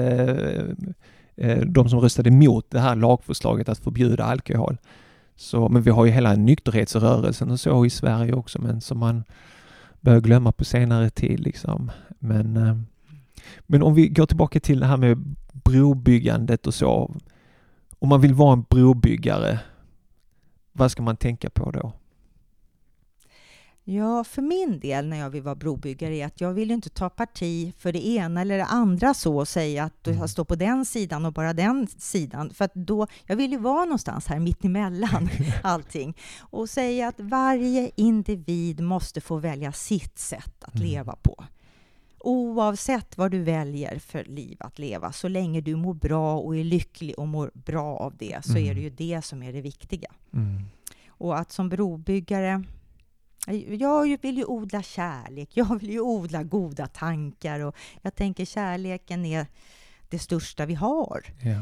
eh, 1.37 1.61
de 1.65 1.89
som 1.89 1.99
röstade 1.99 2.29
emot 2.29 2.65
det 2.69 2.79
här 2.79 2.95
lagförslaget 2.95 3.69
att 3.69 3.79
förbjuda 3.79 4.23
alkohol. 4.23 4.77
Så, 5.35 5.69
men 5.69 5.81
vi 5.81 5.91
har 5.91 6.05
ju 6.05 6.11
hela 6.11 6.33
nykterhetsrörelsen 6.35 7.51
och 7.51 7.59
så 7.59 7.85
i 7.85 7.89
Sverige 7.89 8.33
också 8.33 8.61
men 8.61 8.81
som 8.81 8.97
man 8.99 9.23
börjar 10.01 10.19
glömma 10.21 10.51
på 10.51 10.65
senare 10.65 11.09
tid 11.09 11.39
liksom. 11.39 11.91
Men, 12.27 12.57
eh, 12.57 12.77
men 13.61 13.83
om 13.83 13.93
vi 13.93 14.07
går 14.07 14.25
tillbaka 14.25 14.59
till 14.59 14.79
det 14.79 14.85
här 14.85 14.97
med 14.97 15.35
brobyggandet 15.53 16.67
och 16.67 16.73
så. 16.73 17.11
Om 17.99 18.09
man 18.09 18.21
vill 18.21 18.33
vara 18.33 18.53
en 18.53 18.65
brobyggare, 18.69 19.59
vad 20.71 20.91
ska 20.91 21.01
man 21.03 21.17
tänka 21.17 21.49
på 21.49 21.71
då? 21.71 21.93
Ja, 23.87 24.23
för 24.23 24.41
min 24.41 24.79
del 24.79 25.07
när 25.07 25.17
jag 25.17 25.29
vill 25.29 25.41
vara 25.41 25.55
brobyggare 25.55 26.15
är 26.15 26.25
att 26.25 26.41
jag 26.41 26.53
vill 26.53 26.71
inte 26.71 26.89
ta 26.89 27.09
parti 27.09 27.73
för 27.77 27.91
det 27.91 28.07
ena 28.07 28.41
eller 28.41 28.57
det 28.57 28.65
andra 28.65 29.13
så 29.13 29.37
och 29.37 29.47
säga 29.47 29.83
att 29.83 30.03
du 30.03 30.11
Mm. 30.11 30.27
står 30.27 30.43
på 30.45 30.55
den 30.55 30.85
sidan 30.85 31.25
och 31.25 31.33
bara 31.33 31.53
den 31.53 31.87
sidan. 31.87 32.49
För 32.49 32.69
då, 32.73 33.07
jag 33.25 33.35
vill 33.35 33.51
ju 33.51 33.57
vara 33.57 33.85
någonstans 33.85 34.27
här 34.27 34.39
mitt 34.39 34.65
emellan 34.65 35.29
allting 35.63 36.17
och 36.39 36.69
säga 36.69 37.07
att 37.07 37.19
varje 37.19 37.91
individ 37.95 38.79
måste 38.81 39.21
få 39.21 39.37
välja 39.37 39.71
sitt 39.71 40.19
sätt 40.19 40.63
att 40.63 40.75
Mm. 40.75 40.87
leva 40.87 41.15
på. 41.21 41.43
Oavsett 42.25 43.17
vad 43.17 43.31
du 43.31 43.41
väljer 43.43 43.99
för 43.99 44.23
liv 44.23 44.57
att 44.59 44.79
leva, 44.79 45.11
så 45.11 45.27
länge 45.27 45.61
du 45.61 45.75
mår 45.75 45.93
bra 45.93 46.37
och 46.39 46.57
är 46.57 46.63
lycklig 46.63 47.19
och 47.19 47.27
mår 47.27 47.51
bra 47.53 47.97
av 47.97 48.17
det, 48.17 48.45
så 48.45 48.51
Mm. 48.57 48.69
är 48.69 48.75
det 48.75 48.81
ju 48.81 48.89
det 48.89 49.21
som 49.25 49.43
är 49.43 49.53
det 49.53 49.61
viktiga. 49.61 50.11
Mm. 50.33 50.61
Och 51.07 51.39
att 51.39 51.51
som 51.51 51.69
brobyggare 51.69 52.63
jag 53.69 54.21
vill 54.21 54.37
ju 54.37 54.45
odla 54.45 54.81
kärlek, 54.83 55.49
jag 55.53 55.79
vill 55.79 55.89
ju 55.89 55.99
odla 56.01 56.43
goda 56.43 56.87
tankar 56.87 57.59
och 57.59 57.75
jag 58.01 58.15
tänker 58.15 58.45
kärleken 58.45 59.25
är 59.25 59.47
det 60.09 60.19
största 60.19 60.65
vi 60.65 60.73
har. 60.73 61.23
Ja. 61.41 61.61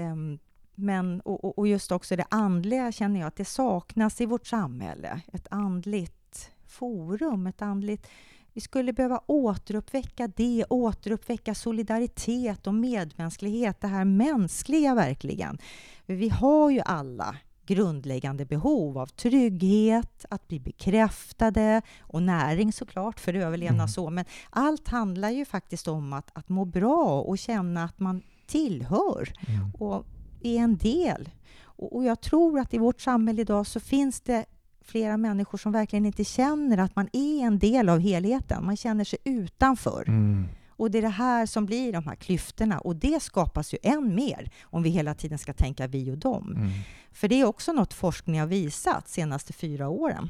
Ehm, 0.00 0.38
Men, 0.74 1.20
och, 1.20 1.44
och- 1.44 1.58
och 1.58 1.68
just 1.68 1.92
också 1.92 2.16
det 2.16 2.24
andliga 2.30 2.92
känner 2.92 3.20
jag 3.20 3.26
att 3.26 3.36
det 3.36 3.44
saknas 3.44 4.20
i 4.20 4.26
vårt 4.26 4.46
samhälle. 4.46 5.20
Ett 5.32 5.46
andligt 5.50 6.50
forum, 6.66 7.46
ett 7.46 7.62
andligt... 7.62 8.06
Vi 8.52 8.60
skulle 8.60 8.92
behöva 8.92 9.20
återuppväcka 9.26 10.28
det, 10.36 10.64
återuppväcka 10.70 11.54
solidaritet 11.54 12.66
och 12.66 12.74
medmänsklighet, 12.74 13.80
det 13.80 13.86
här 13.86 14.04
mänskliga 14.04 14.94
verkligen. 14.94 15.58
Vi 16.06 16.28
har 16.28 16.70
ju 16.70 16.80
alla 16.80 17.36
grundläggande 17.66 18.44
behov 18.44 18.98
av 18.98 19.06
trygghet, 19.06 20.24
att 20.30 20.48
bli 20.48 20.60
bekräftade 20.60 21.82
och 22.00 22.22
näring 22.22 22.72
såklart 22.72 23.20
för 23.20 23.34
överlevnad 23.34 23.74
Mm. 23.80 23.88
så. 23.88 24.10
Men 24.10 24.24
allt 24.50 24.88
handlar 24.88 25.30
ju 25.30 25.44
faktiskt 25.44 25.88
om 25.88 26.12
att, 26.12 26.30
att 26.32 26.48
må 26.48 26.64
bra 26.64 27.20
och 27.20 27.38
känna 27.38 27.84
att 27.84 28.00
man 28.00 28.22
tillhör 28.46 29.32
Mm. 29.48 29.70
och 29.78 30.06
är 30.42 30.56
en 30.58 30.76
del. 30.76 31.28
Och, 31.62 31.96
och 31.96 32.04
jag 32.04 32.20
tror 32.20 32.58
att 32.60 32.74
i 32.74 32.78
vårt 32.78 33.00
samhälle 33.00 33.40
idag 33.42 33.66
så 33.66 33.80
finns 33.80 34.20
det 34.20 34.44
flera 34.88 35.16
människor 35.16 35.58
som 35.58 35.72
verkligen 35.72 36.06
inte 36.06 36.24
känner 36.24 36.78
att 36.78 36.96
man 36.96 37.08
är 37.12 37.46
en 37.46 37.58
del 37.58 37.88
av 37.88 37.98
helheten. 37.98 38.66
Man 38.66 38.76
känner 38.76 39.04
sig 39.04 39.18
utanför. 39.24 40.04
Mm. 40.08 40.44
Och 40.68 40.90
det 40.90 40.98
är 40.98 41.02
det 41.02 41.08
här 41.08 41.46
som 41.46 41.66
blir 41.66 41.92
de 41.92 42.06
här 42.06 42.14
klyftorna. 42.14 42.78
Och 42.78 42.96
det 42.96 43.22
skapas 43.22 43.74
ju 43.74 43.78
än 43.82 44.14
mer 44.14 44.50
om 44.62 44.82
vi 44.82 44.90
hela 44.90 45.14
tiden 45.14 45.38
ska 45.38 45.52
tänka 45.52 45.86
vi 45.86 46.10
och 46.10 46.18
dem. 46.18 46.52
Mm. 46.56 46.70
För 47.12 47.28
det 47.28 47.40
är 47.40 47.44
också 47.44 47.72
något 47.72 47.94
forskning 47.94 48.40
har 48.40 48.46
visat 48.46 49.08
senaste 49.08 49.52
fyra 49.52 49.88
åren. 49.88 50.28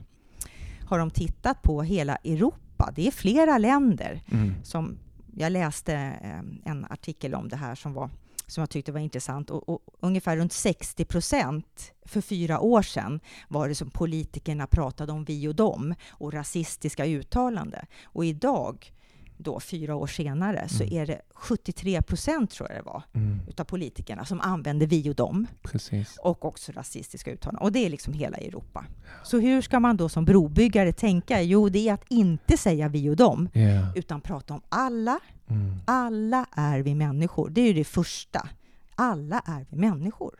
Har 0.87 0.99
de 0.99 1.11
tittat 1.11 1.63
på 1.63 1.83
hela 1.83 2.17
Europa 2.17 2.69
Europa. 2.79 2.93
Det 2.95 3.07
är 3.07 3.11
flera 3.11 3.59
länder 3.59 4.21
Mm. 4.31 4.55
som 4.63 4.99
jag 5.37 5.53
läste 5.53 5.95
eh, 5.95 6.71
en 6.73 6.87
artikel 6.91 7.35
om 7.35 7.49
det 7.49 7.57
här 7.57 7.75
som, 7.75 7.95
var, 7.95 8.11
som 8.49 8.63
jag 8.63 8.71
tyckte 8.71 8.93
var 8.93 9.01
intressant. 9.01 9.51
Och, 9.51 9.69
och 9.69 9.81
ungefär 10.01 10.37
runt 10.37 10.53
60 10.53 11.05
procent 11.05 11.93
för 12.07 12.21
fyra 12.21 12.61
år 12.61 12.83
sedan 12.83 13.21
var 13.49 13.69
det 13.69 13.75
som 13.75 13.91
politikerna 13.91 14.67
pratade 14.67 15.13
om 15.13 15.25
vi 15.25 15.49
och 15.49 15.55
dem 15.55 15.95
och 16.11 16.33
rasistiska 16.33 17.07
uttalanden. 17.07 17.87
Och 18.05 18.25
idag, 18.25 18.93
då 19.37 19.61
fyra 19.61 19.95
år 19.97 20.07
senare, 20.07 20.69
så 20.69 20.83
Mm. 20.83 20.97
är 20.99 21.07
det 21.07 21.21
73 21.35 22.03
procent 22.03 22.51
tror 22.51 22.69
jag 22.71 22.79
det 22.79 22.83
var 22.83 23.03
Mm. 23.13 23.41
utav 23.49 23.65
politikerna 23.65 24.25
som 24.25 24.41
använder 24.41 24.87
vi 24.87 25.11
och 25.11 25.15
dem 25.15 25.47
Precis. 25.63 26.17
och 26.23 26.45
också 26.45 26.73
rasistiska 26.73 27.31
uttalanden. 27.33 27.63
Och 27.63 27.73
det 27.73 27.87
är 27.87 27.91
liksom 27.91 28.13
hela 28.13 28.37
Europa. 28.37 28.85
Så 29.25 29.39
hur 29.39 29.63
ska 29.63 29.81
man 29.81 29.97
då 29.97 30.09
som 30.09 30.25
brobyggare 30.25 30.93
tänka? 30.93 31.43
Jo, 31.43 31.69
det 31.69 31.89
är 31.89 31.93
att 31.95 32.05
inte 32.09 32.57
säga 32.57 32.89
vi 32.89 33.11
och 33.11 33.17
dem, 33.17 33.49
Ja. 33.53 33.93
utan 33.95 34.21
prata 34.21 34.55
om 34.55 34.61
alla. 34.69 35.21
Mm. 35.51 35.75
Alla 35.85 36.47
är 36.53 36.79
vi 36.81 36.95
människor. 36.95 37.51
Det 37.51 37.61
är 37.61 37.67
ju 37.67 37.73
det 37.73 37.85
första. 37.85 38.49
Alla 38.95 39.41
är 39.47 39.67
vi 39.71 39.77
människor. 39.77 40.35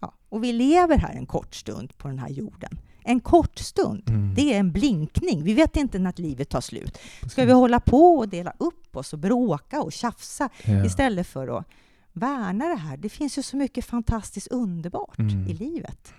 Ja. 0.00 0.14
Och 0.28 0.44
vi 0.44 0.52
lever 0.52 0.98
här 0.98 1.14
en 1.14 1.26
kort 1.26 1.54
stund 1.54 1.98
på 1.98 2.08
den 2.08 2.18
här 2.18 2.28
jorden. 2.28 2.78
En 3.04 3.20
kort 3.20 3.58
stund. 3.58 4.02
Mm. 4.08 4.34
Det 4.34 4.54
är 4.54 4.58
en 4.58 4.72
blinkning. 4.72 5.44
Vi 5.44 5.54
vet 5.54 5.76
inte 5.76 5.98
när 5.98 6.14
livet 6.16 6.48
tar 6.48 6.60
slut. 6.60 6.98
Ska 7.30 7.44
vi 7.44 7.52
hålla 7.52 7.80
på 7.80 8.16
och 8.18 8.28
dela 8.28 8.52
upp 8.58 8.96
oss 8.96 9.12
och 9.12 9.18
bråka 9.18 9.82
och 9.82 9.92
tjafsa 9.92 10.48
Ja. 10.64 10.84
istället 10.84 11.26
för 11.26 11.58
att 11.58 11.66
värna 12.12 12.68
det 12.68 12.74
här? 12.76 12.96
Det 12.96 13.08
finns 13.08 13.38
ju 13.38 13.42
så 13.42 13.56
mycket 13.56 13.84
fantastiskt 13.84 14.46
underbart 14.48 15.18
Mm. 15.18 15.46
i 15.46 15.54
livet. 15.54 16.12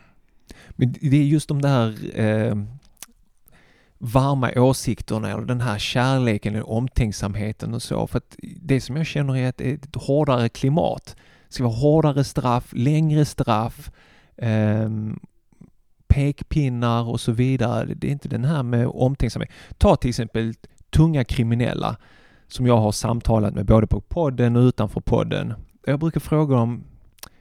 Men 0.69 0.91
det 1.01 1.17
är 1.17 1.23
just 1.23 1.47
de 1.47 1.61
där 1.61 2.19
eh, 2.19 2.55
varma 4.05 4.51
åsikterna 4.55 5.31
eller 5.31 5.45
den 5.45 5.61
här 5.61 5.77
kärleken 5.79 6.61
och 6.61 6.77
omtänksamheten 6.77 7.73
och 7.73 7.81
så. 7.81 8.07
För 8.07 8.17
att 8.17 8.35
det 8.61 8.81
som 8.81 8.97
jag 8.97 9.05
känner 9.05 9.37
är 9.37 9.49
att 9.49 9.57
det 9.57 9.69
är 9.69 9.73
ett 9.73 9.95
hårdare 9.95 10.49
klimat. 10.49 11.15
Det 11.47 11.53
ska 11.53 11.63
vara 11.63 11.73
hårdare 11.73 12.23
straff, 12.23 12.69
längre 12.71 13.25
straff, 13.25 13.91
ehm, 14.37 15.19
pekpinnar 16.07 17.09
och 17.09 17.19
så 17.19 17.31
vidare. 17.31 17.93
Det 17.95 18.07
är 18.07 18.11
inte 18.11 18.29
den 18.29 18.45
här 18.45 18.63
med 18.63 18.87
omtänksamhet. 18.87 19.51
Ta 19.77 19.95
till 19.95 20.09
exempel 20.09 20.53
tunga 20.89 21.23
kriminella 21.23 21.97
som 22.47 22.67
jag 22.67 22.77
har 22.77 22.91
samtalat 22.91 23.53
med 23.53 23.65
både 23.65 23.87
på 23.87 24.01
podden 24.01 24.55
och 24.55 24.61
utanför 24.61 25.01
podden. 25.01 25.53
Jag 25.85 25.99
brukar 25.99 26.19
fråga 26.19 26.55
dem 26.55 26.83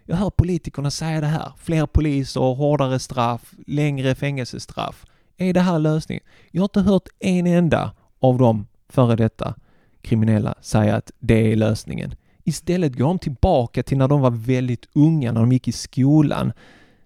jag 0.04 0.16
hör 0.16 0.30
politikerna 0.30 0.90
säga 0.90 1.20
det 1.20 1.26
här. 1.26 1.52
Fler 1.58 1.86
poliser, 1.86 2.40
hårdare 2.40 2.98
straff, 2.98 3.54
längre 3.66 4.14
fängelsestraff. 4.14 5.04
Är 5.42 5.52
det 5.52 5.60
här 5.60 5.78
lösningen? 5.78 6.24
Jag 6.50 6.62
har 6.62 6.64
inte 6.64 6.80
hört 6.80 7.08
en 7.18 7.46
enda 7.46 7.92
av 8.20 8.38
de 8.38 8.66
före 8.88 9.16
detta 9.16 9.54
kriminella 10.02 10.54
säga 10.60 10.96
att 10.96 11.10
det 11.18 11.52
är 11.52 11.56
lösningen. 11.56 12.14
Istället 12.44 12.98
går 12.98 13.06
de 13.06 13.18
tillbaka 13.18 13.82
till 13.82 13.98
när 13.98 14.08
de 14.08 14.20
var 14.20 14.30
väldigt 14.30 14.88
unga, 14.92 15.32
när 15.32 15.40
de 15.40 15.52
gick 15.52 15.68
i 15.68 15.72
skolan, 15.72 16.52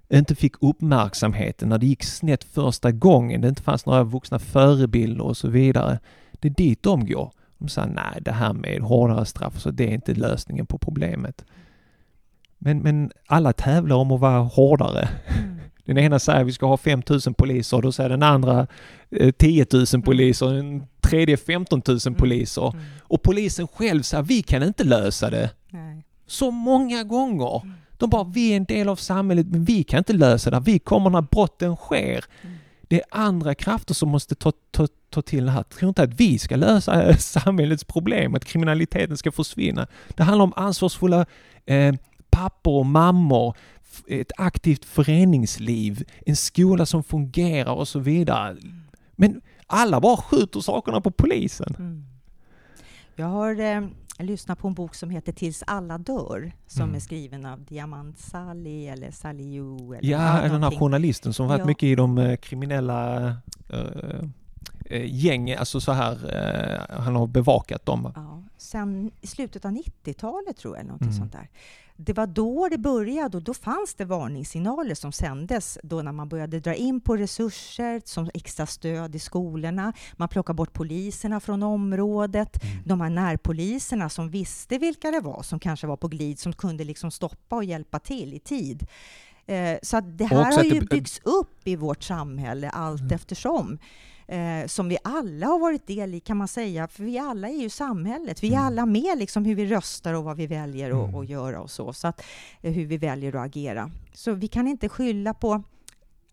inte 0.08 0.34
fick 0.34 0.54
uppmärksamheten, 0.60 1.68
när 1.68 1.78
det 1.78 1.86
gick 1.86 2.04
snett 2.04 2.44
första 2.44 2.90
gången, 2.92 3.40
det 3.40 3.48
inte 3.48 3.62
fanns 3.62 3.86
några 3.86 4.04
vuxna 4.04 4.38
förebilder 4.38 5.24
och 5.24 5.36
så 5.36 5.48
vidare. 5.48 5.98
Det 6.32 6.48
är 6.48 6.52
dit 6.52 6.82
de 6.82 7.06
går. 7.06 7.32
De 7.58 7.68
säger 7.68 7.88
nej, 7.88 8.20
det 8.20 8.32
här 8.32 8.52
med 8.52 8.80
hårdare 8.80 9.26
straff, 9.26 9.60
så 9.60 9.70
det 9.70 9.84
är 9.84 9.92
inte 9.94 10.14
lösningen 10.14 10.66
på 10.66 10.78
problemet. 10.78 11.44
Men, 12.58 12.78
men 12.78 13.10
alla 13.26 13.52
tävlar 13.52 13.96
om 13.96 14.10
att 14.10 14.20
vara 14.20 14.38
hårdare. 14.38 15.08
Mm. 15.28 15.55
Den 15.86 15.98
ena 15.98 16.18
säger 16.18 16.44
vi 16.44 16.52
ska 16.52 16.66
ha 16.66 16.76
5000 16.76 17.34
poliser, 17.34 17.82
då 17.82 17.92
säger 17.92 18.10
den 18.10 18.22
andra 18.22 18.66
eh, 19.10 19.30
10 19.30 19.66
000 19.92 20.02
poliser, 20.02 20.46
den 20.46 20.86
tredje 21.00 21.36
15 21.36 21.82
000 22.06 22.14
poliser. 22.14 22.72
Mm. 22.72 22.84
Och 23.00 23.22
polisen 23.22 23.68
själv 23.68 24.02
säger 24.02 24.22
vi 24.22 24.42
kan 24.42 24.62
inte 24.62 24.84
lösa 24.84 25.30
det. 25.30 25.50
Nej. 25.70 26.04
Så 26.26 26.50
många 26.50 27.04
gånger. 27.04 27.72
De 27.98 28.10
bara, 28.10 28.24
vi 28.24 28.52
är 28.52 28.56
en 28.56 28.64
del 28.64 28.88
av 28.88 28.96
samhället 28.96 29.46
men 29.46 29.64
vi 29.64 29.82
kan 29.82 29.98
inte 29.98 30.12
lösa 30.12 30.50
det. 30.50 30.60
Vi 30.64 30.78
kommer 30.78 31.10
när 31.10 31.22
brotten 31.22 31.76
sker. 31.76 32.24
Mm. 32.42 32.56
Det 32.88 32.96
är 32.96 33.04
andra 33.10 33.54
krafter 33.54 33.94
som 33.94 34.08
måste 34.08 34.34
ta, 34.34 34.52
ta, 34.70 34.88
ta 35.10 35.22
till 35.22 35.44
det 35.44 35.50
här. 35.50 35.62
Tro 35.62 35.88
inte 35.88 36.02
att 36.02 36.20
vi 36.20 36.38
ska 36.38 36.56
lösa 36.56 37.02
eh, 37.02 37.16
samhällets 37.18 37.84
problem, 37.84 38.34
att 38.34 38.44
kriminaliteten 38.44 39.16
ska 39.16 39.32
försvinna. 39.32 39.86
Det 40.08 40.22
handlar 40.22 40.44
om 40.44 40.52
ansvarsfulla 40.56 41.26
eh, 41.66 41.94
pappor 42.30 42.78
och 42.78 42.86
mammor, 42.86 43.56
ett 44.08 44.32
aktivt 44.36 44.84
föreningsliv, 44.84 46.04
en 46.26 46.36
skola 46.36 46.86
som 46.86 47.04
fungerar 47.04 47.72
och 47.72 47.88
så 47.88 47.98
vidare. 47.98 48.56
Men 49.12 49.40
alla 49.66 50.00
bara 50.00 50.16
skjuter 50.16 50.60
sakerna 50.60 51.00
på 51.00 51.10
polisen. 51.10 51.74
Mm. 51.78 52.04
Jag 53.16 53.26
har 53.26 53.60
eh, 53.60 53.86
lyssnat 54.18 54.58
på 54.58 54.68
en 54.68 54.74
bok 54.74 54.94
som 54.94 55.10
heter 55.10 55.32
Tills 55.32 55.62
alla 55.66 55.98
dör, 55.98 56.52
som 56.66 56.82
Mm. 56.82 56.94
är 56.94 57.00
skriven 57.00 57.46
av 57.46 57.64
Diamant 57.64 58.18
Sali 58.18 58.88
eller 58.88 59.10
Saliou. 59.10 59.94
Eller 59.94 60.10
Ja, 60.10 60.40
den 60.48 60.62
här 60.62 60.78
journalisten 60.78 61.32
som 61.32 61.48
varit 61.48 61.58
Ja. 61.60 61.66
mycket 61.66 61.82
i 61.82 61.94
de 61.94 62.18
eh, 62.18 62.36
kriminella 62.36 63.26
eh, 63.68 64.28
gäng, 64.90 65.52
alltså 65.54 65.80
så 65.80 65.92
här, 65.92 66.12
eh, 66.90 66.96
han 67.02 67.16
har 67.16 67.26
bevakat 67.26 67.86
dem. 67.86 68.12
Ja, 68.16 68.42
sen 68.56 69.10
i 69.20 69.26
slutet 69.26 69.64
av 69.64 69.70
90-talet 69.72 70.56
tror 70.56 70.74
jag, 70.74 70.80
eller 70.80 70.88
någonting 70.88 71.08
Mm. 71.08 71.18
sånt 71.18 71.32
där. 71.32 71.48
Det 71.98 72.12
var 72.12 72.26
då 72.26 72.68
det 72.70 72.78
började 72.78 73.36
och 73.36 73.42
då 73.42 73.54
fanns 73.54 73.94
det 73.94 74.04
varningssignaler 74.04 74.94
som 74.94 75.12
sändes 75.12 75.78
då 75.82 76.02
när 76.02 76.12
man 76.12 76.28
började 76.28 76.60
dra 76.60 76.74
in 76.74 77.00
på 77.00 77.16
resurser 77.16 78.02
som 78.04 78.30
extra 78.34 78.66
stöd 78.66 79.14
i 79.14 79.18
skolorna. 79.18 79.92
Man 80.16 80.28
plockade 80.28 80.56
bort 80.56 80.72
poliserna 80.72 81.40
från 81.40 81.62
området. 81.62 82.62
Mm. 82.64 82.82
De 82.84 83.00
här 83.00 83.10
närpoliserna 83.10 84.08
som 84.08 84.30
visste 84.30 84.78
vilka 84.78 85.10
det 85.10 85.20
var 85.20 85.42
som 85.42 85.58
kanske 85.60 85.86
var 85.86 85.96
på 85.96 86.08
glid, 86.08 86.38
som 86.38 86.52
kunde 86.52 86.84
liksom 86.84 87.10
stoppa 87.10 87.56
och 87.56 87.64
hjälpa 87.64 87.98
till 87.98 88.34
i 88.34 88.38
tid. 88.38 88.86
Eh, 89.46 89.78
så 89.82 90.00
det 90.00 90.24
här 90.24 90.52
har 90.56 90.62
ju 90.64 90.80
byggts 90.80 91.20
upp 91.24 91.60
i 91.68 91.76
vårt 91.76 92.02
samhälle 92.02 92.68
allt 92.70 93.00
Mm. 93.00 93.12
eftersom. 93.14 93.78
Eh, 94.28 94.66
som 94.66 94.88
vi 94.88 94.98
alla 95.04 95.46
har 95.46 95.58
varit 95.58 95.86
del 95.86 96.14
i, 96.14 96.20
kan 96.20 96.36
man 96.36 96.48
säga. 96.48 96.88
För 96.88 97.04
vi 97.04 97.18
alla 97.18 97.48
är 97.48 97.60
ju 97.62 97.68
samhället. 97.70 98.42
Vi 98.42 98.48
är 98.48 98.52
Mm. 98.52 98.64
alla 98.66 98.86
med 98.86 99.18
liksom 99.18 99.44
hur 99.44 99.54
vi 99.54 99.66
röstar 99.66 100.14
och 100.14 100.24
vad 100.24 100.36
vi 100.36 100.46
väljer 100.46 101.04
att 101.04 101.08
Mm. 101.14 101.24
göra 101.24 101.60
och 101.60 101.70
så. 101.70 101.92
så 101.92 102.08
att, 102.08 102.22
eh, 102.62 102.72
hur 102.72 102.86
vi 102.86 102.96
väljer 102.98 103.36
att 103.36 103.46
agera. 103.46 103.90
Så 104.12 104.32
vi 104.32 104.48
kan 104.48 104.68
inte 104.68 104.88
skylla 104.88 105.34
på 105.34 105.62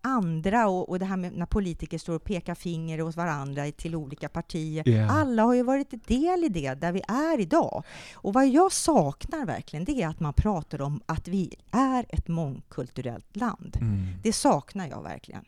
andra 0.06 0.68
och, 0.68 0.88
och 0.88 0.98
det 0.98 1.04
här 1.04 1.16
med 1.16 1.32
när 1.36 1.46
politiker 1.46 1.98
står 1.98 2.14
och 2.14 2.24
pekar 2.24 2.54
finger 2.54 3.02
åt 3.02 3.16
varandra 3.16 3.70
till 3.72 3.94
olika 3.96 4.28
partier. 4.28 4.88
Ja. 4.88 5.10
Alla 5.10 5.42
har 5.42 5.54
ju 5.54 5.62
varit 5.62 6.06
del 6.08 6.44
i 6.44 6.48
det, 6.48 6.74
där 6.74 6.92
vi 6.92 7.02
är 7.08 7.40
idag. 7.40 7.82
Och 8.14 8.32
vad 8.32 8.48
jag 8.48 8.72
saknar 8.72 9.46
verkligen, 9.46 9.84
det 9.84 10.02
är 10.02 10.08
att 10.08 10.20
man 10.20 10.32
pratar 10.34 10.80
om 10.80 11.00
att 11.06 11.28
vi 11.28 11.54
är 11.70 12.06
ett 12.08 12.28
mångkulturellt 12.28 13.36
land. 13.36 13.76
Mm. 13.80 14.06
Det 14.22 14.32
saknar 14.32 14.88
jag 14.88 15.02
verkligen. 15.02 15.44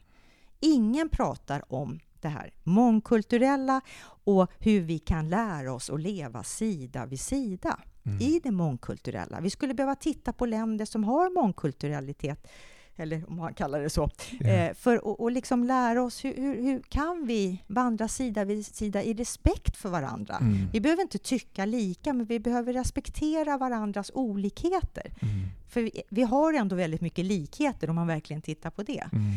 Ingen 0.60 1.08
pratar 1.08 1.72
om 1.72 1.98
det 2.22 2.28
här 2.28 2.54
mångkulturella 2.64 3.80
och 4.24 4.50
hur 4.58 4.80
vi 4.80 4.98
kan 4.98 5.28
lära 5.28 5.72
oss 5.72 5.90
att 5.90 6.00
leva 6.00 6.42
sida 6.42 7.06
vid 7.06 7.20
sida 7.20 7.78
Mm. 8.06 8.20
i 8.20 8.40
det 8.42 8.50
mångkulturella. 8.50 9.40
Vi 9.40 9.50
skulle 9.50 9.74
behöva 9.74 9.94
titta 9.94 10.32
på 10.32 10.46
länder 10.46 10.84
som 10.84 11.04
har 11.04 11.30
mångkulturalitet, 11.42 12.48
eller 12.96 13.28
om 13.28 13.36
man 13.36 13.54
kallar 13.54 13.80
det 13.80 13.90
så, 13.90 14.10
eh, 14.40 14.74
för 14.74 14.96
att 14.96 15.02
och 15.02 15.30
liksom 15.30 15.64
lära 15.64 16.02
oss 16.02 16.24
hur, 16.24 16.36
hur, 16.36 16.62
hur 16.62 16.82
kan 16.82 17.26
vi 17.26 17.62
vandra 17.66 18.08
sida 18.08 18.44
vid 18.44 18.66
sida 18.66 19.02
i 19.02 19.14
respekt 19.14 19.76
för 19.76 19.88
varandra. 19.88 20.36
Mm. 20.36 20.56
Vi 20.72 20.80
behöver 20.80 21.02
inte 21.02 21.18
tycka 21.18 21.64
lika, 21.64 22.12
men 22.12 22.26
vi 22.26 22.40
behöver 22.40 22.72
respektera 22.72 23.58
varandras 23.58 24.10
olikheter. 24.14 25.14
Mm. 25.22 25.48
För 25.68 25.82
vi, 25.82 26.02
vi 26.08 26.22
har 26.22 26.52
ändå 26.52 26.76
väldigt 26.76 27.00
mycket 27.00 27.24
likheter 27.24 27.90
om 27.90 27.96
man 27.96 28.06
verkligen 28.06 28.42
tittar 28.42 28.70
på 28.70 28.82
det. 28.82 29.08
Mm. 29.12 29.32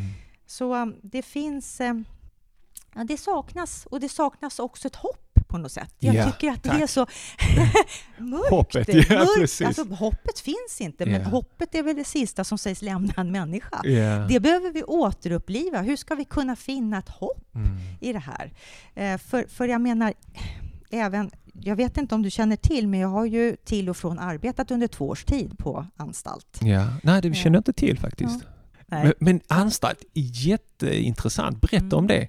Så 0.46 0.76
um, 0.76 0.96
det 1.02 1.22
finns... 1.22 1.82
Ja, 2.96 3.04
det 3.04 3.18
saknas, 3.18 3.86
och 3.92 4.00
det 4.00 4.10
saknas 4.10 4.60
också 4.60 4.88
ett 4.88 4.96
hopp 4.96 5.26
på 5.48 5.58
något 5.58 5.72
sätt. 5.72 5.96
Jag 6.00 6.16
Ja, 6.16 6.32
tycker 6.32 6.52
att 6.52 6.64
det 6.64 6.70
tack. 6.70 6.82
är 6.82 6.88
så 6.88 7.06
mörkt. 8.18 8.50
Hoppet, 8.50 8.88
ja, 8.88 9.16
mörkt. 9.18 9.62
Alltså, 9.62 9.84
hoppet 9.84 10.40
finns 10.40 10.78
inte, 10.82 11.06
men 11.06 11.22
Ja. 11.22 11.28
hoppet 11.28 11.76
är 11.76 11.84
väl 11.84 11.96
det 11.96 12.04
sista 12.04 12.44
som 12.44 12.58
sägs 12.58 12.82
lämna 12.82 13.14
en 13.18 13.32
människa. 13.32 13.82
Ja. 13.84 14.26
Det 14.30 14.40
behöver 14.40 14.72
vi 14.72 14.84
återuppliva. 14.84 15.82
Hur 15.82 15.96
ska 15.96 16.16
vi 16.16 16.26
kunna 16.26 16.56
finna 16.56 16.98
ett 17.00 17.10
hopp 17.10 17.56
Mm. 17.56 17.68
i 18.02 18.14
det 18.14 18.20
här? 18.20 18.54
Eh, 18.96 19.18
för, 19.18 19.46
för 19.50 19.68
jag 19.68 19.82
menar, 19.82 20.14
även, 20.92 21.32
jag 21.54 21.76
vet 21.76 21.98
inte 21.98 22.16
om 22.16 22.22
du 22.22 22.30
känner 22.32 22.56
till, 22.56 22.88
men 22.88 23.00
jag 23.00 23.08
har 23.10 23.26
ju 23.26 23.56
till 23.56 23.90
och 23.90 23.98
från 23.98 24.20
arbetat 24.20 24.72
under 24.72 24.88
två 24.88 25.08
års 25.08 25.26
tid 25.26 25.58
på 25.58 25.86
anstalt. 25.98 26.60
Ja, 26.62 26.88
nej 27.04 27.22
det 27.22 27.28
Ja. 27.28 27.34
känner 27.34 27.56
jag 27.56 27.60
inte 27.60 27.74
till 27.74 28.00
faktiskt. 28.00 28.40
Nej. 28.88 29.04
Men, 29.04 29.14
men 29.20 29.42
anstalt, 29.48 30.04
jätteintressant. 30.14 31.62
Berätta 31.62 31.86
Mm. 31.86 31.98
om 31.98 32.08
det. 32.08 32.28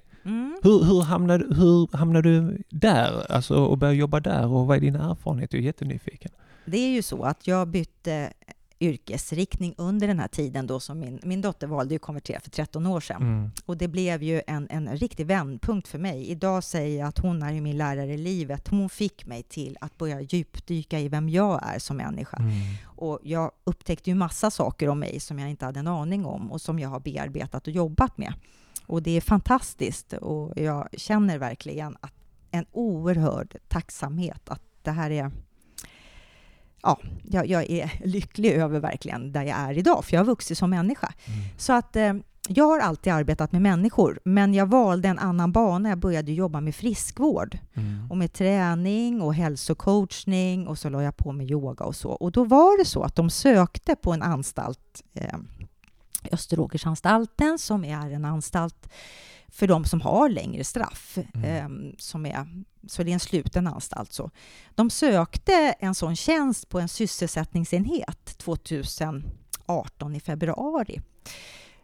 Hur, 0.61 0.83
hur, 0.83 1.01
hamnade, 1.01 1.55
hur 1.55 1.97
hamnade 1.97 2.29
du 2.29 2.63
där 2.69 3.31
alltså, 3.31 3.55
och 3.55 3.77
började 3.77 3.97
jobba 3.97 4.19
där 4.19 4.47
och 4.47 4.67
vad 4.67 4.77
är 4.77 4.81
din 4.81 4.95
erfarenhet? 4.95 5.53
Jag 5.53 5.59
är 5.59 5.65
jättenyfiken. 5.65 6.31
Det 6.65 6.77
är 6.77 6.89
ju 6.89 7.01
så 7.01 7.23
att 7.23 7.47
jag 7.47 7.67
bytte 7.67 8.33
yrkesriktning 8.81 9.73
under 9.77 10.07
den 10.07 10.19
här 10.19 10.27
tiden 10.27 10.67
då 10.67 10.79
som 10.79 10.99
min, 10.99 11.19
min 11.23 11.41
dotter 11.41 11.67
valde 11.67 11.95
att 11.95 12.01
konvertera 12.01 12.39
för 12.39 12.49
13 12.49 12.85
år 12.85 12.99
sedan. 12.99 13.21
Mm. 13.21 13.51
Och 13.65 13.77
det 13.77 13.87
blev 13.87 14.23
ju 14.23 14.41
en, 14.47 14.67
en 14.69 14.97
riktig 14.97 15.25
vändpunkt 15.25 15.87
för 15.87 15.99
mig. 15.99 16.25
Idag 16.25 16.63
säger 16.63 16.99
jag 16.99 17.07
att 17.07 17.17
hon 17.17 17.43
är 17.43 17.61
min 17.61 17.77
lärare 17.77 18.13
i 18.13 18.17
livet. 18.17 18.67
Hon 18.67 18.89
fick 18.89 19.25
mig 19.25 19.43
till 19.43 19.77
att 19.81 19.97
börja 19.97 20.21
djupdyka 20.21 20.99
i 20.99 21.09
vem 21.09 21.29
jag 21.29 21.61
är 21.63 21.79
som 21.79 21.97
människa. 21.97 22.37
Mm. 22.37 22.51
Och 22.85 23.19
jag 23.23 23.51
upptäckte 23.63 24.09
ju 24.09 24.15
massa 24.15 24.51
saker 24.51 24.89
om 24.89 24.99
mig 24.99 25.19
som 25.19 25.39
jag 25.39 25.49
inte 25.49 25.65
hade 25.65 25.79
en 25.79 25.87
aning 25.87 26.25
om 26.25 26.51
och 26.51 26.61
som 26.61 26.79
jag 26.79 26.89
har 26.89 26.99
bearbetat 26.99 27.67
och 27.67 27.73
jobbat 27.73 28.17
med. 28.17 28.33
Och 28.91 29.03
det 29.03 29.17
är 29.17 29.21
fantastiskt 29.21 30.13
och 30.13 30.53
jag 30.55 30.87
känner 30.93 31.37
verkligen 31.37 31.97
att 32.01 32.13
en 32.51 32.65
oerhörd 32.71 33.55
tacksamhet 33.67 34.41
att 34.49 34.61
det 34.81 34.91
här 34.91 35.11
är 35.11 35.31
Ja, 36.83 36.99
jag, 37.23 37.47
jag 37.47 37.69
är 37.69 37.91
lycklig 38.05 38.51
över 38.51 38.79
verkligen 38.79 39.31
där 39.31 39.43
jag 39.43 39.57
är 39.57 39.77
idag, 39.77 40.05
för 40.05 40.13
jag 40.13 40.19
har 40.19 40.25
vuxit 40.25 40.57
som 40.57 40.69
människa. 40.69 41.13
Mm. 41.25 41.39
Så 41.57 41.73
att 41.73 41.95
eh, 41.95 42.13
jag 42.47 42.65
har 42.65 42.79
alltid 42.79 43.13
arbetat 43.13 43.51
med 43.51 43.61
människor, 43.61 44.19
men 44.25 44.53
jag 44.53 44.65
valde 44.65 45.07
en 45.07 45.19
annan 45.19 45.51
bana. 45.51 45.89
Jag 45.89 45.97
började 45.97 46.31
jobba 46.31 46.61
med 46.61 46.75
friskvård 46.75 47.57
Mm. 47.73 48.11
och 48.11 48.17
med 48.17 48.33
träning 48.33 49.21
och 49.21 49.35
hälsocoachning 49.35 50.67
och 50.67 50.77
så 50.77 50.89
la 50.89 51.03
jag 51.03 51.17
på 51.17 51.31
med 51.31 51.51
yoga 51.51 51.85
och 51.85 51.95
så. 51.95 52.09
Och 52.11 52.31
då 52.31 52.43
var 52.43 52.77
det 52.77 52.85
så 52.85 53.03
att 53.03 53.15
de 53.15 53.29
sökte 53.29 53.95
på 53.95 54.13
en 54.13 54.21
anstalt, 54.21 55.03
eh, 55.13 55.37
Österåkersanstalten, 56.31 57.59
som 57.59 57.85
är 57.85 58.11
en 58.11 58.25
anstalt 58.25 58.89
för 59.51 59.67
de 59.67 59.85
som 59.85 60.01
har 60.01 60.29
längre 60.29 60.63
straff. 60.63 61.17
Mm. 61.33 61.45
Eh, 61.45 61.95
som 61.97 62.25
är, 62.25 62.63
så 62.87 63.03
det 63.03 63.11
är 63.11 63.13
en 63.13 63.19
sluten 63.19 63.67
anstalt. 63.67 64.13
Så. 64.13 64.31
De 64.75 64.89
sökte 64.89 65.75
en 65.79 65.95
sån 65.95 66.15
tjänst 66.15 66.69
på 66.69 66.79
en 66.79 66.87
sysselsättningsenhet 66.87 68.37
2018 68.37 70.15
i 70.15 70.19
februari. 70.19 71.01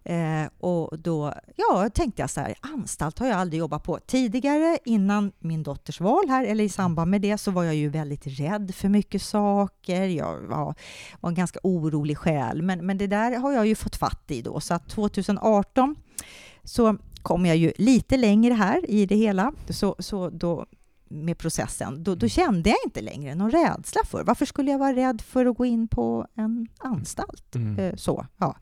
Eh, 0.08 0.50
och 0.60 1.00
då 1.00 1.34
ja, 1.56 1.90
tänkte 1.94 2.22
jag 2.22 2.30
så 2.30 2.42
här, 2.42 2.56
anstalt 2.62 3.20
har 3.20 3.28
jag 3.28 3.38
aldrig 3.38 3.60
jobbat 3.60 3.84
på. 3.84 4.00
Tidigare, 4.08 4.78
innan 4.86 5.32
min 5.40 5.64
dotters 5.64 6.00
val 6.02 6.30
här, 6.30 6.46
eller 6.46 6.64
i 6.64 6.70
samband 6.70 7.12
med 7.12 7.22
det, 7.22 7.38
så 7.38 7.52
var 7.52 7.64
jag 7.64 7.76
ju 7.76 7.90
väldigt 7.90 8.28
rädd 8.28 8.76
för 8.76 8.90
mycket 8.90 9.22
saker. 9.22 10.08
Jag 10.08 10.42
var, 10.42 10.76
var 11.20 11.30
en 11.30 11.36
ganska 11.36 11.60
orolig 11.64 12.18
själ. 12.18 12.62
Men, 12.62 12.86
men 12.86 12.98
det 12.98 13.08
där 13.08 13.38
har 13.38 13.52
jag 13.52 13.68
ju 13.68 13.76
fått 13.76 13.96
fatt 13.96 14.32
i 14.32 14.42
då. 14.42 14.60
Så 14.60 14.74
att 14.74 14.90
2018 14.90 15.96
så 16.64 16.98
kom 17.22 17.46
jag 17.46 17.58
ju 17.58 17.72
lite 17.78 18.18
längre 18.18 18.54
här 18.54 18.90
i 18.90 19.06
det 19.06 19.16
hela. 19.16 19.54
Så, 19.70 19.96
så 20.00 20.30
då 20.30 20.66
med 21.10 21.38
processen, 21.38 22.04
då, 22.04 22.16
då 22.16 22.28
kände 22.28 22.70
jag 22.70 22.78
inte 22.86 23.02
längre 23.02 23.36
någon 23.36 23.52
rädsla 23.52 24.02
för. 24.06 24.24
Varför 24.24 24.46
skulle 24.46 24.72
jag 24.72 24.80
vara 24.80 24.96
rädd 24.96 25.22
för 25.22 25.46
att 25.46 25.58
gå 25.58 25.66
in 25.66 25.88
på 25.88 26.28
en 26.36 26.68
anstalt? 26.78 27.56
Mm. 27.56 27.80
Eh, 27.80 27.96
Så, 27.96 28.26
ja. 28.38 28.56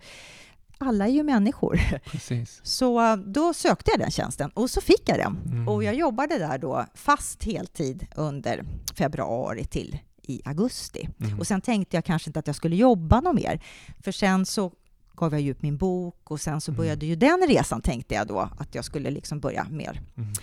Alla 0.78 1.08
är 1.08 1.12
ju 1.12 1.24
människor. 1.24 1.80
Precis. 2.12 2.60
Så 2.64 3.02
eh, 3.12 3.16
då 3.18 3.54
sökte 3.54 3.92
jag 3.92 4.00
den 4.00 4.12
tjänsten 4.12 4.50
och 4.54 4.70
så 4.70 4.82
fick 4.82 5.10
jag 5.10 5.18
den. 5.18 5.38
Mm. 5.46 5.68
Och 5.68 5.84
jag 5.84 5.96
jobbade 5.96 6.38
där 6.38 6.58
då 6.58 6.86
fast 6.94 7.44
heltid 7.44 8.08
under 8.16 8.66
februari 8.96 9.66
till 9.66 9.98
i 10.22 10.42
augusti. 10.46 11.10
Mm. 11.20 11.40
Och 11.40 11.48
sen 11.48 11.62
tänkte 11.62 11.98
jag 11.98 12.06
kanske 12.06 12.30
inte 12.30 12.40
att 12.40 12.48
jag 12.48 12.56
skulle 12.56 12.76
jobba 12.76 13.22
något 13.22 13.36
mer. 13.36 13.62
För 14.04 14.12
sen 14.12 14.46
så 14.46 14.72
gav 15.16 15.34
jag 15.34 15.42
ut 15.42 15.62
min 15.62 15.78
bok 15.78 16.32
och 16.32 16.42
sen 16.42 16.62
så 16.62 16.72
Mm. 16.72 16.78
började 16.78 17.06
ju 17.06 17.16
den 17.16 17.46
resan 17.48 17.82
tänkte 17.82 18.16
jag 18.16 18.28
då 18.28 18.50
att 18.60 18.76
jag 18.76 18.86
skulle 18.86 19.10
liksom 19.10 19.40
börja 19.40 19.64
mer 19.70 20.02
Mm. 20.18 20.34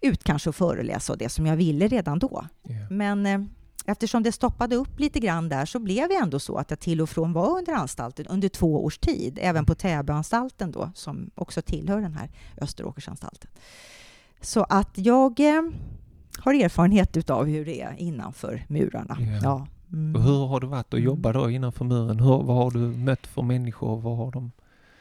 ut 0.00 0.24
kanske 0.24 0.48
och 0.48 0.56
föreläsa 0.56 1.12
och 1.12 1.18
det 1.18 1.28
som 1.28 1.46
jag 1.46 1.56
ville 1.56 1.88
redan 1.88 2.18
då. 2.18 2.46
Ja. 2.62 2.74
Men 2.90 3.26
eh, 3.26 3.40
eftersom 3.88 4.22
det 4.22 4.32
stoppade 4.32 4.76
upp 4.76 5.00
lite 5.00 5.20
grann 5.20 5.48
där 5.48 5.66
så 5.66 5.78
blev 5.78 6.08
det 6.08 6.14
ändå 6.14 6.38
så 6.38 6.56
att 6.56 6.70
jag 6.70 6.80
till 6.80 7.00
och 7.00 7.08
från 7.10 7.32
var 7.32 7.58
under 7.58 7.72
anstalten 7.72 8.26
under 8.26 8.48
två 8.48 8.84
års 8.84 8.98
tid, 8.98 9.38
även 9.42 9.64
på 9.66 9.74
Täbyanstalten 9.74 10.72
då, 10.72 10.90
som 10.94 11.30
också 11.34 11.62
tillhör 11.62 12.00
den 12.00 12.14
här 12.14 12.30
Österåkersanstalten. 12.60 13.50
Så 14.40 14.62
att 14.68 14.90
jag 14.98 15.40
eh, 15.40 15.62
har 16.38 16.54
erfarenhet 16.54 17.16
utav 17.16 17.46
hur 17.46 17.64
det 17.64 17.80
är 17.82 17.94
innanför 17.98 18.64
murarna. 18.68 19.16
Ja. 19.20 19.40
Ja. 19.42 19.66
Mm. 19.92 20.16
Och 20.16 20.22
hur 20.22 20.46
har 20.46 20.60
det 20.60 20.66
varit 20.66 20.86
att 20.86 20.92
Mm. 20.94 21.04
jobba 21.04 21.32
då 21.32 21.50
innanför 21.50 21.84
muren? 21.84 22.20
Hur, 22.20 22.42
vad 22.42 22.56
har 22.56 22.70
du 22.70 22.78
mött 22.78 23.26
för 23.26 23.42
människor? 23.42 24.00
Vad 24.00 24.16
har 24.16 24.30
de? 24.32 24.52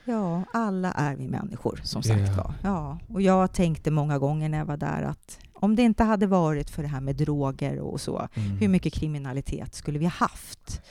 Ja, 0.06 0.44
alla 0.54 0.92
är 0.92 1.16
vi 1.16 1.28
människor, 1.28 1.80
som 1.84 2.04
sagt 2.04 2.38
var. 2.38 2.54
Ja, 2.64 3.00
och 3.14 3.22
jag 3.22 3.54
tänkte 3.54 3.92
många 3.92 4.20
gånger 4.20 4.50
när 4.50 4.58
jag 4.58 4.66
var 4.66 4.78
där 4.78 5.02
att 5.02 5.40
om 5.60 5.76
det 5.76 5.82
inte 5.84 6.04
hade 6.04 6.28
varit 6.28 6.70
för 6.70 6.82
det 6.84 6.88
här 6.90 7.02
med 7.02 7.16
droger 7.16 7.80
och 7.80 8.02
så, 8.02 8.28
Mm. 8.36 8.58
hur 8.58 8.68
mycket 8.68 8.94
kriminalitet 8.94 9.76
skulle 9.76 10.00
vi 10.00 10.06
ha 10.06 10.12
haft? 10.12 10.82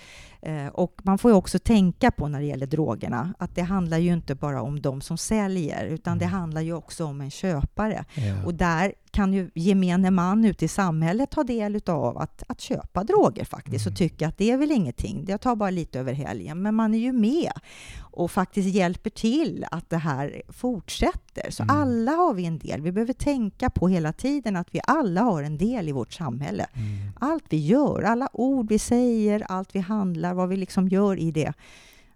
Eh, 0.42 0.66
och 0.66 1.00
man 1.02 1.18
får 1.18 1.30
ju 1.30 1.36
också 1.36 1.58
tänka 1.58 2.10
på 2.10 2.28
när 2.28 2.40
det 2.40 2.46
gäller 2.46 2.66
drogerna 2.66 3.34
att 3.38 3.54
det 3.54 3.62
handlar 3.62 3.98
ju 3.98 4.12
inte 4.12 4.34
bara 4.34 4.62
om 4.62 4.80
de 4.82 5.00
som 5.00 5.18
säljer, 5.18 5.84
utan 5.86 6.18
det 6.18 6.24
Mm. 6.24 6.38
handlar 6.40 6.60
ju 6.60 6.72
också 6.74 7.04
om 7.04 7.20
en 7.20 7.30
köpare. 7.30 8.04
Ja. 8.14 8.44
Och 8.44 8.54
där 8.54 8.92
kan 9.16 9.32
ju 9.32 9.50
gemene 9.54 10.10
man 10.10 10.44
ute 10.44 10.64
i 10.64 10.68
samhället 10.68 11.30
ta 11.30 11.44
del 11.44 11.80
av 11.86 12.18
att, 12.18 12.42
att 12.48 12.60
köpa 12.60 13.04
droger 13.04 13.44
faktiskt 13.44 13.86
Mm. 13.86 13.92
och 13.92 13.98
tycka 13.98 14.28
att 14.28 14.38
det 14.38 14.50
är 14.50 14.56
väl 14.56 14.70
ingenting, 14.70 15.24
jag 15.28 15.40
tar 15.40 15.56
bara 15.56 15.70
lite 15.70 16.00
över 16.00 16.12
helgen. 16.12 16.62
Men 16.62 16.74
man 16.74 16.94
är 16.94 16.98
ju 16.98 17.12
med 17.12 17.52
och 18.00 18.30
faktiskt 18.30 18.68
hjälper 18.68 19.10
till 19.10 19.66
att 19.70 19.90
det 19.90 19.96
här 19.96 20.42
fortsätter. 20.48 21.50
Så 21.50 21.62
Mm. 21.62 21.76
alla 21.76 22.12
har 22.12 22.34
vi 22.34 22.44
en 22.46 22.58
del. 22.58 22.80
Vi 22.82 22.92
behöver 22.92 23.12
tänka 23.12 23.70
på 23.70 23.88
hela 23.88 24.12
tiden 24.12 24.56
att 24.56 24.68
vi 24.74 24.80
alla 24.86 25.20
har 25.20 25.42
en 25.42 25.58
del 25.58 25.88
i 25.88 25.92
vårt 25.92 26.12
samhälle. 26.12 26.66
Mm. 26.72 27.12
Allt 27.20 27.44
vi 27.48 27.56
gör, 27.66 28.02
alla 28.02 28.28
ord 28.32 28.68
vi 28.68 28.78
säger, 28.78 29.40
allt 29.48 29.74
vi 29.74 29.80
handlar, 29.80 30.34
vad 30.34 30.48
vi 30.48 30.56
liksom 30.56 30.88
gör 30.88 31.18
i 31.18 31.30
det, 31.30 31.52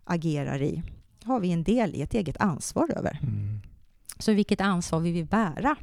agerar 0.05 0.63
i, 0.63 0.83
har 1.25 1.41
vi 1.41 1.53
en 1.53 1.63
del 1.65 1.95
i, 1.95 2.03
ett 2.03 2.15
eget 2.15 2.37
ansvar 2.41 2.91
över. 2.97 3.19
Mm. 3.23 3.61
Så 4.19 4.33
vilket 4.33 4.61
ansvar 4.61 5.01
vill 5.01 5.13
vi 5.13 5.25
bära? 5.25 5.77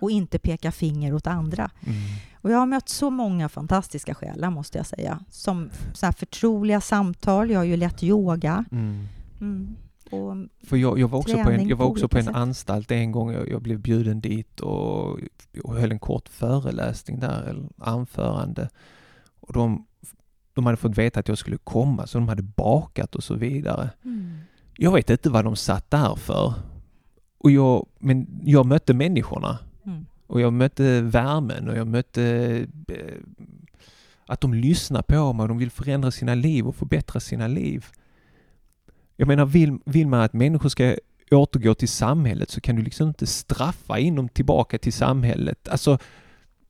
Och 0.00 0.10
inte 0.10 0.38
peka 0.38 0.72
finger 0.72 1.14
åt 1.14 1.26
andra. 1.26 1.70
Mm. 1.86 1.98
Och 2.40 2.50
jag 2.50 2.58
har 2.58 2.66
mött 2.66 2.88
så 2.88 3.10
många 3.10 3.48
fantastiska 3.48 4.14
själar, 4.14 4.50
måste 4.50 4.78
jag 4.78 4.86
säga. 4.86 5.20
Som 5.30 5.70
så 5.94 6.06
här 6.06 6.12
förtroliga 6.12 6.80
samtal. 6.80 7.50
Jag 7.50 7.58
har 7.58 7.64
ju 7.64 7.76
lett 7.76 8.02
yoga. 8.02 8.64
Mm. 8.70 9.06
Mm. 9.40 9.76
För 10.62 10.76
jag, 10.76 10.98
jag 10.98 11.08
var 11.08 11.18
också 11.18 11.36
på 11.44 11.50
en, 11.50 11.68
jag 11.68 11.76
var 11.76 11.86
också 11.86 12.08
på 12.08 12.18
en 12.18 12.24
sätt. 12.24 12.34
anstalt 12.34 12.90
en 12.90 13.12
gång. 13.12 13.32
Jag, 13.32 13.48
jag 13.48 13.62
blev 13.62 13.80
bjuden 13.80 14.20
dit 14.20 14.60
och, 14.60 15.18
och 15.64 15.74
höll 15.74 15.92
en 15.92 15.98
kort 15.98 16.28
föreläsning 16.28 17.20
där, 17.20 17.42
eller 17.42 17.68
anförande. 17.78 18.68
Och 19.40 19.52
de, 19.52 19.86
de 20.54 20.66
hade 20.66 20.76
fått 20.76 20.98
veta 20.98 21.20
att 21.20 21.28
jag 21.28 21.38
skulle 21.38 21.58
komma, 21.58 22.06
så 22.06 22.18
de 22.18 22.28
hade 22.28 22.42
bakat 22.42 23.14
och 23.14 23.24
så 23.24 23.34
vidare. 23.34 23.90
mm. 24.04 24.38
Jag 24.80 24.92
vet 24.92 25.10
inte 25.10 25.30
vad 25.30 25.44
de 25.44 25.56
satt 25.56 25.90
där 25.90 26.14
för. 26.14 26.54
Och 27.38 27.50
jag, 27.50 27.86
men 27.98 28.40
jag 28.44 28.66
mötte 28.66 28.94
människorna. 28.94 29.58
Mm. 29.88 30.06
Och 30.26 30.40
jag 30.40 30.52
mötte 30.52 31.00
värmen 31.00 31.68
och 31.68 31.76
jag 31.76 31.86
mötte 31.86 32.22
eh, 32.88 33.14
att 34.26 34.40
de 34.40 34.54
lyssnar 34.54 35.02
på 35.02 35.32
mig 35.32 35.42
och 35.42 35.48
de 35.48 35.58
vill 35.58 35.70
förändra 35.70 36.10
sina 36.10 36.34
liv 36.34 36.66
och 36.66 36.76
förbättra 36.76 37.20
sina 37.20 37.46
liv. 37.46 37.86
Jag 39.16 39.28
menar, 39.28 39.46
vill, 39.46 39.78
vill 39.84 40.06
man 40.06 40.20
att 40.20 40.32
människor 40.32 40.68
ska 40.68 40.96
återgå 41.30 41.74
till 41.74 41.88
samhället 41.88 42.50
så 42.50 42.60
kan 42.60 42.76
du 42.76 42.82
liksom 42.82 43.08
inte 43.08 43.26
straffa 43.26 43.98
in 43.98 44.14
dem 44.14 44.28
tillbaka 44.28 44.78
till 44.78 44.92
samhället. 44.92 45.68
Alltså 45.68 45.98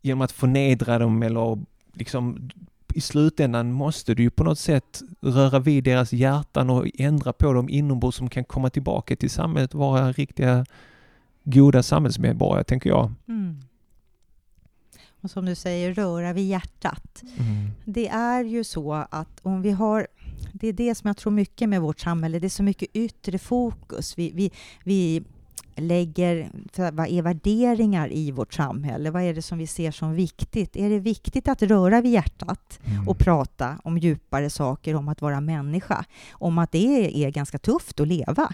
genom 0.03 0.21
att 0.21 0.33
förnedra 0.33 0.99
dem 0.99 1.23
eller 1.23 1.59
liksom 1.93 2.51
i 2.95 3.01
slutändan 3.01 3.73
måste 3.73 4.15
du 4.15 4.23
ju 4.23 4.31
på 4.31 4.45
något 4.45 4.59
sätt 4.59 5.03
röra 5.21 5.59
vid 5.59 5.85
deras 5.85 6.13
hjärtan 6.13 6.71
och 6.71 6.87
ändra 6.95 7.33
på 7.33 7.53
dem 7.53 7.69
inombords 7.69 8.17
som 8.17 8.29
kan 8.29 8.45
komma 8.45 8.71
tillbaka 8.71 9.17
till 9.17 9.31
samhället 9.31 9.75
och 9.75 9.81
vara 9.81 10.13
riktiga 10.13 10.67
goda 11.51 11.83
samhällsmedborgare, 11.83 12.65
tänker 12.65 12.91
jag. 12.91 13.13
Mm. 13.29 13.61
Och 15.21 15.31
som 15.31 15.45
du 15.45 15.55
säger, 15.55 15.95
röra 15.95 16.33
vid 16.33 16.49
hjärtat. 16.49 17.23
Mm. 17.39 17.71
Det 17.85 18.09
är 18.09 18.45
ju 18.45 18.65
så 18.65 18.93
att 18.93 19.41
om 19.43 19.63
vi 19.63 19.71
har... 19.71 20.07
Det 20.53 20.69
är 20.69 20.73
det 20.73 20.95
som 20.95 21.09
jag 21.09 21.17
tror 21.17 21.33
mycket 21.33 21.69
med 21.69 21.81
vårt 21.81 22.01
samhälle. 22.01 22.39
Det 22.39 22.47
är 22.47 22.49
så 22.49 22.63
mycket 22.63 22.89
yttre 22.93 23.39
fokus. 23.39 24.19
Vi, 24.19 24.33
vi, 24.35 24.51
vi 24.85 25.23
lägger... 25.77 26.51
Vad 26.93 27.09
är 27.09 27.23
värderingar 27.23 28.13
i 28.13 28.31
vårt 28.31 28.55
samhälle? 28.55 29.11
Vad 29.11 29.23
är 29.23 29.35
det 29.35 29.43
som 29.43 29.59
vi 29.59 29.67
ser 29.67 29.91
som 29.91 30.15
viktigt? 30.15 30.77
Är 30.77 30.91
det 30.91 30.99
viktigt 30.99 31.49
att 31.49 31.63
röra 31.63 32.01
vid 32.01 32.13
hjärtat 32.13 32.81
Mm. 32.85 33.09
och 33.09 33.19
prata 33.19 33.79
om 33.85 33.99
djupare 33.99 34.51
saker, 34.51 34.95
om 34.95 35.09
att 35.09 35.23
vara 35.23 35.41
människa? 35.41 36.05
Om 36.31 36.59
att 36.59 36.73
det 36.73 37.25
är 37.25 37.31
ganska 37.31 37.59
tufft 37.59 38.01
att 38.01 38.09
leva? 38.09 38.53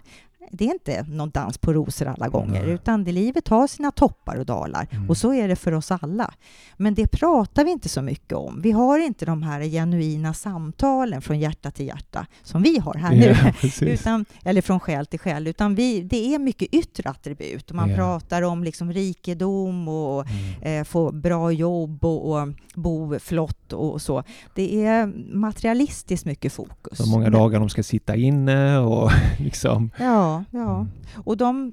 Det 0.53 0.65
är 0.69 0.73
inte 0.73 1.03
någon 1.03 1.31
dans 1.31 1.59
på 1.59 1.73
rosor 1.73 2.07
alla 2.09 2.29
gånger, 2.29 2.63
Nej. 2.63 2.71
utan 2.75 3.05
det 3.05 3.13
livet 3.13 3.49
har 3.49 3.67
sina 3.67 3.91
toppar 3.91 4.37
och 4.37 4.47
dalar. 4.47 4.89
Mm. 4.91 5.11
Och 5.11 5.17
så 5.17 5.35
är 5.35 5.49
det 5.49 5.57
för 5.57 5.73
oss 5.73 5.91
alla. 5.91 6.35
Men 6.77 6.95
det 6.95 7.07
pratar 7.07 7.65
vi 7.65 7.71
inte 7.71 7.89
så 7.89 8.03
mycket 8.03 8.33
om. 8.33 8.61
Vi 8.63 8.71
har 8.73 8.99
inte 8.99 9.27
de 9.27 9.43
här 9.43 9.63
genuina 9.63 10.35
samtalen 10.35 11.23
från 11.23 11.39
hjärta 11.39 11.71
till 11.71 11.87
hjärta 11.87 12.27
som 12.43 12.63
vi 12.63 12.79
har 12.79 12.95
här 12.95 13.11
nu. 13.11 13.27
Ja, 13.45 13.53
precis. 13.61 13.83
Utan, 14.01 14.25
eller 14.45 14.63
från 14.63 14.81
själ 14.81 15.07
till 15.07 15.19
själ, 15.21 15.47
utan 15.47 15.75
vi, 15.75 16.01
det 16.03 16.35
är 16.35 16.39
mycket 16.39 16.75
yttre 16.75 17.11
attribut. 17.11 17.71
Och 17.71 17.77
man 17.77 17.91
Ja. 17.91 17.97
pratar 17.97 18.43
om 18.43 18.65
liksom 18.65 18.93
rikedom 18.93 19.89
och 19.89 20.25
Mm. 20.31 20.81
eh, 20.81 20.85
få 20.85 21.13
bra 21.13 21.53
jobb 21.53 22.05
och, 22.05 22.33
och 22.33 22.49
bo 22.75 23.19
flott 23.19 23.73
och 23.73 24.03
så. 24.03 24.23
Det 24.55 24.85
är 24.87 25.07
materialistiskt 25.35 26.27
mycket 26.27 26.53
fokus. 26.53 26.99
Så 26.99 27.07
många 27.09 27.31
dagar 27.31 27.61
de 27.61 27.69
ska 27.69 27.83
sitta 27.83 28.17
inne 28.17 28.79
och 28.79 29.11
liksom... 29.39 29.91
Ja, 29.99 30.34
ja. 30.51 30.87
Och 31.25 31.37
de... 31.37 31.73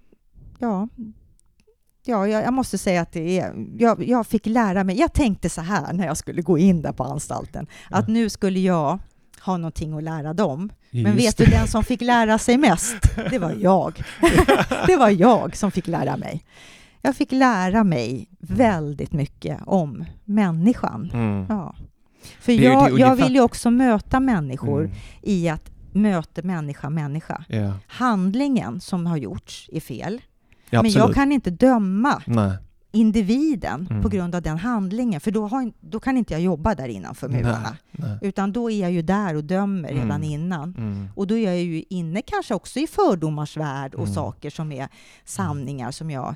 Ja, 0.60 0.88
ja 2.06 2.28
jag, 2.28 2.54
måste 2.54 2.78
säga 2.78 3.02
att 3.02 3.12
det 3.12 3.40
är... 3.40 3.54
Jag, 3.78 4.08
jag 4.08 4.28
fick 4.28 4.46
lära 4.46 4.84
mig... 4.84 5.00
Jag 5.00 5.14
tänkte 5.14 5.50
så 5.50 5.62
här 5.62 5.94
när 5.94 6.06
jag 6.06 6.18
skulle 6.18 6.42
gå 6.42 6.58
in 6.58 6.82
där 6.82 6.92
på 6.92 7.04
anstalten, 7.04 7.68
att 7.90 8.08
nu 8.08 8.30
skulle 8.30 8.60
jag 8.60 9.00
ha 9.42 9.58
någonting 9.58 9.98
att 9.98 10.04
lära 10.04 10.34
dem. 10.34 10.70
Men 10.92 11.06
Just 11.06 11.18
vet 11.28 11.38
du, 11.38 11.46
det. 11.46 11.52
den 11.52 11.68
som 11.68 11.84
fick 11.84 12.02
lära 12.02 12.38
sig 12.38 12.58
mest, 12.58 12.96
det 13.30 13.40
var 13.40 13.56
jag. 13.60 14.04
det 14.88 14.96
var 14.98 15.10
jag 15.10 15.56
som 15.56 15.72
fick 15.72 15.88
lära 15.88 16.18
mig. 16.18 16.44
Jag 17.02 17.16
fick 17.16 17.32
lära 17.32 17.84
mig 17.84 18.28
väldigt 18.40 19.12
mycket 19.14 19.60
om 19.66 20.06
människan. 20.26 21.12
Mm. 21.14 21.46
Ja. 21.50 21.76
För 22.40 22.52
Det 22.52 22.58
det 22.58 22.64
jag, 22.64 23.00
jag 23.00 23.16
vill 23.16 23.34
ju 23.36 23.42
också 23.42 23.72
möta 23.72 24.20
människor 24.20 24.80
Mm. 24.82 24.92
i 25.22 25.50
att 25.50 25.71
möta 25.94 26.42
människa 26.44 26.90
människa. 26.90 27.44
Ja. 27.48 27.74
Handlingen 27.88 28.82
som 28.82 29.06
har 29.06 29.18
gjorts 29.18 29.70
är 29.74 29.80
fel, 29.80 30.22
Ja, 30.70 30.82
men 30.82 30.92
jag 30.92 31.14
kan 31.14 31.32
inte 31.32 31.50
döma 31.50 32.22
Nej. 32.26 32.58
individen 32.92 33.88
Mm. 33.90 34.02
på 34.04 34.10
grund 34.10 34.36
av 34.36 34.42
den 34.42 34.58
handlingen, 34.58 35.22
för 35.22 35.32
då, 35.32 35.48
har, 35.48 35.72
då 35.80 36.00
kan 36.00 36.18
inte 36.18 36.34
jag 36.34 36.42
jobba 36.42 36.76
där 36.76 36.88
innanför 36.88 37.30
murarna. 37.30 37.78
Nej. 37.92 38.10
Nej. 38.10 38.18
Utan 38.22 38.52
då 38.52 38.72
är 38.72 38.82
jag 38.82 38.92
ju 38.92 39.02
där 39.02 39.36
och 39.36 39.44
dömer 39.44 39.90
redan 39.90 40.12
Mm. 40.12 40.24
innan. 40.24 40.76
Mm. 40.78 41.08
Och 41.16 41.28
då 41.28 41.38
är 41.38 41.46
jag 41.46 41.58
ju 41.60 41.84
inne 41.90 42.22
kanske 42.22 42.54
också 42.54 42.80
i 42.80 42.88
fördomars 42.88 43.58
värld 43.58 43.94
och 43.96 44.02
Mm. 44.04 44.14
saker 44.14 44.50
som 44.50 44.72
är 44.72 44.88
sanningar 45.26 45.92
som 45.92 46.12
jag 46.12 46.36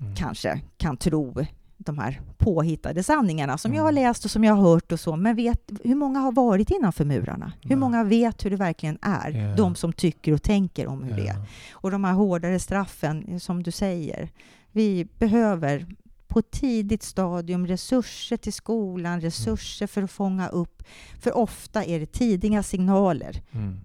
Mm. 0.00 0.14
kanske 0.14 0.60
kan 0.76 0.96
tro 0.96 1.44
de 1.78 1.98
här 1.98 2.20
påhittade 2.38 3.02
sanningarna 3.02 3.58
som 3.58 3.74
jag 3.74 3.82
har 3.82 3.90
Mm. 3.92 4.02
läst 4.04 4.24
och 4.24 4.30
som 4.30 4.44
jag 4.44 4.54
har 4.54 4.62
hört 4.70 4.92
och 4.92 5.00
så. 5.00 5.16
Men 5.16 5.36
vet, 5.36 5.70
hur 5.84 5.94
många 5.94 6.18
har 6.18 6.32
varit 6.32 6.70
innanför 6.70 7.04
murarna? 7.04 7.52
Hur 7.60 7.68
Nej. 7.68 7.76
många 7.78 8.04
vet 8.04 8.44
hur 8.44 8.50
det 8.50 8.56
verkligen 8.56 8.98
är? 9.02 9.30
Ja. 9.30 9.56
De 9.56 9.74
som 9.74 9.92
tycker 9.92 10.32
och 10.32 10.42
tänker 10.42 10.86
om 10.86 11.02
hur 11.02 11.16
det 11.16 11.24
Ja. 11.24 11.32
är. 11.32 11.42
Och 11.72 11.90
de 11.90 12.04
här 12.04 12.12
hårdare 12.12 12.58
straffen, 12.60 13.40
som 13.40 13.62
du 13.62 13.70
säger. 13.70 14.30
Vi 14.72 15.08
behöver 15.18 15.86
på 16.28 16.38
ett 16.38 16.50
tidigt 16.50 17.02
stadium 17.02 17.66
resurser 17.66 18.36
till 18.36 18.52
skolan, 18.52 19.20
resurser 19.20 19.86
för 19.86 20.02
att 20.02 20.10
fånga 20.10 20.48
upp. 20.48 20.82
För 21.20 21.36
ofta 21.36 21.84
är 21.84 22.00
det 22.00 22.06
tidiga 22.12 22.62
signaler 22.62 23.42
Mm. 23.52 23.80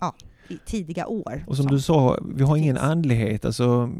ja, 0.00 0.14
i 0.48 0.58
tidiga 0.66 1.06
år. 1.06 1.44
Och 1.46 1.56
som 1.56 1.66
du 1.66 1.80
sa, 1.80 2.18
vi 2.34 2.44
har 2.44 2.56
ingen 2.56 2.76
finns. 2.76 2.88
andlighet. 2.88 3.44
Alltså, 3.44 3.92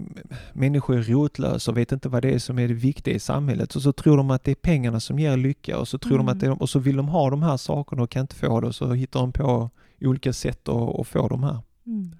människor 0.52 0.98
är 0.98 1.02
rotlösa 1.02 1.70
och 1.70 1.76
vet 1.76 1.92
inte 1.92 2.08
vad 2.08 2.22
det 2.22 2.34
är 2.34 2.38
som 2.38 2.58
är 2.58 2.68
det 2.68 2.74
viktiga 2.74 3.14
i 3.14 3.18
samhället. 3.18 3.76
Och 3.76 3.82
så 3.82 3.92
tror 3.92 4.16
de 4.16 4.30
att 4.30 4.44
det 4.44 4.50
är 4.50 4.54
pengarna 4.54 5.00
som 5.00 5.18
ger 5.18 5.36
lycka 5.36 5.78
och 5.78 5.88
så, 5.88 5.98
tror 5.98 6.18
de 6.18 6.26
Mm. 6.26 6.36
att 6.36 6.40
det 6.40 6.46
är, 6.46 6.62
och 6.62 6.70
så 6.70 6.78
vill 6.78 6.96
de 6.96 7.08
ha 7.08 7.30
de 7.30 7.42
här 7.42 7.56
sakerna 7.56 8.02
och 8.02 8.10
kan 8.10 8.20
inte 8.20 8.34
få 8.36 8.60
det 8.60 8.66
och 8.66 8.74
så 8.74 8.92
hittar 8.92 9.20
de 9.20 9.32
på 9.32 9.70
olika 10.00 10.32
sätt 10.32 10.68
att, 10.68 11.00
att 11.00 11.06
få 11.08 11.28
de 11.28 11.42
här. 11.42 11.58
Mm. 11.86 12.10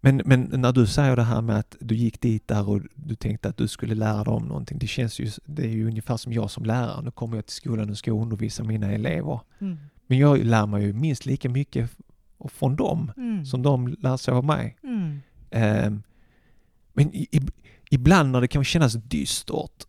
Men, 0.00 0.22
men 0.24 0.50
när 0.52 0.72
du 0.72 0.86
säger 0.86 1.16
det 1.16 1.22
här 1.22 1.40
med 1.42 1.56
att 1.58 1.76
du 1.80 1.94
gick 1.94 2.20
dit 2.20 2.48
där 2.48 2.68
och 2.68 2.80
du 2.94 3.14
tänkte 3.14 3.48
att 3.48 3.56
du 3.56 3.68
skulle 3.68 3.94
lära 3.94 4.24
dem 4.24 4.42
någonting. 4.42 4.78
Det 4.78 4.86
känns 4.86 5.20
ju, 5.20 5.30
det 5.44 5.62
är 5.62 5.68
ju 5.68 5.86
ungefär 5.86 6.16
som 6.16 6.32
jag 6.32 6.50
som 6.50 6.64
lärare. 6.64 7.02
Nu 7.02 7.10
kommer 7.10 7.36
jag 7.36 7.46
till 7.46 7.56
skolan 7.56 7.90
och 7.90 7.98
ska 7.98 8.10
undervisa 8.10 8.64
mina 8.64 8.92
elever. 8.92 9.40
Mm. 9.58 9.78
Men 10.06 10.18
jag 10.18 10.38
lär 10.44 10.66
mig 10.66 10.82
ju 10.82 10.92
minst 10.92 11.26
lika 11.26 11.48
mycket 11.48 11.90
f- 12.44 12.52
från 12.54 12.76
dem 12.76 13.12
Mm. 13.16 13.44
som 13.46 13.62
de 13.62 13.88
lär 14.00 14.16
sig 14.16 14.34
av 14.34 14.44
mig. 14.44 14.76
Mm. 14.82 15.20
Ehm, 15.50 16.02
men 16.92 17.14
i, 17.14 17.26
i, 17.32 17.40
ibland 17.90 18.30
när 18.30 18.40
det 18.40 18.48
kan 18.48 18.64
kännas 18.64 18.92
dystert 18.92 19.84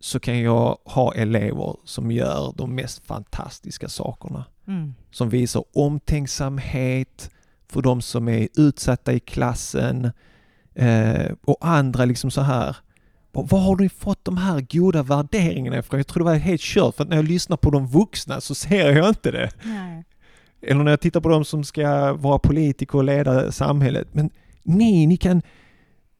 så 0.00 0.20
kan 0.20 0.40
jag 0.40 0.78
ha 0.84 1.14
elever 1.14 1.76
som 1.84 2.10
gör 2.10 2.52
de 2.56 2.74
mest 2.74 3.06
fantastiska 3.06 3.88
sakerna. 3.88 4.44
Mm. 4.66 4.94
Som 5.10 5.28
visar 5.28 5.64
omtänksamhet 5.74 7.30
för 7.68 7.82
de 7.82 8.02
som 8.02 8.28
är 8.28 8.48
utsatta 8.56 9.12
i 9.12 9.20
klassen 9.20 10.10
eh, 10.74 11.32
och 11.44 11.56
andra 11.60 12.04
liksom 12.04 12.30
så 12.30 12.40
här. 12.40 12.76
Var 13.32 13.58
har 13.58 13.76
du 13.76 13.88
fått 13.88 14.24
de 14.24 14.36
här 14.36 14.60
goda 14.70 15.02
värderingarna 15.02 15.78
ifrån? 15.78 15.98
Jag 15.98 16.06
tror 16.06 16.18
det 16.24 16.30
var 16.30 16.34
helt 16.36 16.60
kört 16.60 16.94
för 16.96 17.04
när 17.04 17.16
jag 17.16 17.24
lyssnar 17.24 17.56
på 17.56 17.70
de 17.70 17.86
vuxna 17.86 18.40
så 18.40 18.54
ser 18.54 18.90
jag 18.96 19.08
inte 19.08 19.30
det. 19.30 19.50
Nej. 19.64 20.04
Eller 20.62 20.84
när 20.84 20.92
jag 20.92 21.00
tittar 21.00 21.20
på 21.20 21.28
de 21.28 21.44
som 21.44 21.64
ska 21.64 22.12
vara 22.12 22.38
politiker 22.38 22.98
och 22.98 23.04
leda 23.04 23.52
samhället. 23.52 24.08
Men 24.12 24.30
ni, 24.62 25.06
ni 25.06 25.16
kan 25.16 25.42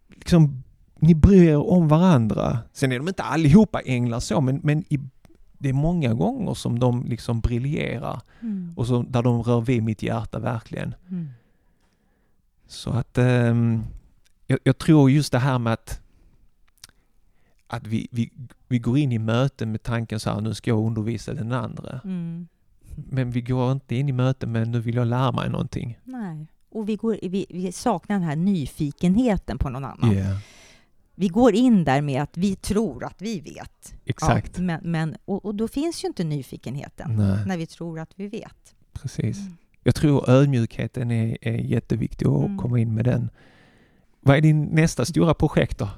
liksom, 0.09 0.63
ni 0.99 1.15
bryr 1.15 1.49
er 1.49 1.71
om 1.71 1.89
varandra. 1.89 2.59
Sen 2.73 2.93
är 2.93 2.99
de 2.99 3.09
inte 3.09 3.23
allihopa 3.23 3.81
änglar 3.81 4.21
så, 4.21 4.41
men, 4.41 4.61
men 4.63 4.85
i, 4.89 4.99
det 5.59 5.69
är 5.69 5.73
många 5.73 6.15
gånger 6.15 6.55
som 6.55 6.79
de 6.79 7.05
liksom 7.05 7.41
briljerar 7.41 8.21
Mm. 8.43 8.73
och 8.77 8.87
så, 8.87 9.03
där 9.03 9.23
de 9.23 9.43
rör 9.43 9.61
vid 9.61 9.83
mitt 9.83 10.03
hjärta 10.03 10.39
verkligen. 10.39 10.95
Mm. 11.09 11.29
Så 12.67 12.91
att 12.91 13.19
ehm, 13.19 13.83
jag, 14.47 14.59
jag 14.63 14.79
tror 14.79 15.11
just 15.11 15.33
det 15.33 15.39
här 15.39 15.59
med 15.59 15.73
att, 15.73 16.01
att 17.67 17.87
vi, 17.87 18.09
vi, 18.11 18.33
vi 18.69 18.79
går 18.79 18.99
in 18.99 19.13
i 19.13 19.19
möten 19.19 19.73
med 19.73 19.83
tanken 19.83 20.21
så 20.21 20.31
här, 20.31 20.41
nu 20.41 20.55
ska 20.55 20.71
jag 20.71 20.87
undervisa 20.87 21.35
den 21.35 21.53
andra. 21.53 22.01
Mm. 22.05 22.49
Men 22.97 23.31
vi 23.31 23.41
går 23.41 23.73
inte 23.73 23.97
in 23.97 24.09
i 24.09 24.13
möten 24.13 24.53
med, 24.53 24.69
nu 24.69 24.81
vill 24.81 24.95
jag 24.95 25.07
lära 25.07 25.33
mig 25.33 25.49
någonting. 25.51 25.99
Nej. 26.05 26.47
Och 26.71 26.89
vi, 26.89 26.97
går, 26.97 27.19
vi, 27.23 27.47
vi 27.51 27.73
saknar 27.73 28.17
den 28.17 28.25
här 28.29 28.37
nyfikenheten 28.37 29.59
på 29.59 29.69
någon 29.69 29.85
annan. 29.85 30.13
Yeah. 30.13 30.39
Vi 31.15 31.29
går 31.29 31.55
in 31.55 31.85
där 31.85 32.01
med 32.01 32.23
att 32.23 32.37
vi 32.37 32.57
tror 32.57 33.05
att 33.05 33.23
vi 33.23 33.41
vet. 33.41 33.95
Exakt. 34.05 34.59
Ja, 34.59 34.63
men, 34.63 34.81
men, 34.83 35.17
och, 35.25 35.45
och 35.45 35.55
då 35.55 35.69
finns 35.69 36.05
ju 36.05 36.09
inte 36.09 36.25
nyfikenheten 36.25 37.17
Nej, 37.17 37.47
när 37.47 37.57
vi 37.57 37.67
tror 37.67 38.01
att 38.01 38.11
vi 38.17 38.29
vet. 38.29 38.75
precis. 38.93 39.39
Mm. 39.39 39.57
Jag 39.83 39.95
tror 39.95 40.31
ödmjukheten 40.31 41.11
är, 41.11 41.39
är 41.41 41.53
jätteviktig 41.53 42.27
att 42.27 42.45
Mm. 42.45 42.59
komma 42.59 42.79
in 42.79 42.95
med 42.95 43.05
den. 43.05 43.31
Vad 44.21 44.37
är 44.37 44.41
din 44.41 44.65
nästa 44.65 45.05
stora 45.05 45.35
projekt 45.35 45.79
då? 45.79 45.89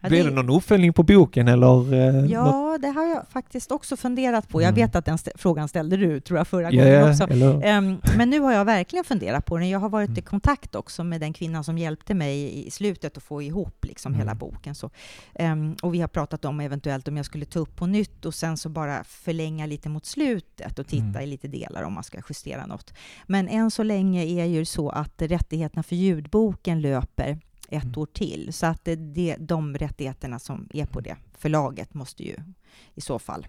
Ja, 0.00 0.08
Blir 0.08 0.24
det 0.24 0.30
någon 0.30 0.50
uppföljning 0.50 0.92
på 0.92 1.02
boken 1.02 1.48
eller? 1.48 1.94
eh, 1.94 2.12
något? 2.14 2.30
Ja, 2.30 2.78
det 2.82 2.88
har 2.88 3.04
jag 3.04 3.28
faktiskt 3.28 3.72
också 3.72 3.96
funderat 3.96 4.48
på. 4.48 4.62
Jag 4.62 4.68
Mm. 4.68 4.74
vet 4.80 4.96
att 4.96 5.04
den 5.04 5.16
stä- 5.16 5.30
frågan 5.38 5.68
ställde 5.68 5.96
du, 5.96 6.20
tror 6.20 6.38
jag, 6.38 6.48
förra 6.48 6.72
Ja, 6.72 6.84
gången 6.84 7.10
också. 7.10 7.24
eller? 7.30 7.64
Ehm, 7.64 8.00
men 8.16 8.30
nu 8.30 8.40
har 8.40 8.52
jag 8.52 8.64
verkligen 8.64 9.04
funderat 9.04 9.46
på 9.46 9.58
den. 9.58 9.68
Jag 9.68 9.78
har 9.78 9.88
varit 9.88 10.08
i 10.08 10.12
Mm. 10.12 10.22
kontakt 10.24 10.74
också 10.74 11.04
med 11.04 11.20
den 11.20 11.32
kvinnan 11.32 11.64
som 11.64 11.78
hjälpte 11.78 12.14
mig 12.14 12.66
i 12.66 12.70
slutet 12.70 13.16
att 13.16 13.22
få 13.22 13.42
ihop 13.42 13.84
liksom 13.84 14.12
Mm. 14.12 14.18
hela 14.26 14.34
boken. 14.34 14.74
Så, 14.74 14.90
ehm, 15.34 15.76
och 15.82 15.94
vi 15.94 16.00
har 16.00 16.08
pratat 16.08 16.44
om 16.44 16.60
eventuellt 16.60 17.08
om 17.08 17.16
jag 17.16 17.26
skulle 17.26 17.44
ta 17.44 17.58
upp 17.58 17.76
på 17.76 17.86
nytt 17.86 18.24
och 18.24 18.34
sen 18.34 18.56
så 18.56 18.68
bara 18.68 19.04
förlänga 19.04 19.66
lite 19.66 19.88
mot 19.88 20.06
slutet 20.06 20.78
och 20.78 20.86
titta 20.86 21.04
Mm. 21.04 21.22
i 21.22 21.26
lite 21.26 21.48
delar 21.48 21.82
om 21.82 21.92
man 21.92 22.04
ska 22.04 22.18
justera 22.28 22.66
något. 22.66 22.92
Men 23.26 23.48
än 23.48 23.70
så 23.70 23.82
länge 23.82 24.24
är 24.24 24.44
ju 24.44 24.64
så 24.64 24.88
att 24.90 25.22
rättigheterna 25.22 25.82
för 25.82 25.96
ljudboken 25.96 26.80
löper 26.80 27.38
ett 27.68 27.84
Mm. 27.84 27.98
år 27.98 28.06
till. 28.06 28.52
Så 28.52 28.66
att 28.66 28.84
det, 28.84 28.96
det, 28.96 29.36
de 29.38 29.74
rättigheterna 29.76 30.38
som 30.38 30.68
är 30.74 30.86
på 30.86 31.00
det 31.00 31.16
förlaget 31.38 31.94
måste 31.94 32.22
ju 32.22 32.36
i 32.94 33.00
så 33.00 33.18
fall 33.18 33.46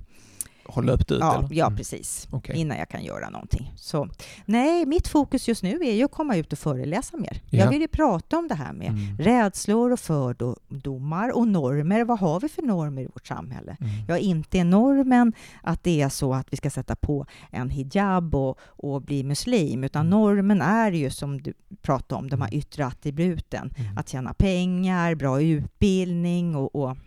Har 0.71 0.83
löpt 0.83 1.11
ut 1.11 1.19
Ja, 1.19 1.37
eller? 1.37 1.47
ja 1.51 1.65
Mm. 1.65 1.77
precis. 1.77 2.27
Okej. 2.31 2.57
Innan 2.57 2.77
jag 2.77 2.89
kan 2.89 3.03
göra 3.03 3.29
någonting. 3.29 3.73
Så, 3.75 4.09
nej, 4.45 4.85
mitt 4.85 5.07
fokus 5.07 5.47
just 5.47 5.63
nu 5.63 5.79
är 5.83 5.93
ju 5.93 6.03
att 6.03 6.11
komma 6.11 6.35
ut 6.35 6.53
och 6.53 6.59
föreläsa 6.59 7.17
mer. 7.17 7.41
Ja. 7.49 7.59
Jag 7.59 7.69
vill 7.69 7.81
ju 7.81 7.87
prata 7.87 8.37
om 8.37 8.47
det 8.47 8.55
här 8.55 8.73
med 8.73 8.87
Mm. 8.87 9.17
rädslor 9.17 9.91
och 9.91 9.99
fördomar 9.99 11.37
och 11.37 11.47
normer. 11.47 12.03
Vad 12.03 12.19
har 12.19 12.39
vi 12.39 12.49
för 12.49 12.61
normer 12.61 13.01
i 13.01 13.05
vårt 13.13 13.27
samhälle? 13.27 13.77
Mm. 13.81 13.91
Ja, 14.07 14.17
inte 14.17 14.59
är 14.59 14.63
normen 14.63 15.33
att 15.63 15.83
det 15.83 16.01
är 16.01 16.09
så 16.09 16.33
att 16.33 16.47
vi 16.53 16.57
ska 16.57 16.69
sätta 16.69 16.95
på 16.95 17.25
en 17.51 17.69
hijab 17.69 18.35
och, 18.35 18.59
och 18.65 19.01
bli 19.01 19.23
muslim, 19.23 19.83
utan 19.83 19.99
Mm. 20.07 20.09
normen 20.19 20.61
är 20.61 20.91
ju 20.91 21.09
som 21.09 21.41
du 21.41 21.53
pratade 21.81 22.19
om, 22.19 22.29
de 22.29 22.41
här 22.41 22.47
Mm. 22.47 22.59
yttre 22.59 22.85
attributen. 22.85 23.73
Mm. 23.77 23.97
Att 23.97 24.09
tjäna 24.09 24.33
pengar, 24.33 25.15
bra 25.15 25.41
utbildning 25.41 26.55
och, 26.55 26.75
och 26.75 26.97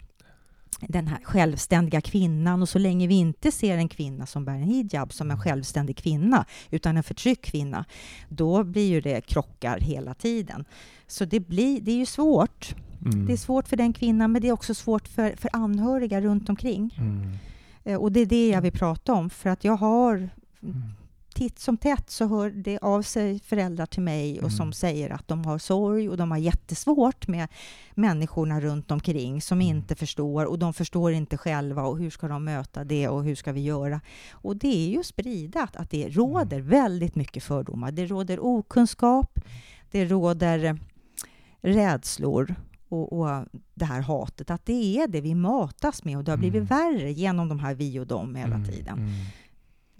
den 0.80 1.06
här 1.08 1.18
självständiga 1.24 2.00
kvinnan. 2.00 2.62
Och 2.62 2.68
så 2.68 2.78
länge 2.78 3.06
vi 3.06 3.14
inte 3.14 3.52
ser 3.52 3.76
en 3.76 3.88
kvinna 3.88 4.26
som 4.26 4.44
bär 4.44 4.52
en 4.52 4.62
hijab 4.62 5.12
som 5.12 5.26
en 5.30 5.30
Mm. 5.36 5.42
självständig 5.42 5.96
kvinna, 5.96 6.44
utan 6.70 6.96
en 6.96 7.02
förtryckt 7.02 7.44
kvinna, 7.44 7.84
då 8.28 8.64
blir 8.64 8.88
ju 8.88 9.00
det 9.00 9.20
krockar 9.26 9.78
hela 9.80 10.14
tiden. 10.14 10.64
Så 11.06 11.24
det, 11.24 11.40
blir, 11.40 11.80
det 11.80 11.90
är 11.92 11.96
ju 11.96 12.06
svårt. 12.06 12.74
Mm. 13.04 13.26
Det 13.26 13.32
är 13.32 13.36
svårt 13.36 13.68
för 13.68 13.76
den 13.76 13.92
kvinnan, 13.92 14.32
men 14.32 14.42
det 14.42 14.48
är 14.48 14.52
också 14.52 14.74
svårt 14.74 15.08
för, 15.08 15.34
för 15.36 15.50
anhöriga 15.52 16.20
runt 16.20 16.48
omkring. 16.48 16.94
Mm. 16.98 17.32
Eh, 17.84 17.96
Och 17.96 18.12
det 18.12 18.20
är 18.20 18.26
det 18.26 18.48
jag 18.48 18.60
vill 18.62 18.72
prata 18.72 19.12
om, 19.14 19.30
för 19.30 19.50
att 19.50 19.64
jag 19.64 19.76
har 19.76 20.28
Mm. 20.62 20.82
Titt 21.34 21.58
som 21.58 21.76
tätt 21.76 22.10
så 22.10 22.26
hör 22.26 22.50
det 22.50 22.78
av 22.78 23.02
sig 23.02 23.40
föräldrar 23.40 23.86
till 23.86 24.02
mig 24.02 24.40
och 24.40 24.52
som 24.52 24.62
Mm. 24.62 24.72
säger 24.72 25.10
att 25.10 25.28
de 25.28 25.44
har 25.44 25.58
sorg 25.58 26.08
och 26.08 26.16
de 26.16 26.30
har 26.30 26.38
jättesvårt 26.38 27.28
med 27.28 27.48
människorna 27.94 28.60
runt 28.60 28.90
omkring 28.90 29.42
som 29.42 29.60
Mm. 29.60 29.76
inte 29.76 29.94
förstår 29.94 30.44
och 30.44 30.58
de 30.58 30.72
förstår 30.74 31.12
inte 31.12 31.36
själva 31.38 31.82
och 31.82 31.98
hur 31.98 32.10
ska 32.10 32.28
de 32.28 32.44
möta 32.44 32.84
det 32.84 33.08
och 33.08 33.24
hur 33.24 33.34
ska 33.34 33.52
vi 33.52 33.60
göra? 33.60 34.00
Och 34.32 34.56
det 34.56 34.86
är 34.86 34.88
ju 34.88 35.02
spridat 35.02 35.76
att 35.76 35.90
det 35.90 36.08
råder 36.08 36.56
Mm. 36.56 36.68
väldigt 36.68 37.14
mycket 37.14 37.42
fördomar. 37.44 37.92
Det 37.92 38.06
råder 38.06 38.38
okunskap, 38.44 39.40
det 39.90 40.04
råder 40.04 40.64
eh, 40.64 40.74
rädslor 41.60 42.54
och, 42.88 43.12
och 43.20 43.44
det 43.74 43.84
här 43.84 44.00
hatet, 44.00 44.50
att 44.50 44.66
det 44.66 44.98
är 44.98 45.06
det 45.08 45.20
vi 45.20 45.34
matas 45.34 46.04
med 46.04 46.16
och 46.18 46.24
det 46.24 46.30
har 46.32 46.36
blivit 46.38 46.54
Mm. 46.62 46.66
värre 46.66 47.12
genom 47.12 47.48
de 47.48 47.58
här 47.58 47.74
vi 47.74 47.98
och 47.98 48.06
dem 48.06 48.34
hela 48.34 48.54
Mm, 48.54 48.68
tiden. 48.68 49.10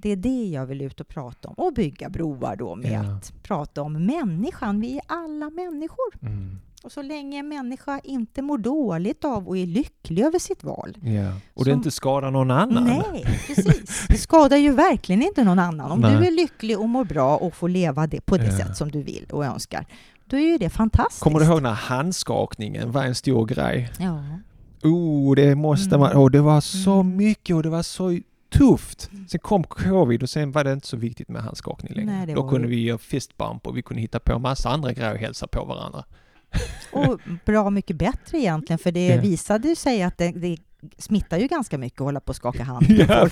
Det 0.03 0.09
är 0.11 0.17
det 0.17 0.45
jag 0.45 0.67
vill 0.67 0.83
ut 0.83 1.01
och 1.01 1.09
prata 1.09 1.49
om 1.49 1.55
och 1.55 1.73
bygga 1.75 2.09
broar 2.09 2.57
då 2.57 2.75
med 2.75 2.93
Ja. 2.93 3.01
att 3.17 3.33
prata 3.43 3.83
om 3.83 3.93
människan. 4.07 4.81
Vi 4.81 4.97
är 4.97 5.03
alla 5.07 5.51
människor. 5.51 6.15
Mm. 6.23 6.59
Och 6.85 6.93
så 6.93 7.03
länge 7.03 7.39
en 7.39 7.49
människa 7.49 8.01
inte 8.05 8.43
mår 8.43 8.59
dåligt 8.59 9.25
av 9.25 9.49
och 9.49 9.59
är 9.59 9.67
lycklig 9.67 10.23
över 10.25 10.39
sitt 10.39 10.65
val. 10.65 10.97
Ja. 11.03 11.33
Och 11.55 11.65
det 11.65 11.71
Som- 11.71 11.79
inte 11.79 11.91
skadar 11.91 12.31
någon 12.31 12.51
annan. 12.51 12.85
Nej, 12.85 13.25
precis. 13.47 14.07
Det 14.09 14.19
skadar 14.19 14.57
ju 14.57 14.73
verkligen 14.73 15.23
inte 15.23 15.45
någon 15.45 15.59
annan. 15.59 15.91
Om 15.93 16.01
Nej. 16.01 16.17
du 16.17 16.27
är 16.27 16.31
lycklig 16.31 16.79
och 16.81 16.89
mår 16.89 17.05
bra 17.05 17.37
och 17.37 17.55
får 17.55 17.69
leva 17.69 18.07
det 18.07 18.21
på 18.21 18.37
det 18.37 18.47
Ja. 18.47 18.57
sätt 18.57 18.77
som 18.77 18.91
du 18.91 19.03
vill 19.03 19.27
och 19.33 19.45
önskar, 19.45 19.87
då 20.27 20.37
är 20.37 20.41
ju 20.53 20.59
det 20.59 20.71
fantastiskt. 20.71 21.23
Kommer 21.23 21.41
du 21.41 21.47
ihåg 21.47 21.63
när 21.63 21.73
handskakningen 21.73 22.93
var 22.93 23.03
en 23.05 23.15
stor 23.15 23.47
grej? 23.47 23.91
Ja. 23.99 24.23
Oh, 24.89 25.35
det 25.35 25.55
måste 25.55 25.95
Mm. 25.95 26.01
man... 26.01 26.17
Och 26.17 26.31
det 26.31 26.41
var 26.41 26.61
så 26.61 26.93
Mm. 27.01 27.17
mycket 27.17 27.57
och 27.57 27.63
det 27.63 27.69
var 27.71 27.83
så 27.83 28.19
tufft. 28.53 29.11
Sen 29.29 29.41
kom 29.41 29.65
covid 29.65 30.23
och 30.23 30.31
sen 30.31 30.53
var 30.53 30.65
det 30.65 30.73
inte 30.73 30.87
så 30.87 30.97
viktigt 30.97 31.29
med 31.29 31.43
handskakning 31.43 31.93
längre. 31.95 32.25
Nej, 32.27 32.35
Då 32.35 32.49
kunde 32.49 32.69
vi 32.69 32.83
göra 32.83 32.99
fist 32.99 33.37
bump 33.37 33.67
och 33.67 33.77
vi 33.77 33.83
kunde 33.83 34.01
hitta 34.03 34.21
på 34.21 34.39
massa 34.39 34.71
andra 34.71 34.93
grejer 34.93 35.13
och 35.13 35.19
hälsa 35.21 35.47
på 35.47 35.65
varandra. 35.65 36.05
Och 36.93 37.21
bra 37.45 37.71
mycket 37.71 37.97
bättre 37.97 38.39
egentligen, 38.39 38.79
för 38.79 38.93
det 38.93 39.19
visade 39.19 39.69
ju 39.69 39.75
sig 39.77 40.03
att 40.03 40.19
det, 40.19 40.33
det 40.33 40.57
smittar 40.99 41.39
ju 41.39 41.47
ganska 41.47 41.79
mycket 41.79 42.01
att 42.01 42.05
hålla 42.05 42.21
på 42.21 42.29
och 42.31 42.37
skaka 42.37 42.63
hand 42.65 42.89
med 42.89 43.07
Ja. 43.11 43.29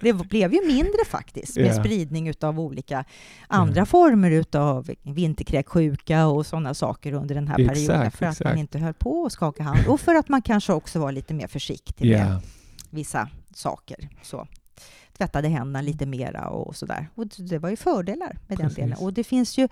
Det 0.00 0.12
blev 0.12 0.52
ju 0.54 0.66
mindre 0.66 1.04
faktiskt 1.06 1.56
med 1.56 1.66
Ja. 1.66 1.80
spridning 1.80 2.28
utav 2.28 2.60
olika 2.60 3.04
andra 3.48 3.80
Ja. 3.80 3.86
former 3.86 4.30
utav 4.30 4.90
vinterkräksjuka 5.02 6.26
och 6.26 6.46
sådana 6.46 6.74
saker 6.74 7.12
under 7.12 7.34
den 7.34 7.48
här 7.48 7.58
Exakt, 7.60 7.74
perioden 7.74 8.10
för 8.10 8.26
att 8.26 8.40
man 8.40 8.48
exakt. 8.52 8.58
inte 8.58 8.78
höll 8.78 8.94
på 8.94 9.26
att 9.26 9.32
skaka 9.32 9.62
hand 9.62 9.86
och 9.88 10.00
för 10.00 10.14
att 10.14 10.28
man 10.28 10.42
kanske 10.42 10.72
också 10.72 10.98
var 10.98 11.12
lite 11.12 11.34
mer 11.34 11.46
försiktig 11.46 12.10
med 12.10 12.26
Ja. 12.30 12.40
vissa 12.90 13.28
saker. 13.56 14.08
Så 14.22 14.46
tvättade 15.18 15.48
händerna 15.48 15.80
lite 15.82 16.06
mera 16.06 16.48
och 16.48 16.76
sådär. 16.76 17.08
Och 17.14 17.26
det 17.26 17.58
var 17.58 17.68
ju 17.70 17.76
fördelar 17.76 18.38
med 18.48 18.58
Precis. 18.58 18.76
den 18.76 18.84
delen. 18.88 19.04
Och 19.04 19.12
det 19.12 19.24
finns 19.24 19.58
ju, 19.58 19.68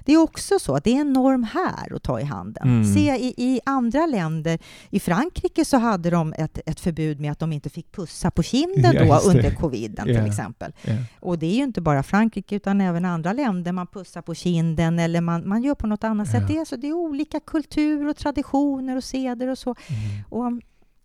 det 0.00 0.12
är 0.12 0.16
också 0.16 0.58
så 0.58 0.74
att 0.76 0.84
det 0.84 0.96
är 0.96 1.00
en 1.00 1.12
norm 1.12 1.42
här 1.42 1.96
att 1.96 2.02
ta 2.02 2.20
i 2.20 2.24
handen. 2.24 2.62
Mm. 2.68 2.94
Se 2.94 3.16
i, 3.16 3.34
i 3.36 3.60
andra 3.66 4.06
länder, 4.06 4.58
i 4.90 5.00
Frankrike 5.00 5.64
så 5.64 5.76
hade 5.78 6.10
de 6.10 6.32
ett, 6.38 6.58
ett 6.66 6.80
förbud 6.80 7.20
med 7.20 7.32
att 7.32 7.38
de 7.38 7.52
inte 7.52 7.70
fick 7.70 7.92
pussa 7.92 8.30
på 8.30 8.42
kinden 8.42 8.92
Ja, 8.94 9.20
då 9.22 9.30
under 9.30 9.54
coviden 9.54 10.08
Ja. 10.08 10.14
till 10.14 10.26
exempel. 10.30 10.72
Ja. 10.82 10.92
Och 11.20 11.38
det 11.38 11.46
är 11.46 11.56
ju 11.56 11.62
inte 11.62 11.80
bara 11.80 12.02
Frankrike 12.02 12.56
utan 12.56 12.80
även 12.80 13.04
andra 13.04 13.32
länder. 13.32 13.72
Man 13.72 13.86
pussar 13.86 14.22
på 14.22 14.34
kinden 14.34 14.98
eller 14.98 15.20
man, 15.20 15.48
man 15.48 15.62
gör 15.62 15.74
på 15.74 15.86
något 15.86 16.04
annat 16.04 16.28
Ja. 16.32 16.40
sätt. 16.40 16.48
Det 16.48 16.56
är, 16.58 16.64
så, 16.64 16.76
det 16.76 16.88
är 16.88 16.92
olika 16.92 17.40
kultur 17.40 18.08
och 18.08 18.16
traditioner 18.16 18.96
och 18.96 19.04
seder 19.04 19.48
och 19.48 19.58
så. 19.58 19.74
Mm. 19.88 20.24
Och, 20.28 20.60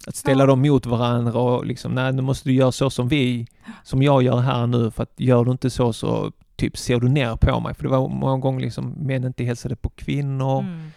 Att 0.08 0.16
ställa 0.16 0.44
Ja. 0.44 0.48
dem 0.48 0.62
mot 0.62 0.86
varandra 0.86 1.40
och 1.40 1.66
liksom, 1.66 1.92
nej 1.96 2.14
nu 2.14 2.22
måste 2.22 2.50
du 2.50 2.54
göra 2.56 2.72
så 2.72 2.90
som 2.90 3.08
vi, 3.08 3.48
som 3.84 4.02
jag 4.04 4.24
gör 4.24 4.38
här 4.40 4.68
nu 4.68 4.92
för 4.92 5.04
att 5.04 5.14
gör 5.18 5.46
du 5.46 5.52
inte 5.52 5.70
så 5.70 5.94
så 5.94 6.32
typ 6.56 6.78
ser 6.78 7.00
du 7.00 7.10
ner 7.10 7.36
på 7.36 7.60
mig. 7.60 7.74
För 7.74 7.84
det 7.84 7.90
var 7.90 8.08
många 8.10 8.38
gånger 8.38 8.60
liksom 8.60 8.90
män 8.90 9.24
inte 9.24 9.44
hälsade 9.44 9.76
på 9.76 9.90
kvinnor. 9.90 10.60
mm. 10.60 10.92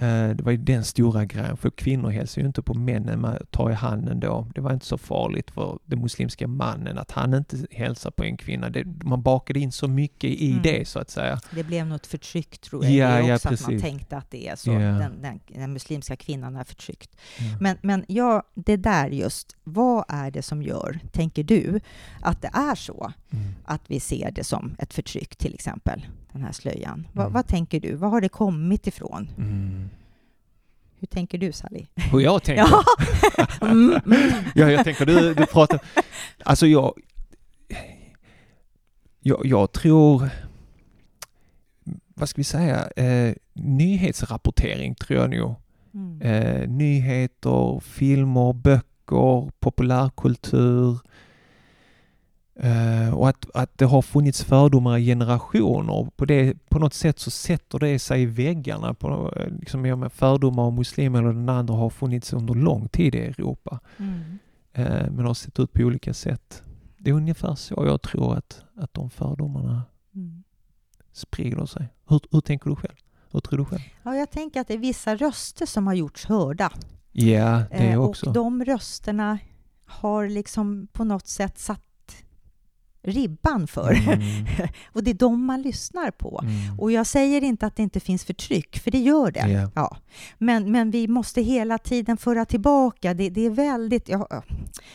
Eh, 0.00 0.28
Det 0.28 0.42
var 0.42 0.52
ju 0.52 0.58
den 0.58 0.84
stora 0.84 1.24
grejen, 1.24 1.56
för 1.56 1.70
kvinnor 1.70 2.10
hälsar 2.10 2.40
ju 2.40 2.46
inte 2.46 2.62
på 2.62 2.74
männen 2.74 3.20
man 3.20 3.36
tar 3.50 3.70
i 3.70 3.74
handen 3.74 4.20
då. 4.20 4.46
Det 4.54 4.60
var 4.60 4.72
inte 4.72 4.86
så 4.86 4.98
farligt 4.98 5.50
för 5.50 5.78
den 5.84 6.00
muslimska 6.00 6.48
mannen 6.48 6.98
att 6.98 7.10
han 7.10 7.34
inte 7.34 7.56
hälsar 7.70 8.10
på 8.10 8.24
en 8.24 8.36
kvinna. 8.36 8.70
Det, 8.70 8.84
man 9.04 9.22
bakade 9.22 9.60
in 9.60 9.72
så 9.72 9.88
mycket 9.88 10.30
i 10.30 10.50
Mm. 10.50 10.62
det 10.62 10.88
så 10.88 10.98
att 10.98 11.10
säga. 11.10 11.40
Det 11.50 11.64
blev 11.64 11.86
något 11.86 12.06
förtryck 12.06 12.58
tror 12.58 12.84
jag. 12.84 12.92
Ja, 12.94 13.06
det 13.08 13.12
är 13.24 13.28
ja, 13.28 13.34
också 13.34 13.48
att 13.54 13.60
man 13.60 13.80
tänkte 13.80 14.16
att 14.16 14.30
det 14.30 14.48
är 14.48 14.56
så. 14.56 14.70
Ja. 14.70 14.78
Den, 14.78 15.22
den, 15.22 15.40
den 15.48 15.72
muslimska 15.72 16.16
kvinnan 16.16 16.56
är 16.56 16.64
förtryckt. 16.64 17.16
Ja. 17.38 17.44
Men, 17.60 17.76
men 17.82 18.04
ja, 18.08 18.42
det 18.54 18.76
där 18.76 19.08
just, 19.08 19.56
vad 19.64 20.04
är 20.08 20.30
det 20.30 20.42
som 20.42 20.62
gör, 20.62 20.98
tänker 21.12 21.42
du, 21.44 21.80
att 22.20 22.42
det 22.42 22.50
är 22.52 22.74
så? 22.74 23.12
Mm. 23.30 23.44
Att 23.64 23.82
vi 23.86 24.00
ser 24.00 24.30
det 24.30 24.44
som 24.44 24.76
ett 24.78 24.94
förtryck, 24.94 25.36
till 25.36 25.54
exempel, 25.54 26.06
den 26.38 26.46
här 26.46 26.52
slöjan. 26.52 27.06
Va, 27.12 27.22
Mm. 27.22 27.32
Vad 27.32 27.46
tänker 27.46 27.80
du? 27.80 27.94
Var 27.94 28.08
har 28.08 28.20
det 28.20 28.28
kommit 28.28 28.86
ifrån? 28.86 29.28
Mm. 29.38 29.90
Hur 31.00 31.06
tänker 31.06 31.38
du, 31.38 31.52
Sally? 31.52 31.86
Hur 32.12 32.20
jag 32.20 32.42
tänker? 32.42 32.62
Ja. 32.70 32.82
Mm, 33.60 34.00
mm. 34.06 34.32
Ja, 34.54 34.70
jag 34.70 34.84
tänker 34.84 35.06
du, 35.06 35.34
du 35.34 35.46
pratar... 35.46 35.80
Alltså 36.44 36.66
jag, 36.66 36.94
jag... 39.20 39.46
Jag 39.46 39.72
tror... 39.72 40.28
Vad 42.14 42.28
ska 42.28 42.40
vi 42.40 42.44
säga? 42.44 42.88
Eh, 42.96 43.34
nyhetsrapportering 43.52 44.94
tror 44.94 45.20
jag 45.20 45.30
nog. 45.30 45.54
Mm. 45.94 46.20
Eh, 46.22 46.68
nyheter, 46.68 47.80
filmer, 47.80 48.52
böcker, 48.52 49.50
populärkultur. 49.60 50.98
Eh, 52.60 53.14
och 53.14 53.28
att, 53.28 53.46
att 53.54 53.78
det 53.78 53.84
har 53.84 54.02
funnits 54.02 54.44
fördomar 54.44 54.98
i 54.98 55.04
generationer. 55.06 56.10
På, 56.16 56.24
det, 56.24 56.68
på 56.68 56.78
något 56.78 56.94
sätt 56.94 57.18
så 57.18 57.30
sätter 57.30 57.78
det 57.78 57.98
sig 57.98 58.22
i 58.22 58.26
väggarna. 58.26 58.94
På, 58.94 59.32
eh, 59.36 59.48
liksom, 59.60 59.80
med 59.82 60.12
fördomar 60.12 60.62
om 60.62 60.74
muslimer 60.74 61.18
eller 61.18 61.32
den 61.32 61.48
andra 61.48 61.74
har 61.74 61.90
funnits 61.90 62.32
under 62.32 62.54
lång 62.54 62.88
tid 62.88 63.14
i 63.14 63.18
Europa. 63.18 63.80
Mm. 63.96 64.38
Eh, 64.72 65.10
men 65.10 65.24
har 65.26 65.34
sett 65.34 65.58
ut 65.58 65.72
på 65.72 65.82
olika 65.82 66.14
sätt. 66.14 66.62
Det 66.98 67.10
är 67.10 67.14
ungefär 67.14 67.54
så 67.54 67.74
jag 67.86 68.02
tror 68.02 68.36
att, 68.36 68.62
att 68.76 68.94
de 68.94 69.10
fördomarna 69.10 69.82
Mm. 70.14 70.42
sprider 71.12 71.66
sig. 71.66 71.88
Hur, 72.08 72.20
hur 72.30 72.40
tänker 72.40 72.70
du 72.70 72.76
själv? 72.76 72.94
Hur 73.32 73.40
tror 73.40 73.58
du 73.58 73.64
själv? 73.64 73.80
Ja, 74.02 74.16
jag 74.16 74.30
tänker 74.30 74.60
att 74.60 74.68
det 74.68 74.74
är 74.74 74.78
vissa 74.78 75.14
röster 75.16 75.66
som 75.66 75.86
har 75.86 75.94
gjorts 75.94 76.26
hörda. 76.26 76.72
Ja, 77.12 77.62
det 77.70 77.76
Eh, 77.76 78.00
också. 78.00 78.26
Och 78.26 78.32
de 78.32 78.64
rösterna 78.64 79.38
har 79.86 80.28
liksom 80.28 80.88
på 80.92 81.04
något 81.04 81.26
sätt 81.26 81.58
satt 81.58 81.82
ribban 83.08 83.66
för. 83.66 83.92
Mm, 83.92 84.46
och 84.92 85.04
det 85.04 85.10
är 85.10 85.14
de 85.14 85.44
man 85.44 85.62
lyssnar 85.62 86.10
på. 86.10 86.40
mm. 86.42 86.80
Och 86.80 86.92
jag 86.92 87.06
säger 87.06 87.44
inte 87.44 87.66
att 87.66 87.76
det 87.76 87.82
inte 87.82 88.00
finns 88.00 88.24
förtryck, 88.24 88.78
för 88.78 88.90
det 88.90 88.98
gör 88.98 89.30
det. 89.30 89.48
Ja. 89.48 89.70
Ja. 89.74 89.96
Men, 90.38 90.72
men 90.72 90.90
vi 90.90 91.08
måste 91.08 91.42
hela 91.42 91.78
tiden 91.78 92.16
föra 92.16 92.44
tillbaka. 92.44 93.14
Det, 93.14 93.30
det 93.30 93.46
är 93.46 93.50
väldigt... 93.50 94.08
Jag, 94.08 94.42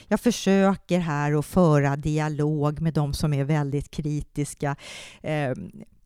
jag 0.08 0.20
försöker 0.20 1.00
här 1.00 1.40
att 1.40 1.46
föra 1.46 1.96
dialog 1.96 2.82
med 2.82 2.94
de 2.94 3.14
som 3.14 3.34
är 3.34 3.44
väldigt 3.44 3.92
kritiska 3.92 4.76
eh, 5.22 5.52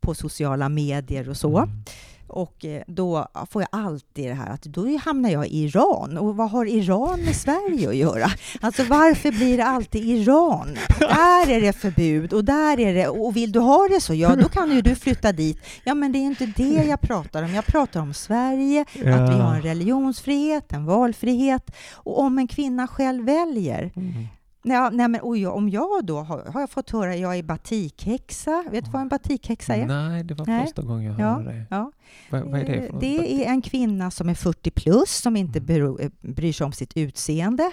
på 0.00 0.14
sociala 0.14 0.68
medier 0.68 1.28
och 1.28 1.36
så. 1.36 1.58
Mm. 1.58 1.84
Och 2.28 2.64
eh, 2.64 2.82
då 2.86 3.28
får 3.50 3.62
jag 3.62 3.68
alltid 3.72 4.28
det 4.28 4.34
här 4.34 4.50
att 4.50 4.62
då 4.62 4.98
hamnar 4.98 5.30
jag 5.30 5.46
i 5.46 5.64
Iran. 5.64 6.18
Och 6.18 6.36
vad 6.36 6.50
har 6.50 6.66
Iran 6.66 7.20
med 7.20 7.36
Sverige 7.36 7.88
att 7.88 7.96
göra? 7.96 8.30
Alltså 8.60 8.84
varför 8.84 9.32
blir 9.32 9.56
det 9.56 9.64
alltid 9.64 10.04
Iran? 10.04 10.78
Där 10.98 11.50
är 11.50 11.60
det 11.60 11.72
förbud 11.72 12.32
och 12.32 12.44
där 12.44 12.80
är 12.80 12.94
det... 12.94 13.08
Och 13.08 13.36
vill 13.36 13.52
du 13.52 13.58
ha 13.60 13.88
det 13.88 14.00
så, 14.00 14.14
ja 14.14 14.36
då 14.36 14.48
kan 14.48 14.70
ju 14.70 14.82
du 14.82 14.94
flytta 14.94 15.32
dit. 15.32 15.60
Ja 15.84 15.94
men 15.94 16.12
det 16.12 16.18
är 16.18 16.26
inte 16.26 16.46
det 16.46 16.84
jag 16.88 17.00
pratar 17.00 17.42
om. 17.42 17.54
Jag 17.54 17.66
pratar 17.66 18.00
om 18.00 18.14
Sverige, 18.14 18.80
att 18.80 19.30
vi 19.30 19.38
har 19.38 19.54
en 19.54 19.62
religionsfrihet, 19.62 20.72
en 20.72 20.84
valfrihet 20.84 21.70
och 21.92 22.20
om 22.20 22.38
en 22.38 22.48
kvinna 22.48 22.86
själv 22.88 23.24
väljer. 23.24 23.90
Mm. 23.96 24.28
Ja, 24.62 24.90
nej 24.90 25.08
men, 25.08 25.20
och 25.20 25.36
jag, 25.36 25.56
om 25.56 25.68
jag 25.68 26.04
då 26.04 26.18
har, 26.20 26.44
har 26.52 26.60
jag 26.60 26.70
fått 26.70 26.90
höra 26.90 27.16
jag 27.16 27.36
är 27.38 27.42
batikhäxa. 27.42 28.64
Vet 28.70 28.84
du 28.84 28.90
vad 28.90 29.02
en 29.02 29.08
batikhäxa 29.08 29.74
är? 29.74 29.86
Nej, 29.86 30.24
det 30.24 30.34
var 30.34 30.46
Nej. 30.46 30.64
första 30.66 30.82
gången 30.82 31.04
jag 31.12 31.20
Ja, 31.20 31.34
hörde 31.34 31.50
det. 31.52 31.64
ja. 31.70 31.92
Vad, 32.30 32.42
vad 32.42 32.60
är 32.60 32.64
det 32.66 32.86
för 32.86 32.92
något? 32.92 33.00
Det 33.00 33.44
är 33.44 33.50
en 33.50 33.62
kvinna 33.62 34.10
som 34.10 34.28
är 34.28 34.34
40 34.34 34.70
plus, 34.70 35.10
som 35.16 35.36
inte 35.36 35.58
Mm. 35.58 35.66
bero, 35.66 35.98
eh, 36.00 36.10
bryr 36.20 36.52
sig 36.52 36.64
om 36.64 36.72
sitt 36.72 36.96
utseende 36.96 37.70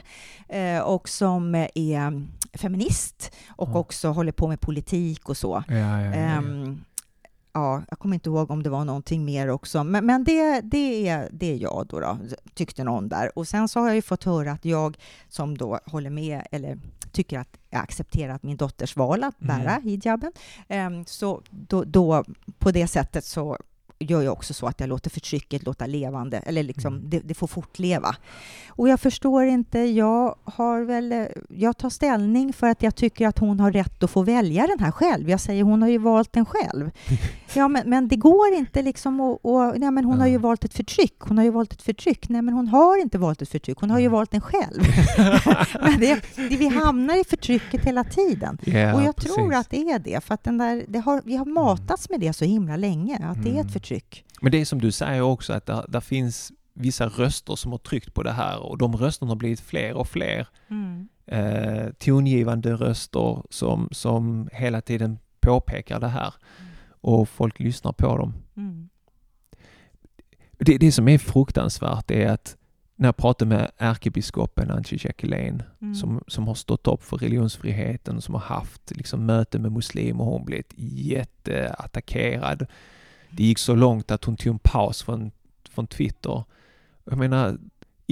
eh, 0.50 0.80
och 0.80 1.10
som 1.10 1.56
är 1.56 2.28
feminist 2.58 3.32
och 3.50 3.70
Ja. 3.74 3.78
också 3.80 4.08
håller 4.10 4.32
på 4.32 4.48
med 4.48 4.62
politik 4.62 5.30
och 5.30 5.38
så. 5.38 5.64
Ja, 5.68 5.76
ja, 7.56 7.62
ja, 7.62 7.72
ja. 7.72 7.80
Ja, 7.80 7.84
jag 7.90 8.00
kommer 8.00 8.16
inte 8.16 8.30
ihåg 8.30 8.52
om 8.52 8.64
det 8.64 8.70
var 8.70 8.86
någonting 8.86 9.26
mer 9.26 9.50
också, 9.50 9.84
men, 9.84 10.06
men 10.06 10.24
det, 10.24 10.62
det, 10.62 11.08
är, 11.08 11.30
det 11.32 11.54
är 11.54 11.58
jag 11.58 11.88
då, 11.90 12.00
då, 12.00 12.18
tyckte 12.54 12.84
någon 12.84 13.10
där. 13.10 13.38
Och 13.38 13.48
sen 13.48 13.68
så 13.68 13.80
har 13.80 13.88
jag 13.88 13.96
ju 13.96 14.02
fått 14.02 14.24
höra 14.24 14.52
att 14.52 14.66
jag 14.66 14.98
som 15.30 15.58
då 15.58 15.80
håller 15.86 16.10
med, 16.10 16.48
eller 16.52 16.80
tycker 17.12 17.40
att 17.40 17.58
jag 17.70 17.82
accepterat 17.82 18.44
min 18.44 18.58
dotters 18.58 18.96
val 18.96 19.24
att 19.24 19.42
Mm. 19.42 19.58
bära 19.58 19.80
hijaben, 19.84 20.32
ehm, 20.68 21.06
så 21.06 21.42
då, 21.50 21.84
då 21.84 22.24
på 22.60 22.72
det 22.72 22.88
sättet 22.88 23.26
så 23.26 23.58
gör 24.00 24.22
jag 24.22 24.34
också 24.34 24.54
så 24.54 24.68
att 24.68 24.80
jag 24.80 24.90
låter 24.90 25.10
förtrycket 25.10 25.64
låta 25.64 25.86
levande, 25.86 26.38
eller 26.38 26.64
liksom 26.64 26.94
Mm. 26.96 27.10
det, 27.10 27.20
det 27.20 27.34
får 27.34 27.48
fortleva. 27.48 28.16
Och 28.70 28.90
jag 28.90 29.00
förstår 29.00 29.46
inte, 29.46 29.80
jag 29.80 30.36
har 30.44 30.82
väl, 30.82 31.12
eh, 31.12 31.26
jag 31.50 31.78
tar 31.78 31.90
ställning 31.90 32.54
för 32.54 32.68
att 32.68 32.84
jag 32.84 32.96
tycker 32.96 33.28
att 33.28 33.40
hon 33.40 33.60
har 33.60 33.72
rätt 33.72 34.04
att 34.04 34.12
få 34.12 34.22
välja 34.24 34.68
den 34.68 34.80
här 34.80 34.92
själv. 34.92 35.30
Jag 35.30 35.40
säger 35.40 35.64
hon 35.64 35.82
har 35.82 35.90
ju 35.90 35.98
valt 35.98 36.34
den 36.34 36.46
själv. 36.46 36.92
Ja, 37.58 37.68
men, 37.68 37.90
men 37.90 38.08
det 38.08 38.16
går 38.16 38.54
inte 38.54 38.82
liksom 38.82 39.20
att, 39.22 39.46
att 39.46 39.78
nej, 39.78 39.92
men 39.92 40.06
hon 40.06 40.20
har 40.20 40.28
ju 40.28 40.34
Ja. 40.34 40.40
valt 40.40 40.66
ett 40.66 40.74
förtryck. 40.74 41.16
Hon 41.20 41.38
har 41.38 41.46
ju 41.46 41.52
valt 41.52 41.74
ett 41.74 41.82
förtryck. 41.82 42.30
Nej, 42.30 42.42
men 42.42 42.54
hon 42.54 42.68
har 42.68 43.02
inte 43.02 43.18
valt 43.18 43.42
ett 43.42 43.50
förtryck. 43.50 43.78
Hon 43.80 43.90
har 43.92 44.00
ju 44.00 44.06
Mm. 44.06 44.14
valt 44.14 44.32
den 44.32 44.42
själv. 44.42 44.84
men 45.82 46.00
det, 46.00 46.22
det, 46.36 46.58
vi 46.58 46.68
hamnar 46.68 47.22
i 47.22 47.24
förtrycket 47.24 47.86
hela 47.86 48.04
tiden. 48.04 48.58
Ja, 48.66 48.94
och 48.96 49.02
jag 49.04 49.16
precis. 49.16 49.34
tror 49.36 49.54
att 49.54 49.70
det 49.70 49.78
är 49.92 50.00
det, 50.00 50.24
för 50.24 50.34
att 50.34 50.44
den 50.44 50.58
där, 50.58 50.86
det 50.88 51.00
har, 51.00 51.22
vi 51.26 51.36
har 51.36 51.46
matats 51.46 52.10
med 52.10 52.20
det 52.20 52.34
så 52.34 52.46
himla 52.46 52.76
länge, 52.78 53.16
att 53.24 53.44
det 53.44 53.50
är 53.50 53.54
Mm. 53.54 53.66
ett 53.66 53.74
förtryck. 53.74 53.85
Men 54.42 54.52
det 54.52 54.62
är 54.62 54.66
som 54.66 54.82
du 54.82 54.92
säger 54.92 55.22
också 55.22 55.54
att 55.54 55.66
där, 55.66 55.86
där 55.88 56.00
finns 56.00 56.52
vissa 56.74 57.08
röster 57.08 57.56
som 57.56 57.72
har 57.72 57.80
tryckt 57.80 58.14
på 58.14 58.24
det 58.24 58.32
här 58.32 58.60
och 58.60 58.78
de 58.78 58.98
rösterna 58.98 59.32
har 59.32 59.36
blivit 59.36 59.60
fler 59.60 59.94
och 59.94 60.08
fler. 60.08 60.48
Eh, 61.28 61.90
tongivande 62.00 62.74
röster 62.74 63.44
som, 63.50 63.90
som 63.92 64.50
hela 64.54 64.82
tiden 64.82 65.20
påpekar 65.40 66.00
det 66.00 66.08
här 66.08 66.34
och 67.02 67.30
folk 67.30 67.60
lyssnar 67.60 67.92
på 67.92 68.18
dem. 68.18 68.34
Mm. 68.58 68.90
Det, 70.58 70.78
det 70.78 70.92
som 70.92 71.08
är 71.08 71.18
fruktansvärt 71.18 72.12
är 72.12 72.28
att 72.28 72.58
när 72.96 73.08
jag 73.08 73.18
pratar 73.18 73.46
med 73.46 73.72
ärkebiskopen 73.78 74.72
Antje 74.72 75.00
Jacqueline 75.02 75.64
Mm. 75.86 75.96
som, 75.96 76.24
som 76.28 76.48
har 76.48 76.56
stått 76.56 76.88
upp 76.88 77.04
för 77.04 77.18
religionsfriheten, 77.18 78.22
som 78.22 78.34
har 78.34 78.42
haft 78.42 78.92
liksom, 78.96 79.26
möten 79.26 79.62
med 79.62 79.72
muslimer 79.72 80.24
och 80.24 80.32
hon 80.32 80.46
blivit 80.46 80.74
jätteattackerad. 80.78 82.66
Det 83.36 83.44
gick 83.44 83.58
så 83.60 83.76
långt 83.76 84.12
att 84.12 84.26
hon 84.26 84.38
tog 84.38 84.54
en 84.54 84.60
paus 84.60 85.04
från, 85.04 85.32
från 85.70 85.88
Twitter. 85.88 86.44
Jag 87.04 87.18
menar, 87.18 87.58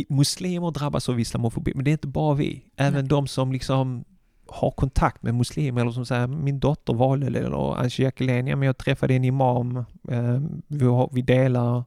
muslimer 0.09 0.71
drabbas 0.71 1.09
av 1.09 1.19
islamofobi, 1.19 1.71
men 1.75 1.83
det 1.83 1.91
är 1.91 1.93
inte 1.93 2.07
bara 2.07 2.35
vi. 2.35 2.63
Även 2.75 2.93
Nej. 2.93 3.03
de 3.03 3.27
som 3.27 3.51
liksom 3.51 4.05
har 4.47 4.71
kontakt 4.71 5.23
med 5.23 5.35
muslimer 5.35 5.81
eller 5.81 5.91
som 5.91 6.05
säger 6.05 6.27
min 6.27 6.59
dotter 6.59 6.93
valde 6.93 7.27
eller 7.27 7.75
Antje 7.75 8.05
Jacqueline, 8.05 8.47
ja 8.47 8.55
men 8.55 8.65
jag 8.65 8.77
träffade 8.77 9.13
en 9.13 9.23
imam, 9.23 9.77
eh, 10.09 10.41
vi, 10.67 10.85
har, 10.85 11.09
vi 11.13 11.21
delar 11.21 11.83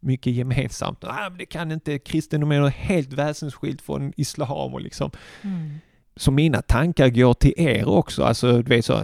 mycket 0.00 0.32
gemensamt. 0.32 1.04
Ah, 1.04 1.28
men 1.28 1.38
det 1.38 1.46
kan 1.46 1.72
inte, 1.72 1.98
kristendomen 1.98 2.64
är 2.64 2.68
helt 2.68 3.12
väsensskilt 3.12 3.82
från 3.82 4.12
islam 4.16 4.74
och 4.74 4.80
liksom. 4.80 5.10
Mm. 5.42 5.78
Så 6.16 6.30
mina 6.30 6.62
tankar 6.62 7.08
går 7.08 7.34
till 7.34 7.54
er 7.56 7.88
också, 7.88 8.22
alltså 8.22 8.62
du 8.62 8.74
vet 8.76 8.84
så, 8.84 9.02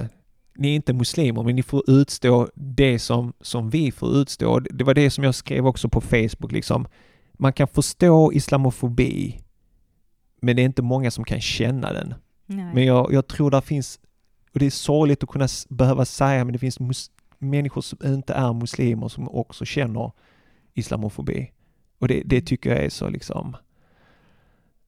ni 0.56 0.70
är 0.70 0.74
inte 0.74 0.92
muslimer 0.92 1.42
men 1.42 1.56
ni 1.56 1.62
får 1.62 1.90
utstå 1.90 2.48
det 2.54 2.98
som, 2.98 3.32
som 3.40 3.70
vi 3.70 3.92
får 3.92 4.16
utstå. 4.16 4.58
Det 4.58 4.84
var 4.84 4.94
det 4.94 5.10
som 5.10 5.24
jag 5.24 5.34
skrev 5.34 5.66
också 5.66 5.88
på 5.88 6.00
Facebook 6.00 6.52
liksom. 6.52 6.86
Man 7.32 7.52
kan 7.52 7.68
förstå 7.68 8.32
islamofobi 8.32 9.44
men 10.44 10.56
det 10.56 10.62
är 10.62 10.64
inte 10.64 10.82
många 10.82 11.10
som 11.10 11.24
kan 11.24 11.40
känna 11.40 11.92
den. 11.92 12.14
Nej. 12.46 12.74
Men 12.74 12.84
jag, 12.84 13.12
jag 13.12 13.26
tror 13.26 13.50
där 13.50 13.60
finns, 13.60 14.00
och 14.52 14.58
det 14.58 14.66
är 14.66 14.70
sorgligt 14.70 15.22
att 15.22 15.28
kunna 15.28 15.48
behöva 15.68 16.04
säga, 16.04 16.44
men 16.44 16.52
det 16.52 16.58
finns 16.58 16.80
mus, 16.80 17.10
människor 17.38 17.80
som 17.80 17.98
inte 18.04 18.34
är 18.34 18.52
muslimer 18.52 19.08
som 19.08 19.28
också 19.28 19.64
känner 19.64 20.12
islamofobi. 20.74 21.52
Och 21.98 22.08
det, 22.08 22.22
det 22.24 22.40
tycker 22.40 22.70
jag 22.70 22.84
är 22.84 22.90
så 22.90 23.08
liksom, 23.08 23.56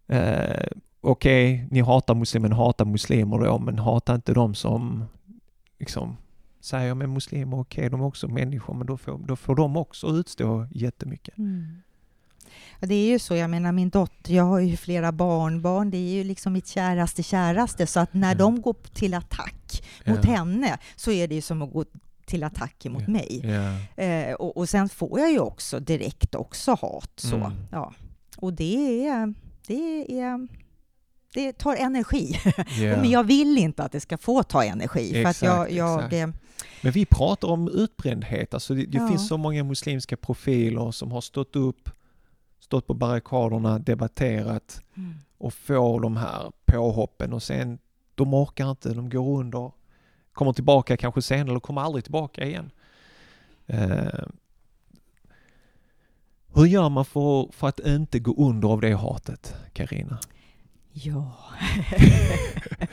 eh, 0.09 0.67
okej, 1.01 1.69
ni 1.71 1.81
hatar 1.81 2.15
muslimer, 2.15 2.49
hatar 2.49 2.85
muslimer 2.85 3.39
då, 3.39 3.59
men 3.59 3.79
hata 3.79 4.15
inte 4.15 4.35
de 4.35 4.55
som 4.55 5.05
liksom 5.79 6.17
säger, 6.61 6.95
men 6.95 7.13
muslimer, 7.13 7.61
okej, 7.61 7.91
de 7.91 8.01
är 8.01 8.05
också 8.07 8.29
människor, 8.29 8.75
men 8.75 8.87
då 8.87 8.97
får, 8.97 9.19
då 9.19 9.37
får 9.37 9.55
de 9.57 9.77
också 9.77 10.07
utstå 10.07 10.67
jättemycket. 10.71 11.39
Mm. 11.39 11.83
Ja, 12.81 12.87
det 12.87 12.95
är 12.95 13.07
ju 13.09 13.19
så, 13.19 13.37
jag 13.37 13.51
menar 13.51 13.73
min 13.73 13.91
dotter, 13.91 14.35
jag 14.35 14.45
har 14.45 14.59
ju 14.61 14.77
flera 14.77 15.13
barnbarn, 15.13 15.91
det 15.91 15.97
är 15.97 16.13
ju 16.15 16.25
liksom 16.25 16.53
mitt 16.53 16.67
käraste 16.69 17.23
käraste, 17.23 17.87
så 17.87 18.01
att 18.01 18.15
när 18.15 18.29
Ja. 18.33 18.39
de 18.39 18.61
går 18.63 18.77
till 18.95 19.15
attack 19.15 19.83
mot 20.07 20.25
Ja. 20.25 20.31
henne 20.31 20.79
så 20.97 21.11
är 21.11 21.29
det 21.29 21.35
ju 21.35 21.41
som 21.43 21.63
att 21.63 21.73
gå 21.73 21.85
till 22.27 22.45
attack 22.45 22.85
mot 22.89 23.03
Ja. 23.07 23.13
mig. 23.13 23.41
Ja. 23.45 24.03
Eh, 24.05 24.35
och, 24.35 24.57
och 24.57 24.69
sen 24.69 24.89
får 24.89 25.21
jag 25.21 25.31
ju 25.33 25.39
också 25.39 25.81
direkt 25.81 26.35
också 26.35 26.71
hat. 26.81 27.13
Så. 27.17 27.37
Mm. 27.37 27.53
Ja. 27.71 27.95
Och 28.37 28.53
det 28.53 29.07
är, 29.07 29.35
det 29.67 30.21
är 30.21 30.49
det 31.37 31.53
tar 31.59 31.75
energi. 31.77 32.41
Ja. 32.81 32.97
Men 32.97 33.11
jag 33.11 33.25
vill 33.25 33.59
inte 33.59 33.83
att 33.85 33.93
det 33.93 34.01
ska 34.01 34.19
få 34.19 34.43
ta 34.43 34.65
energi. 34.65 35.13
för 35.23 35.31
att 35.31 35.43
jag, 35.43 35.61
Exakt, 35.63 35.73
jag, 35.73 35.95
exakt. 36.05 36.13
eh, 36.13 36.29
Men 36.83 36.93
vi 36.93 37.07
pratar 37.07 37.49
om 37.49 37.69
utbrändhet. 37.69 38.55
Alltså 38.55 38.75
det 38.75 38.87
det 38.87 38.99
Ja. 38.99 39.09
finns 39.09 39.29
så 39.29 39.37
många 39.37 39.65
muslimska 39.65 40.17
profiler 40.17 40.91
som 40.91 41.13
har 41.13 41.21
stått 41.21 41.57
upp, 41.57 41.91
stått 42.61 42.87
på 42.87 42.95
barrikaderna, 42.95 43.79
debatterat 43.79 44.81
och 45.39 45.55
får 45.55 46.01
de 46.01 46.17
här 46.17 46.53
påhoppen 46.67 47.33
och 47.33 47.43
sen 47.43 47.79
de 48.15 48.35
orkar 48.35 48.71
inte, 48.71 48.95
de 48.95 49.11
går 49.11 49.41
under, 49.41 49.71
kommer 50.33 50.53
tillbaka 50.53 50.97
kanske 50.97 51.23
sen 51.23 51.49
eller 51.49 51.61
kommer 51.61 51.81
aldrig 51.81 52.05
tillbaka 52.05 52.45
igen. 52.45 52.71
Eh, 53.67 54.25
hur 56.55 56.67
gör 56.67 56.89
man 56.89 57.05
för, 57.05 57.53
för 57.53 57.69
att 57.69 57.81
inte 57.81 58.19
gå 58.19 58.35
under 58.47 58.69
av 58.69 58.81
det 58.81 58.95
hatet, 58.97 59.55
Karina? 59.73 60.19
Ja. 61.05 61.33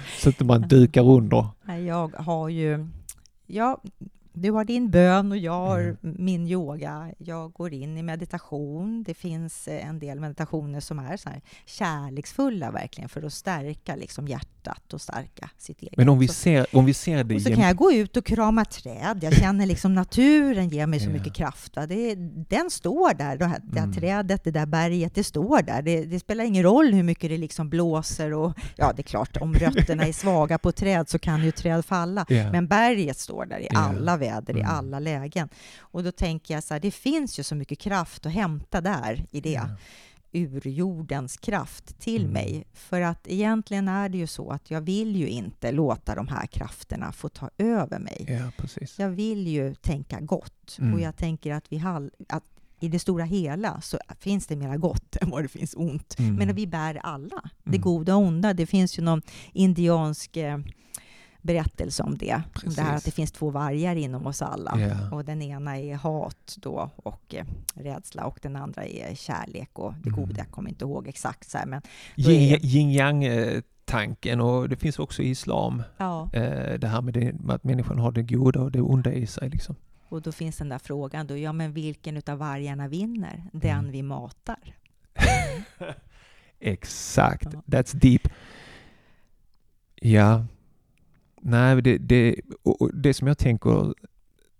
Så 0.20 0.30
att 0.30 0.40
man 0.40 0.62
dukar 0.62 1.10
under. 1.10 1.48
Jag 1.88 2.08
har 2.08 2.50
ju... 2.50 2.88
Ja, 3.46 3.82
du 4.34 4.52
har 4.52 4.66
din 4.66 4.90
bön 4.90 5.32
och 5.32 5.38
jag 5.38 5.52
har 5.68 5.80
Mm. 5.80 5.98
min 6.20 6.48
yoga. 6.48 7.12
Jag 7.18 7.54
går 7.54 7.74
in 7.74 7.98
i 7.98 8.04
meditation. 8.04 9.04
Det 9.04 9.14
finns 9.14 9.68
eh, 9.68 9.88
en 9.88 10.00
del 10.00 10.20
meditationer 10.20 10.80
som 10.80 11.00
är 11.00 11.18
så 11.18 11.30
här 11.30 11.42
kärleksfulla 11.66 12.72
verkligen 12.72 13.10
för 13.10 13.24
att 13.24 13.34
stärka 13.34 13.96
liksom 13.96 14.28
hjärtat 14.28 14.94
och 14.94 15.02
stärka 15.02 15.50
sitt 15.58 15.82
eget. 15.82 15.98
Men 15.98 16.10
om 16.10 16.20
vi 16.20 16.28
ser, 16.28 16.66
om 16.76 16.86
vi 16.86 16.94
ser 16.94 17.24
det 17.24 17.36
och 17.36 17.42
så 17.42 17.50
kan 17.50 17.64
jag 17.64 17.76
gå 17.76 17.92
ut 17.92 18.18
och 18.18 18.26
krama 18.26 18.66
träd. 18.66 19.20
Jag 19.22 19.34
känner 19.34 19.66
liksom 19.66 19.94
naturen 19.94 20.70
ger 20.70 20.88
mig 20.88 21.00
så 21.00 21.10
Ja. 21.10 21.14
mycket 21.14 21.34
kraft. 21.34 21.74
Det, 21.88 22.16
den 22.50 22.70
står 22.70 23.14
där, 23.14 23.38
det 23.38 23.46
här, 23.46 23.60
det 23.64 23.80
här 23.80 23.86
Mm. 23.88 23.96
trädet, 24.00 24.44
det 24.44 24.52
där 24.52 24.66
berget, 24.66 25.16
det 25.16 25.24
står 25.24 25.62
där. 25.62 25.82
Det, 25.82 26.06
det 26.06 26.20
spelar 26.20 26.44
ingen 26.44 26.64
roll 26.64 26.94
hur 26.94 27.04
mycket 27.04 27.30
det 27.30 27.38
liksom 27.38 27.70
blåser. 27.70 28.34
Och, 28.34 28.54
ja, 28.76 28.94
det 28.96 29.02
är 29.02 29.04
klart, 29.04 29.38
om 29.38 29.54
rötterna 29.54 30.04
är 30.08 30.14
svaga 30.14 30.58
på 30.58 30.72
träd 30.72 31.10
så 31.10 31.20
kan 31.20 31.44
ju 31.44 31.52
träd 31.52 31.86
falla. 31.86 32.26
Ja. 32.34 32.52
Men 32.52 32.68
berget 32.68 33.18
står 33.18 33.46
där 33.46 33.60
i 33.60 33.68
Ja. 33.72 33.80
alla 33.80 34.18
väder, 34.28 34.58
i 34.58 34.60
Mm. 34.60 34.72
alla 34.72 35.00
lägen. 35.00 35.50
Och 35.80 36.04
då 36.04 36.12
tänker 36.12 36.54
jag 36.54 36.64
så 36.64 36.74
här, 36.74 36.82
det 36.82 36.92
finns 36.92 37.40
ju 37.40 37.44
så 37.44 37.56
mycket 37.56 37.80
kraft 37.80 38.26
att 38.26 38.32
hämta 38.34 38.82
där 38.82 39.26
i 39.32 39.42
det 39.42 39.52
Ja. 39.52 39.68
ur 40.36 40.68
jordens 40.68 41.38
kraft 41.38 42.00
till 42.00 42.22
Mm. 42.22 42.34
mig. 42.34 42.64
För 42.74 43.02
att 43.02 43.28
egentligen 43.28 43.88
är 43.88 44.10
det 44.10 44.18
ju 44.18 44.28
så 44.28 44.50
att 44.52 44.72
jag 44.72 44.82
vill 44.82 45.16
ju 45.16 45.28
inte 45.28 45.72
låta 45.72 46.16
de 46.16 46.28
här 46.28 46.46
krafterna 46.48 47.12
få 47.12 47.30
ta 47.30 47.50
över 47.58 48.00
mig. 48.00 48.26
ja, 48.30 48.52
precis. 48.58 49.00
Jag 49.00 49.10
vill 49.10 49.48
ju 49.48 49.76
tänka 49.76 50.20
gott 50.22 50.78
Mm. 50.80 50.94
och 50.94 51.00
jag 51.02 51.16
tänker 51.18 51.54
att, 51.54 51.66
vi 51.72 51.78
hall, 51.78 52.12
att 52.30 52.44
i 52.80 52.88
det 52.88 53.00
stora 53.00 53.24
hela 53.26 53.82
så 53.82 53.98
finns 54.20 54.48
det 54.48 54.56
mera 54.56 54.78
gott 54.78 55.16
än 55.22 55.30
vad 55.30 55.44
det 55.44 55.48
finns 55.48 55.74
ont. 55.78 56.20
Mm. 56.20 56.36
Men 56.36 56.56
vi 56.56 56.68
bär 56.68 56.96
alla, 57.04 57.42
det 57.64 57.70
Mm. 57.78 57.82
goda 57.82 58.16
och 58.16 58.22
onda. 58.22 58.54
Det 58.54 58.66
finns 58.66 58.98
ju 59.00 59.02
någon 59.04 59.22
indiansk 59.54 60.38
eh, 60.38 60.58
berättelse 61.44 62.04
om 62.04 62.18
det. 62.18 62.34
Om 62.34 62.42
det 62.76 62.82
här 62.82 62.92
Precis. 62.92 62.98
att 62.98 63.06
det 63.06 63.12
finns 63.12 63.32
två 63.32 63.50
vargar 63.50 63.96
inom 63.96 64.28
oss 64.28 64.42
alla. 64.42 64.80
Ja. 64.80 65.16
Och 65.16 65.26
den 65.26 65.42
ena 65.42 65.78
är 65.80 65.96
hat 65.96 66.56
då 66.58 66.90
och 66.96 67.36
eh, 67.36 67.46
rädsla 67.76 68.26
och 68.26 68.40
den 68.42 68.56
andra 68.56 68.84
är 68.86 69.16
kärlek 69.16 69.70
och 69.80 69.94
det 70.04 70.10
Mm. 70.10 70.22
goda. 70.22 70.38
Jag 70.38 70.52
kommer 70.52 70.70
inte 70.70 70.86
ihåg 70.86 71.08
exakt 71.08 71.50
så 71.50 71.58
här, 71.58 71.66
men 71.66 71.82
Yin- 72.16 72.54
är- 72.56 72.66
Yin 72.66 72.92
yang 72.92 73.24
eh, 73.24 73.62
tanken 73.86 74.42
och 74.42 74.70
det 74.70 74.76
finns 74.76 75.00
också 75.00 75.22
i 75.22 75.30
islam 75.30 75.84
ja. 75.98 76.30
eh, 76.34 76.80
det 76.80 76.88
här 76.88 77.02
med, 77.02 77.14
det, 77.14 77.34
med 77.34 77.56
att 77.56 77.64
människan 77.64 78.00
har 78.00 78.12
det 78.12 78.24
goda 78.24 78.62
och 78.62 78.72
det 78.72 78.82
onda 78.82 79.14
i 79.14 79.28
sig 79.28 79.50
liksom. 79.50 79.76
Och 80.10 80.22
då 80.22 80.32
finns 80.32 80.58
den 80.58 80.70
där 80.70 80.80
frågan 80.80 81.28
då, 81.28 81.38
ja 81.38 81.54
men 81.54 81.74
vilken 81.74 82.18
utav 82.18 82.38
vargarna 82.38 82.88
vinner? 82.88 83.44
Den 83.54 83.80
Mm. 83.80 83.92
vi 83.92 84.02
matar. 84.04 84.76
Exakt, 86.60 87.48
Ja. 87.54 87.62
that's 87.66 87.96
deep. 87.96 88.28
Ja, 89.96 90.46
nej 91.44 91.82
det, 91.82 91.98
det, 91.98 92.36
det 92.94 93.14
som 93.14 93.28
jag 93.28 93.38
tänker, 93.38 93.94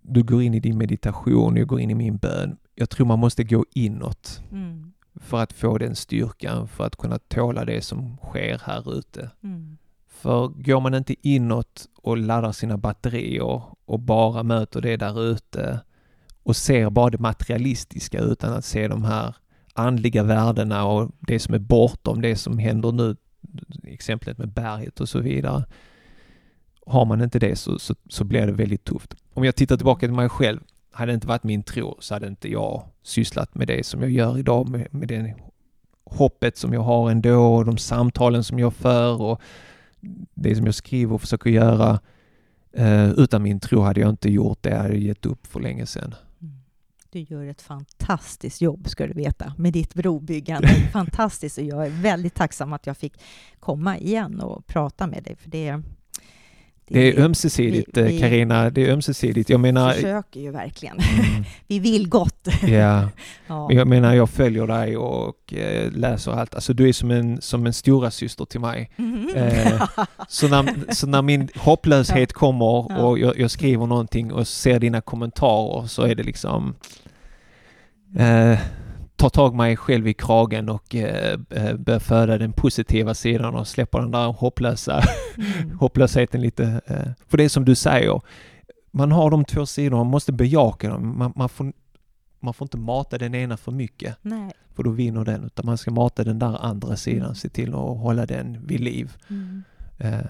du 0.02 0.22
går 0.22 0.42
in 0.42 0.54
i 0.54 0.60
din 0.60 0.78
meditation, 0.78 1.56
jag 1.56 1.66
går 1.66 1.80
in 1.80 1.90
i 1.90 1.94
min 1.94 2.16
bön. 2.16 2.56
Jag 2.74 2.90
tror 2.90 3.06
man 3.06 3.18
måste 3.18 3.44
gå 3.44 3.64
inåt 3.74 4.42
Mm. 4.50 4.92
för 5.14 5.42
att 5.42 5.52
få 5.52 5.78
den 5.78 5.96
styrkan, 5.96 6.68
för 6.68 6.86
att 6.86 6.96
kunna 6.96 7.18
tåla 7.18 7.64
det 7.64 7.84
som 7.84 8.16
sker 8.16 8.60
här 8.64 8.98
ute. 8.98 9.30
Mm. 9.42 9.76
För 10.08 10.48
går 10.48 10.80
man 10.80 10.94
inte 10.94 11.28
inåt 11.28 11.88
och 12.02 12.18
laddar 12.18 12.52
sina 12.52 12.76
batterier 12.76 13.62
och 13.84 14.00
bara 14.00 14.42
möter 14.42 14.80
det 14.80 14.96
där 14.96 15.22
ute 15.22 15.80
och 16.42 16.56
ser 16.56 16.90
bara 16.90 17.10
det 17.10 17.18
materialistiska 17.18 18.18
utan 18.18 18.52
att 18.52 18.64
se 18.64 18.88
de 18.88 19.04
här 19.04 19.36
andliga 19.74 20.22
värdena 20.22 20.84
och 20.84 21.10
det 21.20 21.38
som 21.38 21.54
är 21.54 21.58
bortom 21.58 22.20
det 22.22 22.36
som 22.36 22.58
händer 22.58 22.92
nu, 22.92 23.16
exemplet 23.82 24.38
med 24.38 24.48
berget 24.48 25.00
och 25.00 25.08
så 25.08 25.20
vidare. 25.20 25.64
Har 26.86 27.04
man 27.04 27.22
inte 27.22 27.38
det 27.38 27.56
så, 27.56 27.78
så, 27.78 27.94
så 28.08 28.24
blir 28.24 28.46
det 28.46 28.52
väldigt 28.52 28.84
tufft. 28.84 29.14
Om 29.34 29.44
jag 29.44 29.56
tittar 29.56 29.76
tillbaka 29.76 30.00
till 30.06 30.14
mig 30.14 30.28
själv, 30.28 30.60
hade 30.90 31.12
det 31.12 31.14
inte 31.14 31.26
varit 31.26 31.44
min 31.44 31.62
tro 31.62 31.96
så 32.00 32.14
hade 32.14 32.26
inte 32.26 32.50
jag 32.50 32.84
sysslat 33.02 33.54
med 33.54 33.68
det 33.68 33.86
som 33.86 34.00
jag 34.00 34.10
gör 34.10 34.38
idag 34.38 34.68
med, 34.68 34.94
med 34.94 35.08
det 35.08 35.34
hoppet 36.04 36.56
som 36.56 36.72
jag 36.72 36.80
har 36.80 37.10
ändå 37.10 37.56
och 37.56 37.64
de 37.64 37.78
samtalen 37.78 38.44
som 38.44 38.58
jag 38.58 38.74
för 38.74 39.22
och 39.22 39.40
det 40.34 40.56
som 40.56 40.66
jag 40.66 40.74
skriver 40.74 41.14
och 41.14 41.20
försöker 41.20 41.50
göra. 41.50 42.00
Eh, 42.72 43.10
utan 43.10 43.42
min 43.42 43.60
tro 43.60 43.80
hade 43.80 44.00
jag 44.00 44.10
inte 44.10 44.30
gjort 44.30 44.62
det, 44.62 44.70
jag 44.70 44.78
hade 44.78 44.96
gett 44.96 45.26
upp 45.26 45.46
för 45.46 45.60
länge 45.60 45.86
sedan. 45.86 46.14
Mm. 46.40 46.54
Du 47.10 47.20
gör 47.20 47.44
ett 47.44 47.62
fantastiskt 47.62 48.60
jobb, 48.60 48.88
ska 48.88 49.06
du 49.06 49.12
veta, 49.12 49.54
med 49.58 49.72
ditt 49.72 49.94
brobyggande. 49.94 50.68
fantastiskt, 50.92 51.58
och 51.58 51.64
jag 51.64 51.86
är 51.86 51.90
väldigt 51.90 52.34
tacksam 52.34 52.72
att 52.72 52.86
jag 52.86 52.96
fick 52.96 53.20
komma 53.60 53.98
igen 53.98 54.40
och 54.40 54.66
prata 54.66 55.06
med 55.06 55.22
dig, 55.22 55.36
för 55.36 55.50
det 55.50 55.82
det 56.86 57.08
är 57.08 57.24
ömsesidigt, 57.24 57.94
Karina. 57.94 58.70
Det 58.70 58.86
är 58.86 58.92
ömsesidigt. 58.92 59.50
Jag 59.50 59.60
menar... 59.60 59.88
Vi 59.88 59.94
försöker 59.94 60.40
ju 60.40 60.50
verkligen. 60.50 60.98
Mm. 60.98 61.44
vi 61.66 61.78
vill 61.78 62.08
gott. 62.08 62.48
ja. 62.62 63.08
ja. 63.46 63.72
Jag 63.72 63.88
menar, 63.88 64.14
jag 64.14 64.30
följer 64.30 64.66
dig 64.66 64.96
och 64.96 65.54
eh, 65.54 65.92
läser 65.92 66.32
allt. 66.32 66.54
Alltså, 66.54 66.72
du 66.72 66.88
är 66.88 66.92
som 66.92 67.10
en, 67.10 67.40
som 67.40 67.66
en 67.66 67.72
stora 67.72 68.10
syster 68.10 68.44
till 68.44 68.60
mig. 68.60 68.90
Mm. 68.96 69.34
Eh, 69.34 69.82
så, 70.28 70.48
när, 70.48 70.94
så 70.94 71.06
när 71.06 71.22
min 71.22 71.48
hopplöshet 71.56 72.30
ja. 72.32 72.38
kommer 72.38 73.00
och 73.04 73.18
jag, 73.18 73.38
jag, 73.38 73.50
skriver 73.50 73.86
någonting 73.86 74.32
och 74.32 74.48
ser 74.48 74.80
dina 74.80 75.00
kommentarer 75.00 75.86
så 75.86 76.02
är 76.02 76.14
det 76.14 76.22
liksom... 76.22 76.74
Eh, 78.18 78.58
tar 79.16 79.28
tag 79.28 79.54
mig 79.54 79.76
själv 79.76 80.08
i 80.08 80.14
kragen 80.14 80.68
och 80.68 80.94
eh, 80.94 81.38
eh, 81.50 81.76
börjar 81.76 82.00
föda 82.00 82.38
den 82.38 82.52
positiva 82.52 83.14
sidan 83.14 83.54
och 83.54 83.68
släpper 83.68 84.00
den 84.00 84.10
där 84.10 84.32
hopplösa 84.32 85.02
mm. 85.36 85.78
hopplösheten 85.80 86.40
lite. 86.40 86.80
Eh. 86.86 87.12
För 87.28 87.36
det 87.36 87.44
är 87.44 87.48
som 87.48 87.64
du 87.64 87.74
säger, 87.74 88.20
man 88.90 89.12
har 89.12 89.30
de 89.30 89.44
två 89.44 89.66
sidorna, 89.66 89.96
man 89.96 90.10
måste 90.10 90.32
bejaka 90.32 90.88
dem. 90.88 91.18
Man, 91.18 91.32
man, 91.36 91.48
får, 91.48 91.72
man 92.40 92.54
får 92.54 92.64
inte 92.64 92.78
mata 92.78 93.18
den 93.18 93.34
ena 93.34 93.56
för 93.56 93.72
mycket. 93.72 94.16
Nej. 94.22 94.52
För 94.74 94.82
då 94.82 94.90
vinner 94.90 95.24
den, 95.24 95.44
utan 95.44 95.66
man 95.66 95.78
ska 95.78 95.90
mata 95.90 96.24
den 96.24 96.38
där 96.38 96.64
andra 96.64 96.96
sidan, 96.96 97.22
mm. 97.22 97.34
se 97.34 97.48
till 97.48 97.68
att 97.68 97.98
hålla 97.98 98.26
den 98.26 98.66
vid 98.66 98.80
liv. 98.80 99.12
Mm. 99.30 99.64
Eh, 99.98 100.20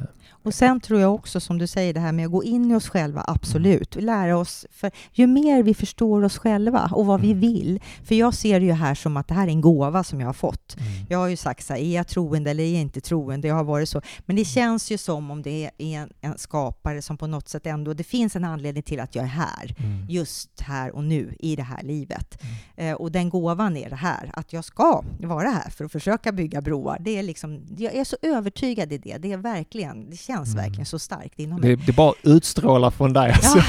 och 0.45 0.55
sen 0.55 0.81
tror 0.81 1.01
jag 1.01 1.15
också, 1.15 1.41
som 1.41 1.59
du 1.59 1.67
säger, 1.67 1.95
det 1.95 2.01
här 2.01 2.13
med 2.13 2.27
att 2.27 2.33
gå 2.33 2.45
in 2.45 2.71
i 2.71 2.75
oss 2.75 2.89
själva, 2.89 3.25
absolut. 3.27 3.95
Mm. 3.95 4.07
Lära 4.07 4.37
oss, 4.37 4.67
för 4.71 4.91
ju 5.13 5.27
mer 5.27 5.63
vi 5.63 5.75
förstår 5.75 6.25
oss 6.25 6.39
själva 6.39 6.91
och 6.93 7.07
vad 7.07 7.21
vi 7.21 7.31
mm. 7.31 7.41
vill, 7.41 7.81
för 8.05 8.15
jag 8.15 8.35
ser 8.35 8.61
det 8.61 8.67
ju 8.67 8.73
här 8.73 8.95
som 8.95 9.17
att 9.17 9.29
det 9.29 9.35
här 9.35 9.47
är 9.47 9.51
en 9.51 9.61
gåva 9.61 10.05
som 10.05 10.21
jag 10.21 10.29
har 10.29 10.33
fått. 10.33 10.77
Mm. 10.79 10.93
Jag 11.09 11.19
har 11.19 11.29
ju 11.29 11.37
sagt 11.37 11.65
så 11.67 11.73
här, 11.73 11.81
är 11.81 11.95
jag 11.97 12.09
troende 12.09 12.51
eller 12.51 12.65
är 12.65 12.73
jag 12.73 12.81
inte 12.81 13.01
troende? 13.01 13.49
Jag 13.49 13.55
har 13.55 13.65
varit 13.65 13.89
så. 13.89 14.03
Men 14.27 14.37
det 14.37 14.43
mm. 14.43 14.45
känns 14.45 14.91
ju 14.91 14.99
som 14.99 15.31
om 15.31 15.43
det 15.43 15.65
är 15.65 15.71
en, 15.79 16.11
en 16.21 16.39
skapare 16.39 17.03
som 17.03 17.17
på 17.17 17.27
något 17.27 17.49
sätt 17.49 17.67
ändå, 17.67 17.95
det 17.95 18.05
finns 18.05 18.37
en 18.37 18.45
anledning 18.45 18.83
till 18.83 19.01
att 19.01 19.15
jag 19.15 19.25
är 19.25 19.29
här, 19.29 19.75
mm. 19.79 20.07
just 20.09 20.61
här 20.61 20.95
och 20.95 21.05
nu, 21.05 21.37
i 21.39 21.57
det 21.57 21.63
här 21.63 21.83
livet. 21.83 22.43
Mm. 22.43 22.91
Eh, 22.91 22.95
och 22.95 23.13
den 23.13 23.31
gåvan 23.31 23.77
är 23.77 23.91
det 23.91 23.97
här, 23.97 24.31
att 24.35 24.53
jag 24.53 24.65
ska 24.65 25.03
vara 25.21 25.49
här 25.49 25.71
för 25.71 25.85
att 25.85 25.93
försöka 25.93 26.33
bygga 26.33 26.61
broar. 26.61 26.97
Det 27.01 27.19
är 27.19 27.23
liksom, 27.23 27.67
jag 27.79 27.95
är 27.95 28.05
så 28.05 28.17
övertygad 28.23 28.93
i 28.93 28.99
det. 28.99 29.19
Det 29.19 29.33
är 29.33 29.37
verkligen, 29.55 30.11
det 30.11 30.17
känns 30.17 30.49
mm. 30.49 30.65
verkligen 30.65 30.87
så 30.87 30.99
starkt 30.99 31.39
inom 31.39 31.61
mig. 31.61 31.77
Det, 31.77 31.87
det 31.87 31.93
bara 31.93 32.15
utstrålar 32.23 32.91
från 32.91 33.13
dig 33.13 33.33
alltså. 33.33 33.59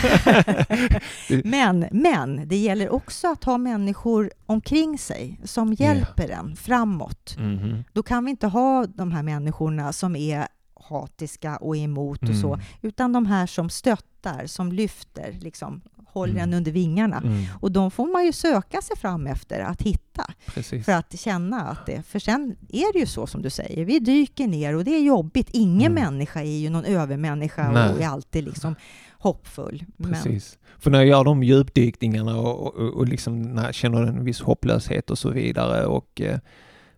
Ja. 1.30 1.42
men, 1.44 1.88
men 1.92 2.48
det 2.48 2.58
gäller 2.58 2.90
också 2.90 3.28
att 3.28 3.44
ha 3.44 3.58
människor 3.58 4.32
omkring 4.46 4.98
sig 4.98 5.40
som 5.44 5.74
hjälper 5.74 6.28
yeah. 6.28 6.40
en 6.40 6.56
framåt. 6.56 7.36
Mm. 7.40 7.84
Då 7.94 8.04
kan 8.04 8.26
vi 8.26 8.32
inte 8.32 8.48
ha 8.48 8.86
de 8.86 9.12
här 9.12 9.24
människorna 9.24 9.94
som 9.94 10.16
är 10.16 10.48
hatiska 10.90 11.58
och 11.58 11.78
emot 11.78 12.30
och 12.30 12.36
så, 12.36 12.54
mm. 12.54 12.66
utan 12.82 13.14
de 13.14 13.26
här 13.26 13.48
som 13.48 13.70
stöttar, 13.70 14.48
som 14.48 14.72
lyfter, 14.72 15.38
liksom, 15.42 15.82
håller 16.16 16.34
mm. 16.34 16.43
en 16.43 16.53
under 16.53 16.72
vingarna. 16.72 17.18
Mm. 17.18 17.45
Och 17.61 17.72
de 17.72 17.91
får 17.91 18.07
man 18.07 18.26
ju 18.26 18.32
söka 18.32 18.82
sig 18.82 18.97
fram 18.97 19.28
efter 19.28 19.59
att 19.59 19.82
hitta. 19.82 20.26
Precis. 20.45 20.86
För 20.86 20.91
att 20.91 21.20
känna 21.20 21.61
att 21.61 21.86
det... 21.86 22.03
För 22.03 22.20
sen 22.20 22.55
är 22.70 22.93
det 22.93 22.99
ju 22.99 23.05
så 23.05 23.28
som 23.28 23.41
du 23.41 23.49
säger, 23.49 23.86
vi 23.86 23.99
dyker 23.99 24.47
ner 24.47 24.76
och 24.76 24.84
det 24.84 24.91
är 24.91 25.01
jobbigt. 25.01 25.49
Ingen 25.51 25.91
mm. 25.91 26.03
människa 26.03 26.41
är 26.41 26.57
ju 26.57 26.70
någon 26.70 26.86
övermänniska 26.86 27.72
Nej. 27.72 27.93
och 27.93 28.01
är 28.01 28.07
alltid 28.07 28.43
liksom 28.43 28.76
hoppfull. 29.11 29.86
Precis. 30.03 30.57
Men... 30.61 30.82
För 30.82 30.91
när 30.91 30.99
jag 30.99 31.07
gör 31.07 31.24
de 31.24 31.43
djupdykningarna 31.43 32.39
och, 32.39 32.76
och, 32.76 32.93
och 32.93 33.07
liksom 33.07 33.41
när 33.41 33.66
jag 33.66 33.76
känner 33.76 34.01
en 34.01 34.24
viss 34.24 34.41
hopplöshet 34.41 35.09
och 35.09 35.18
så 35.18 35.30
vidare 35.30 35.86
och 35.86 36.22
eh, 36.22 36.39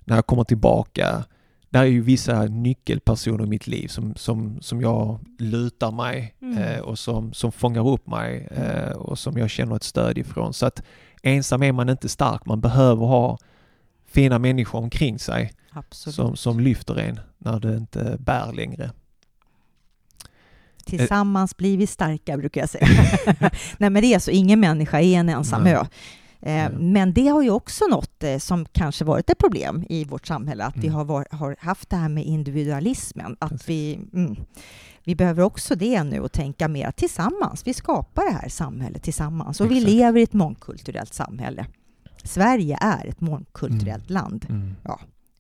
när 0.06 0.16
jag 0.16 0.26
kommer 0.26 0.44
tillbaka 0.44 1.24
det 1.70 1.80
är 1.80 1.84
ju 1.84 2.02
vissa 2.02 2.46
nyckelpersoner 2.46 3.44
i 3.44 3.48
mitt 3.48 3.68
liv 3.68 3.88
som, 3.88 4.16
som, 4.16 4.62
som 4.62 4.82
jag 4.82 5.20
lutar 5.40 5.92
mig 5.92 6.36
mm. 6.42 6.58
eh, 6.58 6.80
och 6.80 7.00
som, 7.00 7.34
som 7.34 7.52
fångar 7.52 7.88
upp 7.88 8.08
mig 8.08 8.48
eh, 8.52 8.92
och 8.92 9.20
som 9.20 9.38
jag 9.38 9.50
känner 9.50 9.76
ett 9.76 9.84
stöd 9.84 10.18
ifrån. 10.18 10.54
Så 10.54 10.66
att 10.66 10.84
ensam 11.24 11.64
är 11.64 11.72
man 11.72 11.90
inte 11.90 12.10
stark, 12.10 12.46
man 12.46 12.62
behöver 12.62 13.06
ha 13.06 13.38
fina 14.06 14.40
människor 14.40 14.80
omkring 14.80 15.20
sig 15.20 15.54
som, 15.92 16.36
som 16.36 16.60
lyfter 16.60 17.00
en 17.00 17.20
när 17.38 17.60
det 17.60 17.78
inte 17.78 18.18
bär 18.20 18.54
längre. 18.54 18.92
Tillsammans 20.86 21.58
blir 21.58 21.78
vi 21.78 21.88
starka, 21.88 22.38
brukar 22.38 22.62
jag 22.62 22.70
säga. 22.70 22.88
Nej, 23.78 23.90
men 23.90 23.94
det 23.94 24.14
är 24.14 24.20
så, 24.20 24.32
ingen 24.32 24.60
människa 24.60 25.00
är 25.00 25.20
en 25.20 25.30
ensam 25.30 25.64
Nej. 25.64 25.74
ö. 25.74 25.86
Mm. 26.42 26.92
Men 26.92 27.14
det 27.14 27.28
har 27.28 27.42
ju 27.42 27.50
också 27.50 27.86
något 27.86 28.24
eh, 28.24 28.38
som 28.38 28.66
kanske 28.66 29.06
varit 29.06 29.30
ett 29.30 29.38
problem 29.38 29.86
i 29.90 30.06
vårt 30.06 30.28
samhälle, 30.28 30.64
att 30.64 30.76
mm. 30.76 30.88
vi 30.88 30.94
har, 30.94 31.06
var, 31.06 31.28
har, 31.32 31.56
haft 31.60 31.90
det 31.90 31.96
här 31.96 32.10
med 32.10 32.26
individualismen. 32.26 33.38
Att 33.40 33.70
vi, 33.70 34.00
mm, 34.14 34.36
vi 35.04 35.16
behöver 35.16 35.44
också 35.44 35.76
det 35.76 36.04
nu 36.04 36.20
och 36.20 36.32
tänka 36.32 36.68
mer 36.68 36.92
tillsammans. 36.92 37.68
Vi 37.68 37.74
skapar 37.74 38.26
det 38.26 38.34
här 38.34 38.50
samhället 38.50 39.04
tillsammans 39.04 39.62
och 39.62 39.66
Exakt. 39.66 39.88
vi 39.88 39.92
lever 39.92 40.20
i 40.20 40.24
ett 40.24 40.34
mångkulturellt 40.34 41.14
samhälle. 41.14 41.66
Sverige 42.24 42.78
är 42.82 43.08
ett 43.08 43.22
mångkulturellt 43.22 44.10
mm. 44.10 44.24
land. 44.24 44.46
Mm. 44.50 44.76
Ja. 44.84 45.00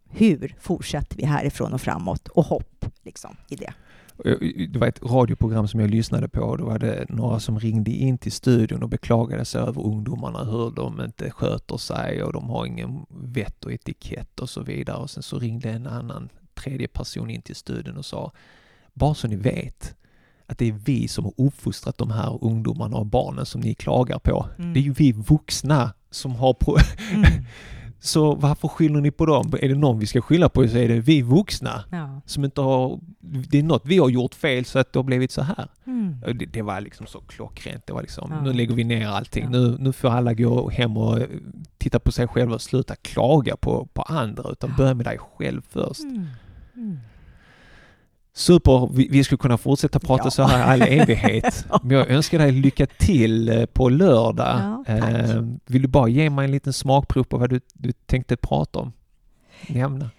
Hur 0.09 0.55
fortsätter 0.59 1.17
vi 1.17 1.25
härifrån 1.25 1.73
och 1.73 1.81
framåt? 1.81 2.27
Och 2.27 2.45
hopp 2.45 2.85
liksom, 3.03 3.35
i 3.49 3.55
det. 3.55 3.73
Det 4.69 4.77
var 4.77 4.87
ett 4.87 5.03
radioprogram 5.03 5.67
som 5.67 5.79
jag 5.79 5.89
lyssnade 5.89 6.27
på 6.27 6.41
och 6.41 6.57
då 6.57 6.65
var 6.65 6.79
det 6.79 7.05
några 7.09 7.39
som 7.39 7.59
ringde 7.59 7.91
in 7.91 8.17
till 8.17 8.31
studion 8.31 8.83
och 8.83 8.89
beklagade 8.89 9.45
sig 9.45 9.61
över 9.61 9.85
ungdomarna, 9.85 10.43
hur 10.43 10.71
de 10.71 11.01
inte 11.01 11.31
sköter 11.31 11.77
sig 11.77 12.23
och 12.23 12.33
de 12.33 12.49
har 12.49 12.65
ingen 12.65 13.05
vett 13.09 13.65
och 13.65 13.71
etikett 13.71 14.39
och 14.39 14.49
så 14.49 14.61
vidare. 14.63 14.97
Och 14.97 15.09
sen 15.09 15.23
så 15.23 15.39
ringde 15.39 15.69
en 15.69 15.87
annan 15.87 16.29
tredje 16.53 16.87
person 16.87 17.29
in 17.29 17.41
till 17.41 17.55
studion 17.55 17.97
och 17.97 18.05
sa, 18.05 18.31
bara 18.93 19.13
så 19.13 19.27
ni 19.27 19.35
vet, 19.35 19.95
att 20.45 20.57
det 20.57 20.67
är 20.67 20.79
vi 20.85 21.07
som 21.07 21.25
har 21.25 21.33
uppfostrat 21.37 21.97
de 21.97 22.11
här 22.11 22.43
ungdomarna 22.43 22.97
och 22.97 23.05
barnen 23.05 23.45
som 23.45 23.61
ni 23.61 23.73
klagar 23.73 24.19
på. 24.19 24.47
Mm. 24.57 24.73
Det 24.73 24.79
är 24.79 24.81
ju 24.81 24.93
vi 24.93 25.11
vuxna 25.11 25.93
som 26.11 26.35
har 26.35 26.53
pro- 26.53 26.77
mm. 27.13 27.23
Så 27.99 28.35
varför 28.35 28.67
skyller 28.67 29.01
ni 29.01 29.11
på 29.11 29.25
dem? 29.25 29.53
Är 29.61 29.69
det 29.69 29.75
någon 29.75 29.99
vi 29.99 30.05
ska 30.05 30.21
skylla 30.21 30.49
på 30.49 30.67
så 30.67 30.77
är 30.77 30.87
det 30.87 30.99
vi 30.99 31.21
vuxna. 31.21 31.83
Ja. 31.91 32.21
Som 32.25 32.45
inte 32.45 32.61
har... 32.61 32.99
Det 33.19 33.59
är 33.59 33.63
något 33.63 33.85
vi 33.85 33.97
har 33.97 34.09
gjort 34.09 34.35
fel 34.35 34.65
så 34.65 34.79
att 34.79 34.93
det 34.93 34.99
har 34.99 35.03
blivit 35.03 35.31
så 35.31 35.41
här. 35.41 35.67
Mm. 35.87 36.19
Det, 36.37 36.45
det, 36.45 36.61
var 36.61 36.81
liksom 36.81 37.07
så 37.07 37.19
klockrent. 37.19 37.87
Det 37.87 37.93
var 37.93 38.01
liksom, 38.01 38.31
ja. 38.31 38.41
nu 38.41 38.53
lägger 38.53 38.75
vi 38.75 38.83
ner 38.83 39.07
allting. 39.07 39.43
Ja. 39.43 39.49
Nu, 39.49 39.77
nu 39.79 39.93
får 39.93 40.09
alla 40.09 40.33
gå 40.33 40.69
hem 40.69 40.97
och 40.97 41.19
titta 41.77 41.99
på 41.99 42.11
sig 42.11 42.27
själva 42.27 42.55
och 42.55 42.61
sluta 42.61 42.95
klaga 42.95 43.57
på, 43.57 43.87
på 43.93 44.01
andra 44.01 44.49
utan 44.51 44.73
börja 44.77 44.93
med 44.93 45.05
dig 45.05 45.17
själv 45.17 45.61
först. 45.69 46.03
Mm. 46.03 46.25
Mm. 46.75 46.97
Super, 48.37 48.89
vi, 48.93 49.07
vi 49.11 49.23
skulle 49.23 49.37
kunna 49.37 49.57
fortsätta 49.57 49.99
prata 49.99 50.23
ja. 50.23 50.31
så 50.31 50.43
här 50.43 50.73
all 50.73 50.81
evighet. 50.99 51.65
Men 51.83 51.97
jag 51.97 52.09
önskar 52.09 52.39
dig 52.39 52.51
lycka 52.51 52.85
till 52.85 53.49
eh, 53.49 53.65
på 53.65 53.89
lördag. 53.89 54.83
Ja, 54.87 54.93
eh, 54.93 55.43
vill 55.65 55.81
du 55.81 55.87
bara 55.87 56.07
ge 56.07 56.29
mig 56.29 56.45
en 56.45 56.51
liten 56.51 56.73
smakprov 56.73 57.23
på 57.23 57.37
vad 57.37 57.49
du, 57.49 57.59
du 57.73 57.91
tänkte 57.91 58.37
prata 58.37 58.79
om? 58.79 58.93
Nämna. 59.67 60.09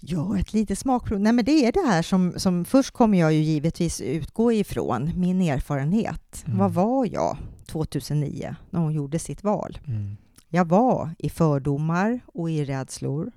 Ja, 0.00 0.38
ett 0.38 0.52
litet 0.52 0.78
smakprov. 0.78 1.20
Nej, 1.20 1.32
men 1.32 1.44
det 1.44 1.66
är 1.66 1.72
det 1.72 1.86
här 1.86 2.02
som, 2.02 2.32
som 2.36 2.64
först 2.64 2.90
kommer 2.90 3.18
jag 3.18 3.32
ju 3.32 3.40
givetvis 3.40 4.00
utgå 4.00 4.52
ifrån 4.52 5.12
min 5.16 5.42
erfarenhet. 5.42 6.44
Mm. 6.46 6.58
Vad 6.58 6.72
var 6.72 7.08
jag 7.12 7.36
2009 7.66 8.56
när 8.70 8.80
hon 8.80 8.92
gjorde 8.92 9.18
sitt 9.18 9.44
val? 9.44 9.78
Mm. 9.86 10.16
Jag 10.48 10.68
var 10.68 11.10
i 11.18 11.30
fördomar 11.30 12.20
och 12.26 12.50
i 12.50 12.64
rädslor. 12.64 13.32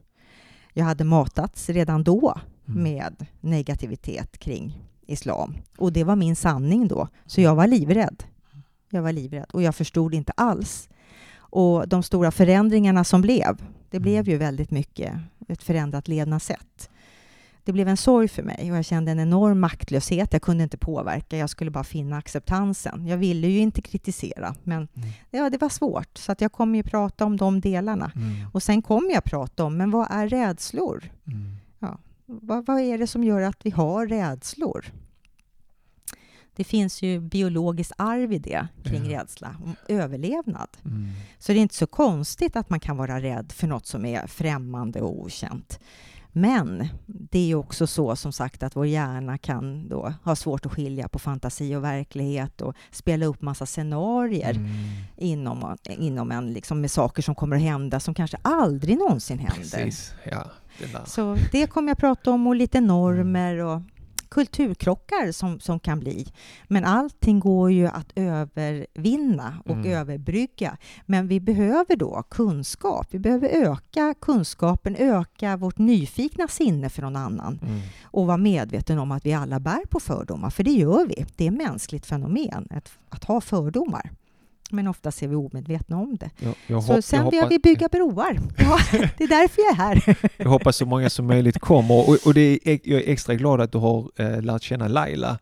Jag 0.74 0.86
hade 0.86 1.04
matats 1.04 1.70
redan 1.70 2.04
då 2.04 2.38
Mm. 2.68 2.84
med 2.84 3.26
negativitet 3.40 4.38
kring 4.38 4.84
islam. 5.06 5.58
Och 5.78 5.94
det 5.94 6.04
var 6.04 6.16
min 6.16 6.36
sanning 6.36 6.88
då. 6.88 7.08
Så 7.26 7.42
jag 7.42 7.56
var 7.56 7.68
livrädd. 7.68 8.24
Jag 8.90 9.02
var 9.02 9.12
livrädd 9.12 9.50
och 9.52 9.62
jag 9.62 9.76
förstod 9.76 10.14
inte 10.14 10.34
alls. 10.38 10.90
Och 11.38 11.88
de 11.88 12.04
stora 12.04 12.32
förändringarna 12.32 13.04
som 13.04 13.22
blev, 13.22 13.64
det 13.90 14.00
blev 14.00 14.20
mm. 14.20 14.32
ju 14.32 14.38
väldigt 14.38 14.72
mycket 14.72 15.14
ett 15.48 15.64
förändrat 15.64 16.08
levnadssätt. 16.08 16.90
Det 17.64 17.72
blev 17.72 17.88
en 17.88 17.98
sorg 17.98 18.28
för 18.28 18.44
mig 18.44 18.72
och 18.72 18.78
jag 18.78 18.86
kände 18.86 19.12
en 19.12 19.20
enorm 19.20 19.60
maktlöshet. 19.60 20.34
Jag 20.34 20.42
kunde 20.42 20.64
inte 20.64 20.78
påverka, 20.78 21.38
jag 21.38 21.50
skulle 21.50 21.72
bara 21.72 21.84
finna 21.84 22.18
acceptansen. 22.18 23.08
Jag 23.08 23.18
ville 23.18 23.48
ju 23.48 23.60
inte 23.60 23.82
kritisera, 23.82 24.56
men 24.64 24.88
mm. 24.96 25.10
ja, 25.30 25.50
det 25.50 25.62
var 25.62 25.70
svårt. 25.70 26.18
Så 26.18 26.32
att 26.32 26.42
jag 26.42 26.52
kommer 26.52 26.78
ju 26.78 26.84
prata 26.84 27.26
om 27.26 27.38
de 27.38 27.62
delarna. 27.62 28.12
Mm. 28.16 28.50
Och 28.54 28.64
sen 28.64 28.82
kommer 28.82 29.12
jag 29.14 29.24
prata 29.24 29.64
om, 29.64 29.78
men 29.78 29.92
vad 29.92 30.08
är 30.12 30.28
rädslor? 30.28 31.04
Mm. 31.28 31.56
Vad, 32.42 32.66
vad 32.66 32.80
är 32.80 32.98
det 32.98 33.08
som 33.08 33.24
gör 33.24 33.42
att 33.42 33.66
vi 33.66 33.70
har 33.70 34.08
rädslor? 34.08 34.86
Det 36.56 36.64
finns 36.64 37.02
ju 37.02 37.20
biologiskt 37.20 37.94
arv 37.98 38.34
i 38.34 38.40
det 38.40 38.68
kring 38.84 39.06
Ja. 39.12 39.20
rädsla, 39.22 39.56
överlevnad. 39.88 40.70
Mm. 40.86 41.10
Så 41.40 41.52
det 41.52 41.60
är 41.60 41.62
inte 41.62 41.76
så 41.76 41.88
konstigt 41.88 42.56
att 42.56 42.70
man 42.70 42.80
kan 42.80 42.98
vara 42.98 43.22
rädd 43.22 43.52
för 43.52 43.68
något 43.68 43.86
som 43.86 44.06
är 44.06 44.28
främmande 44.28 45.02
och 45.02 45.20
okänt. 45.22 45.80
Men 46.32 46.88
det 47.06 47.40
är 47.40 47.46
ju 47.46 47.56
också 47.56 47.88
så 47.88 48.16
som 48.16 48.32
sagt 48.34 48.64
att 48.64 48.76
vår 48.76 48.86
hjärna 48.86 49.38
kan 49.38 49.90
då 49.90 50.14
ha 50.24 50.36
svårt 50.36 50.66
att 50.66 50.72
skilja 50.74 51.08
på 51.08 51.20
fantasi 51.20 51.76
och 51.76 51.84
verklighet 51.84 52.62
och 52.62 52.76
spela 52.92 53.26
upp 53.26 53.42
massa 53.42 53.66
scenarier 53.66 54.52
Mm. 54.52 54.70
inom, 55.18 55.78
inom 55.90 56.32
en 56.32 56.54
liksom 56.54 56.82
med 56.82 56.92
saker 56.92 57.22
som 57.22 57.36
kommer 57.36 57.56
att 57.56 57.62
hända 57.62 58.00
som 58.00 58.14
kanske 58.14 58.38
aldrig 58.42 58.98
någonsin 58.98 59.40
händer. 59.40 59.78
Precis, 59.84 60.14
ja. 60.32 60.44
Det. 60.80 61.10
Så 61.10 61.38
det 61.52 61.68
kommer 61.68 61.88
jag 61.90 61.98
prata 61.98 62.32
om 62.32 62.48
och 62.48 62.56
lite 62.56 62.82
normer 62.82 63.58
och 63.58 63.82
kulturkrockar 64.32 65.32
som, 65.32 65.60
som 65.60 65.80
kan 65.80 66.00
bli. 66.00 66.28
Men 66.68 66.86
allting 66.86 67.40
går 67.40 67.72
ju 67.72 67.88
att 67.88 68.12
övervinna 68.16 69.54
och 69.66 69.72
Mm. 69.76 69.92
överbrygga. 69.92 70.78
Men 71.06 71.28
vi 71.28 71.40
behöver 71.40 71.96
då 71.96 72.24
kunskap. 72.30 73.08
Vi 73.12 73.20
behöver 73.20 73.48
öka 73.50 74.14
kunskapen, 74.22 74.96
öka 75.00 75.58
vårt 75.58 75.78
nyfikna 75.78 76.48
sinne 76.48 76.90
för 76.90 77.02
någon 77.02 77.16
annan 77.16 77.60
Mm. 77.62 77.80
och 78.04 78.28
vara 78.28 78.38
medveten 78.38 79.00
om 79.00 79.12
att 79.12 79.26
vi 79.26 79.34
alla 79.34 79.60
bär 79.60 79.86
på 79.90 80.00
fördomar, 80.00 80.50
för 80.50 80.64
det 80.64 80.72
gör 80.72 81.06
vi. 81.06 81.26
Det 81.36 81.48
är 81.48 81.52
ett 81.52 81.58
mänskligt 81.58 82.06
fenomen 82.06 82.68
att, 82.70 82.92
att 83.10 83.24
ha 83.24 83.42
fördomar. 83.42 84.12
Men 84.72 84.88
ofta 84.88 85.10
är 85.10 85.28
vi 85.28 85.36
omedvetna 85.36 85.98
om 85.98 86.18
det. 86.18 86.30
Jag, 86.40 86.56
jag, 86.68 86.84
Så 86.84 86.94
hopp, 86.94 87.04
sen 87.04 87.20
jag, 87.24 87.32
vill 87.32 87.40
hoppas, 87.40 87.52
vi 87.52 87.60
bygga 87.60 87.88
broar. 87.88 88.40
Ja, 88.58 88.80
det 89.18 89.24
är 89.24 89.28
därför 89.28 89.62
jag 89.62 89.72
är 89.72 89.76
här. 89.76 90.18
jag 90.38 90.50
hoppas 90.50 90.78
så 90.78 90.86
många 90.86 91.10
som 91.10 91.28
möjligt 91.28 91.60
kommer 91.60 92.10
och, 92.10 92.18
och 92.26 92.34
det 92.34 92.60
är, 92.66 92.80
jag 92.84 93.02
är 93.02 93.10
extra 93.12 93.36
glad 93.36 93.62
att 93.62 93.72
du 93.72 93.78
har 93.78 94.12
eh, 94.16 94.42
lärt 94.42 94.62
känna 94.64 94.88
Laila 94.88 95.40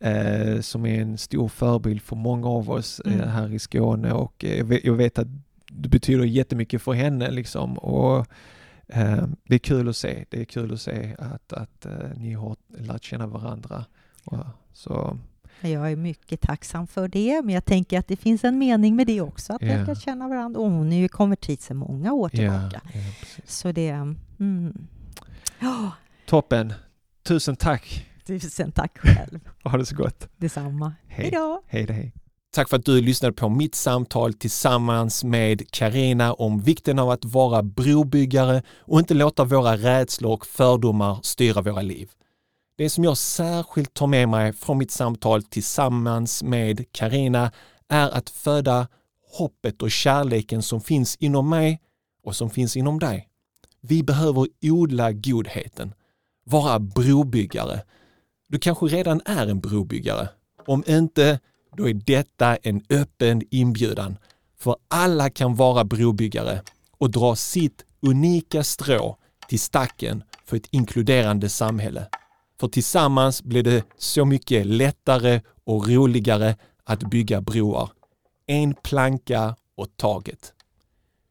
eh, 0.00 0.60
som 0.60 0.86
är 0.86 1.00
en 1.02 1.18
stor 1.18 1.48
förebild 1.48 2.02
för 2.02 2.16
många 2.16 2.48
av 2.48 2.70
oss 2.70 3.00
eh, 3.00 3.12
Mm. 3.14 3.28
här 3.28 3.52
i 3.54 3.58
Skåne 3.58 4.12
och 4.12 4.44
eh, 4.44 4.58
jag, 4.58 4.64
vet, 4.64 4.84
jag 4.84 4.94
vet 4.94 5.18
att 5.18 5.28
du 5.68 5.88
betyder 5.88 6.24
jättemycket 6.24 6.82
för 6.82 6.92
henne 6.92 7.30
liksom 7.30 7.78
och 7.78 8.26
eh, 8.88 9.24
det 9.44 9.54
är 9.54 9.58
kul 9.58 9.88
att 9.88 9.96
se. 9.96 10.24
Det 10.30 10.40
är 10.40 10.44
kul 10.44 10.72
att 10.72 10.80
se 10.80 11.16
att, 11.18 11.52
att 11.52 11.86
eh, 11.86 11.92
ni 12.16 12.32
har 12.32 12.56
lärt 12.78 13.04
känna 13.04 13.26
varandra. 13.26 13.84
Och, 14.24 14.38
så 14.72 15.18
Jag 15.68 15.92
är 15.92 15.96
mycket 15.96 16.40
tacksam 16.40 16.86
för 16.86 17.08
det, 17.08 17.42
men 17.44 17.54
jag 17.54 17.64
tänker 17.64 17.98
att 17.98 18.08
det 18.08 18.16
finns 18.16 18.44
en 18.44 18.58
mening 18.58 18.96
med 18.96 19.06
det 19.06 19.20
också, 19.20 19.52
att 19.52 19.62
Ja. 19.62 19.76
vi 19.78 19.82
ska 19.84 19.94
känna 19.94 20.28
varandra. 20.28 20.60
Och 20.60 20.70
hon 20.70 20.92
är 20.92 20.96
ju 20.96 21.08
konvertit 21.08 21.60
sedan 21.62 21.76
många 21.76 22.12
år 22.12 22.28
tillbaka. 22.28 22.80
ja, 22.84 22.90
precis. 23.20 23.50
Så 23.50 23.72
det... 23.72 23.88
Mm. 24.40 24.86
Ja, 25.60 25.90
Toppen. 26.26 26.72
Tusen 27.24 27.56
tack. 27.56 28.06
tusen 28.26 28.72
tack 28.72 28.98
själv. 28.98 29.40
Ha 29.64 29.78
det 29.78 29.86
så 29.86 29.96
gott. 29.96 30.28
Detsamma. 30.36 30.92
Hej. 31.06 31.30
Då! 31.30 31.62
Hej 31.66 31.86
hej. 31.92 32.12
Tack 32.54 32.68
för 32.68 32.76
att 32.76 32.84
du 32.84 33.00
lyssnade 33.00 33.32
på 33.32 33.48
mitt 33.48 33.74
samtal 33.74 34.34
tillsammans 34.34 35.24
med 35.24 35.70
Karina 35.70 36.32
om 36.32 36.60
vikten 36.60 36.98
av 36.98 37.10
att 37.10 37.24
vara 37.24 37.62
brobyggare 37.62 38.62
och 38.78 38.98
inte 38.98 39.14
låta 39.14 39.44
våra 39.44 39.76
rädslor 39.76 40.32
och 40.32 40.46
fördomar 40.46 41.18
styra 41.22 41.60
våra 41.62 41.82
liv. 41.82 42.10
Det 42.76 42.90
som 42.90 43.04
jag 43.04 43.16
särskilt 43.16 43.94
tar 43.94 44.06
med 44.06 44.28
mig 44.28 44.52
från 44.52 44.78
mitt 44.78 44.90
samtal 44.90 45.42
tillsammans 45.42 46.42
med 46.42 46.92
Karina 46.92 47.52
är 47.88 48.10
att 48.10 48.30
föda 48.30 48.88
hoppet 49.32 49.82
och 49.82 49.90
kärleken 49.90 50.62
som 50.62 50.80
finns 50.80 51.16
inom 51.16 51.50
mig 51.50 51.80
och 52.24 52.36
som 52.36 52.50
finns 52.50 52.76
inom 52.76 52.98
dig. 52.98 53.28
Vi 53.80 54.02
behöver 54.02 54.46
odla 54.62 55.12
godheten, 55.12 55.94
vara 56.44 56.78
brobyggare. 56.78 57.82
Du 58.48 58.58
kanske 58.58 58.86
redan 58.86 59.20
är 59.24 59.46
en 59.46 59.60
brobyggare. 59.60 60.28
Om 60.66 60.84
inte, 60.86 61.40
då 61.76 61.88
är 61.88 61.94
detta 61.94 62.56
en 62.56 62.82
öppen 62.90 63.42
inbjudan. 63.50 64.16
För 64.58 64.76
alla 64.88 65.30
kan 65.30 65.54
vara 65.54 65.84
brobyggare 65.84 66.62
och 66.98 67.10
dra 67.10 67.36
sitt 67.36 67.84
unika 68.02 68.64
strå 68.64 69.16
till 69.48 69.60
stacken 69.60 70.24
för 70.44 70.56
ett 70.56 70.68
inkluderande 70.70 71.48
samhälle. 71.48 72.08
För 72.62 72.68
tillsammans 72.68 73.42
blir 73.42 73.62
det 73.62 73.84
så 73.98 74.24
mycket 74.24 74.66
lättare 74.66 75.40
och 75.64 75.88
roligare 75.88 76.56
att 76.84 77.00
bygga 77.00 77.40
broar. 77.40 77.90
En 78.46 78.74
planka 78.74 79.56
åt 79.76 79.96
taget. 79.96 80.52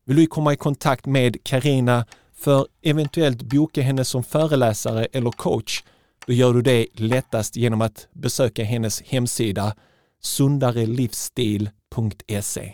Vill 0.06 0.18
du 0.18 0.28
komma 0.28 0.54
i 0.54 0.56
kontakt 0.56 1.06
med 1.06 1.44
Karina 1.44 2.06
för 2.34 2.68
eventuellt 2.82 3.42
boka 3.42 3.82
henne 3.82 4.06
som 4.06 4.24
föreläsare 4.24 5.06
eller 5.06 5.32
coach, 5.32 5.84
då 6.28 6.34
gör 6.34 6.54
du 6.54 6.62
det 6.62 6.88
lättast 6.94 7.56
genom 7.56 7.82
att 7.82 8.08
besöka 8.14 8.64
hennes 8.64 9.02
hemsida 9.02 9.76
sundarelivsstil.se. 10.22 12.74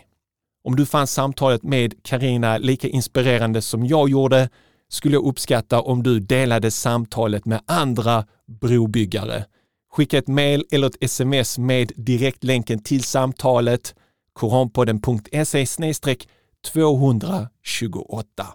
Om 0.64 0.76
du 0.76 0.86
fann 0.86 1.06
samtalet 1.06 1.62
med 1.62 2.02
Karina 2.02 2.58
lika 2.58 2.88
inspirerande 2.88 3.62
som 3.62 3.86
jag 3.86 4.08
gjorde 4.08 4.48
skulle 4.88 5.14
jag 5.14 5.24
uppskatta 5.24 5.80
om 5.80 6.02
du 6.02 6.20
delade 6.20 6.70
samtalet 6.70 7.44
med 7.44 7.60
andra 7.66 8.24
brobyggare. 8.60 9.44
Skicka 9.92 10.18
ett 10.18 10.28
mejl 10.28 10.64
eller 10.70 10.86
ett 10.86 10.96
sms 11.00 11.58
med 11.58 11.92
direktlänken 11.96 12.82
till 12.82 13.02
samtalet 13.02 13.94
koranpodden.se 14.32 15.66
228. 16.72 18.46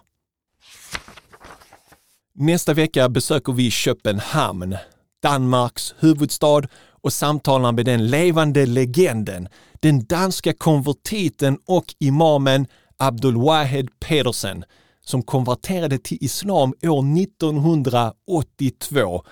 Nästa 2.34 2.74
vecka 2.74 3.08
besöker 3.08 3.52
vi 3.52 3.70
Köpenhamn, 3.70 4.76
Danmarks 5.22 5.94
huvudstad 5.98 6.62
och 7.02 7.12
samtalar 7.12 7.72
med 7.72 7.84
den 7.84 8.06
levande 8.06 8.66
legenden, 8.66 9.48
den 9.80 10.04
danska 10.04 10.52
konvertiten 10.52 11.58
och 11.66 11.94
imamen 11.98 12.66
Abdulwahed 12.96 13.88
Pedersen 14.00 14.64
som 15.04 15.22
konverterade 15.22 15.98
till 15.98 16.18
islam 16.20 16.74
år 16.82 17.18
1982. 17.22 19.22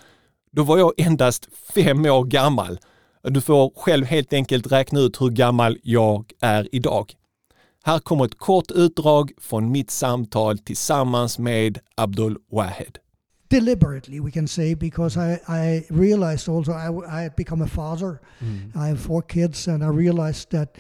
Då 0.52 0.62
var 0.62 0.78
jag 0.78 0.92
endast 0.96 1.48
fem 1.74 2.06
år 2.06 2.24
gammal. 2.24 2.78
Du 3.22 3.40
får 3.40 3.72
själv 3.76 4.06
helt 4.06 4.32
enkelt 4.32 4.72
räkna 4.72 5.00
ut 5.00 5.20
hur 5.20 5.30
gammal 5.30 5.78
jag 5.82 6.32
är 6.40 6.68
idag. 6.72 7.14
Här 7.84 7.98
kommer 7.98 8.24
ett 8.24 8.38
kort 8.38 8.70
utdrag 8.70 9.32
från 9.40 9.72
mitt 9.72 9.90
samtal 9.90 10.58
tillsammans 10.58 11.38
med 11.38 11.78
Abdul 11.96 12.36
Wahed. 12.52 12.98
deliberately 13.52 14.20
we 14.20 14.30
can 14.30 14.48
say 14.48 14.74
because 14.74 15.18
I, 15.18 15.38
I 15.48 15.84
realized 15.90 16.48
also 16.48 16.72
I, 16.72 16.88
I 17.18 17.22
had 17.22 17.36
become 17.36 17.64
a 17.64 17.66
father 17.66 18.20
i 18.74 18.88
have 18.88 19.00
four 19.00 19.22
kids 19.22 19.68
and 19.68 19.84
i 19.84 19.88
realized 19.88 20.50
that 20.50 20.78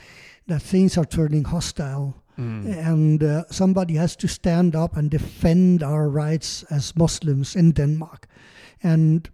that 0.48 0.62
things 0.62 0.98
are 0.98 1.04
turning 1.04 1.44
hostile 1.44 2.14
and 2.36 3.22
uh, 3.22 3.44
somebody 3.50 3.94
has 3.94 4.16
to 4.16 4.28
stand 4.28 4.74
up 4.74 4.96
and 4.96 5.10
defend 5.10 5.82
our 5.82 6.08
rights 6.08 6.64
as 6.70 6.96
muslims 6.96 7.56
in 7.56 7.72
denmark. 7.72 8.26
And 8.82 9.28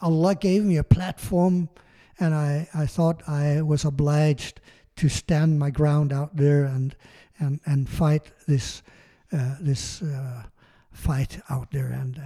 allah 0.00 0.34
gave 0.34 0.64
me 0.64 0.78
a 0.78 0.84
platform 0.84 1.68
and 2.18 2.34
i, 2.34 2.68
I 2.74 2.86
thought 2.86 3.22
i 3.28 3.62
was 3.62 3.84
obliged 3.84 4.60
to 4.96 5.08
stand 5.08 5.58
my 5.58 5.70
ground 5.70 6.12
out 6.12 6.36
there 6.36 6.64
and 6.64 6.96
and, 7.38 7.60
and 7.64 7.88
fight 7.88 8.22
this 8.46 8.82
uh, 9.32 9.56
this 9.60 10.02
uh, 10.02 10.42
fight 10.92 11.40
out 11.48 11.70
there. 11.70 11.92
And 12.00 12.18
uh, 12.18 12.22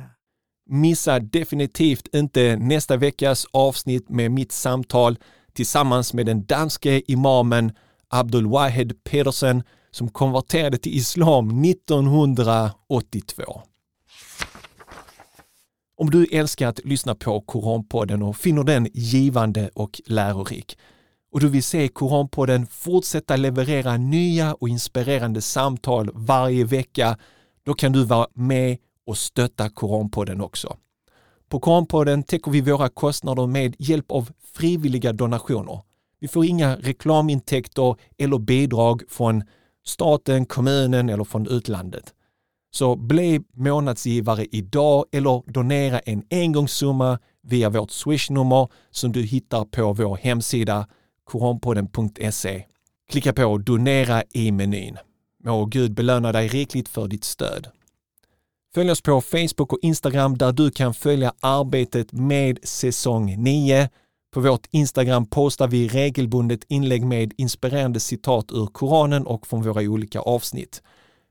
Missa 0.67 1.19
definitivt 1.19 2.09
inte 2.15 2.57
nästa 2.57 2.97
veckas 2.97 3.47
avsnitt 3.53 4.09
med 4.09 4.31
mitt 4.31 4.53
samtal 4.53 5.19
tillsammans 5.53 6.15
med 6.15 6.27
den 6.27 6.43
danske 6.43 7.03
imamen 7.13 7.73
Abdul 8.19 8.47
Wahed 8.47 9.05
Pedersen 9.05 9.63
som 9.91 10.09
konverterade 10.09 10.79
till 10.79 10.97
islam 10.97 11.65
1982. 11.65 13.63
Om 15.97 16.11
du 16.11 16.27
älskar 16.27 16.69
att 16.69 16.85
lyssna 16.85 17.15
på 17.15 17.41
Koranpodden 17.41 18.23
och 18.23 18.37
finner 18.37 18.65
den 18.65 18.89
givande 18.95 19.71
och 19.75 20.01
lärorik 20.07 20.79
och 21.33 21.41
du 21.41 21.49
vill 21.49 21.63
se 21.63 21.89
Koranpodden 21.89 22.67
fortsätta 22.67 23.37
leverera 23.37 23.97
nya 23.97 24.55
och 24.55 24.69
inspirerande 24.69 25.43
samtal 25.43 26.11
varje 26.15 26.65
vecka, 26.65 27.19
då 27.65 27.75
kan 27.75 27.93
du 27.93 28.05
vara 28.05 28.27
med 28.35 28.79
och 29.07 29.19
stötta 29.19 29.71
Koranpodden 29.71 30.41
också. 30.41 30.77
På 31.49 31.61
Koranpodden 31.61 32.23
täcker 32.23 32.51
vi 32.51 32.61
våra 32.61 32.89
kostnader 32.89 33.47
med 33.47 33.77
hjälp 33.79 34.11
av 34.11 34.31
frivilliga 34.55 35.13
donationer. 35.13 35.81
Vi 36.21 36.29
får 36.29 36.45
inga 36.45 36.77
reklamintäkter 36.77 37.97
eller 38.19 38.39
bidrag 38.39 39.03
från 39.09 39.43
staten, 39.85 40.47
kommunen 40.47 41.09
eller 41.09 41.25
från 41.25 41.47
utlandet. 41.49 42.15
Så 42.71 42.97
bli 42.97 43.41
månadsgivare 43.55 44.47
idag 44.51 45.05
eller 45.13 45.53
donera 45.53 45.99
en 45.99 46.23
engångssumma 46.31 47.19
via 47.43 47.71
vårt 47.71 47.91
swishnummer 47.91 48.69
som 48.91 49.13
du 49.13 49.23
hittar 49.23 49.65
på 49.65 49.93
vår 49.93 50.17
hemsida 50.17 50.87
koranpodden.se. 51.25 52.65
Klicka 53.11 53.33
på 53.33 53.59
donera 53.59 54.23
i 54.33 54.53
menyn. 54.53 54.99
Må 55.45 55.65
Gud 55.65 55.95
belöna 55.95 56.33
dig 56.33 56.49
rikligt 56.49 56.89
för 56.89 57.09
ditt 57.09 57.25
stöd. 57.25 57.69
Följ 58.75 58.91
oss 58.91 59.03
på 59.03 59.21
Facebook 59.21 59.73
och 59.73 59.79
Instagram 59.83 60.39
där 60.39 60.53
du 60.53 60.71
kan 60.71 60.95
följa 60.95 61.33
arbetet 61.41 62.13
med 62.13 62.59
säsong 62.63 63.43
9. 63.43 63.89
På 64.37 64.41
vårt 64.41 64.67
Instagram 64.71 65.27
postar 65.27 65.69
vi 65.69 65.89
regelbundet 65.89 66.61
inlägg 66.69 67.07
med 67.07 67.33
inspirerande 67.37 68.01
citat 68.01 68.53
ur 68.53 68.67
Koranen 68.67 69.27
och 69.27 69.47
från 69.47 69.63
våra 69.63 69.83
olika 69.83 70.21
avsnitt. 70.21 70.83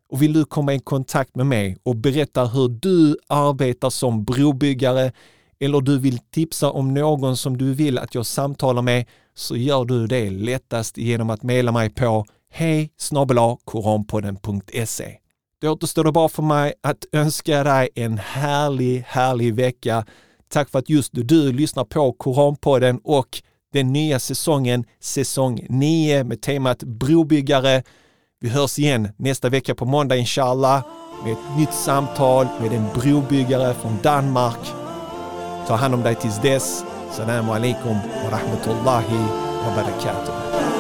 Och 0.09 0.21
vill 0.21 0.33
du 0.33 0.45
komma 0.45 0.73
i 0.73 0.79
kontakt 0.79 1.35
med 1.35 1.45
mig 1.45 1.77
och 1.83 1.95
berätta 1.95 2.45
hur 2.45 2.69
du 2.69 3.17
arbetar 3.27 3.89
som 3.89 4.23
brobyggare 4.23 5.11
eller 5.59 5.81
du 5.81 5.99
vill 5.99 6.17
tipsa 6.17 6.71
om 6.71 6.93
någon 6.93 7.37
som 7.37 7.57
du 7.57 7.73
vill 7.73 7.97
att 7.97 8.15
jag 8.15 8.25
samtalar 8.25 8.81
med 8.81 9.05
så 9.35 9.55
gör 9.55 9.85
du 9.85 10.07
det 10.07 10.29
lättast 10.29 10.97
genom 10.97 11.29
att 11.29 11.43
mejla 11.43 11.71
mig 11.71 11.89
på 11.89 12.25
hej 12.51 12.89
koranpodden.se. 13.65 15.17
Då 15.61 15.71
återstår 15.71 16.03
det 16.03 16.11
bara 16.11 16.29
för 16.29 16.43
mig 16.43 16.73
att 16.83 17.05
önska 17.11 17.63
dig 17.63 17.89
en 17.95 18.17
härlig, 18.17 19.03
härlig 19.07 19.55
vecka. 19.55 20.05
Tack 20.49 20.69
för 20.69 20.79
att 20.79 20.89
just 20.89 21.09
du 21.13 21.51
lyssnar 21.51 21.83
på 21.83 22.11
Koranpodden 22.11 22.99
och 23.03 23.41
den 23.73 23.93
nya 23.93 24.19
säsongen, 24.19 24.85
säsong 24.99 25.65
9 25.69 26.23
med 26.23 26.41
temat 26.41 26.83
brobyggare. 26.83 27.83
Vi 28.39 28.49
hörs 28.49 28.79
igen 28.79 29.09
nästa 29.17 29.49
vecka 29.49 29.75
på 29.75 29.85
måndag 29.85 30.15
inshallah 30.15 30.85
med 31.23 31.33
ett 31.33 31.57
nytt 31.57 31.73
samtal 31.73 32.47
med 32.61 32.73
en 32.73 32.85
brobyggare 32.93 33.73
från 33.73 33.97
Danmark. 34.03 34.59
Ta 35.67 35.75
hand 35.75 35.93
om 35.93 36.03
dig 36.03 36.15
tills 36.15 36.41
dess. 36.41 36.83
Salam 37.11 37.49
alaikum 37.49 37.97
wa 38.23 38.31
rahmatullahi 38.31 39.17
wa 39.65 39.75
barakatuh. 39.75 40.74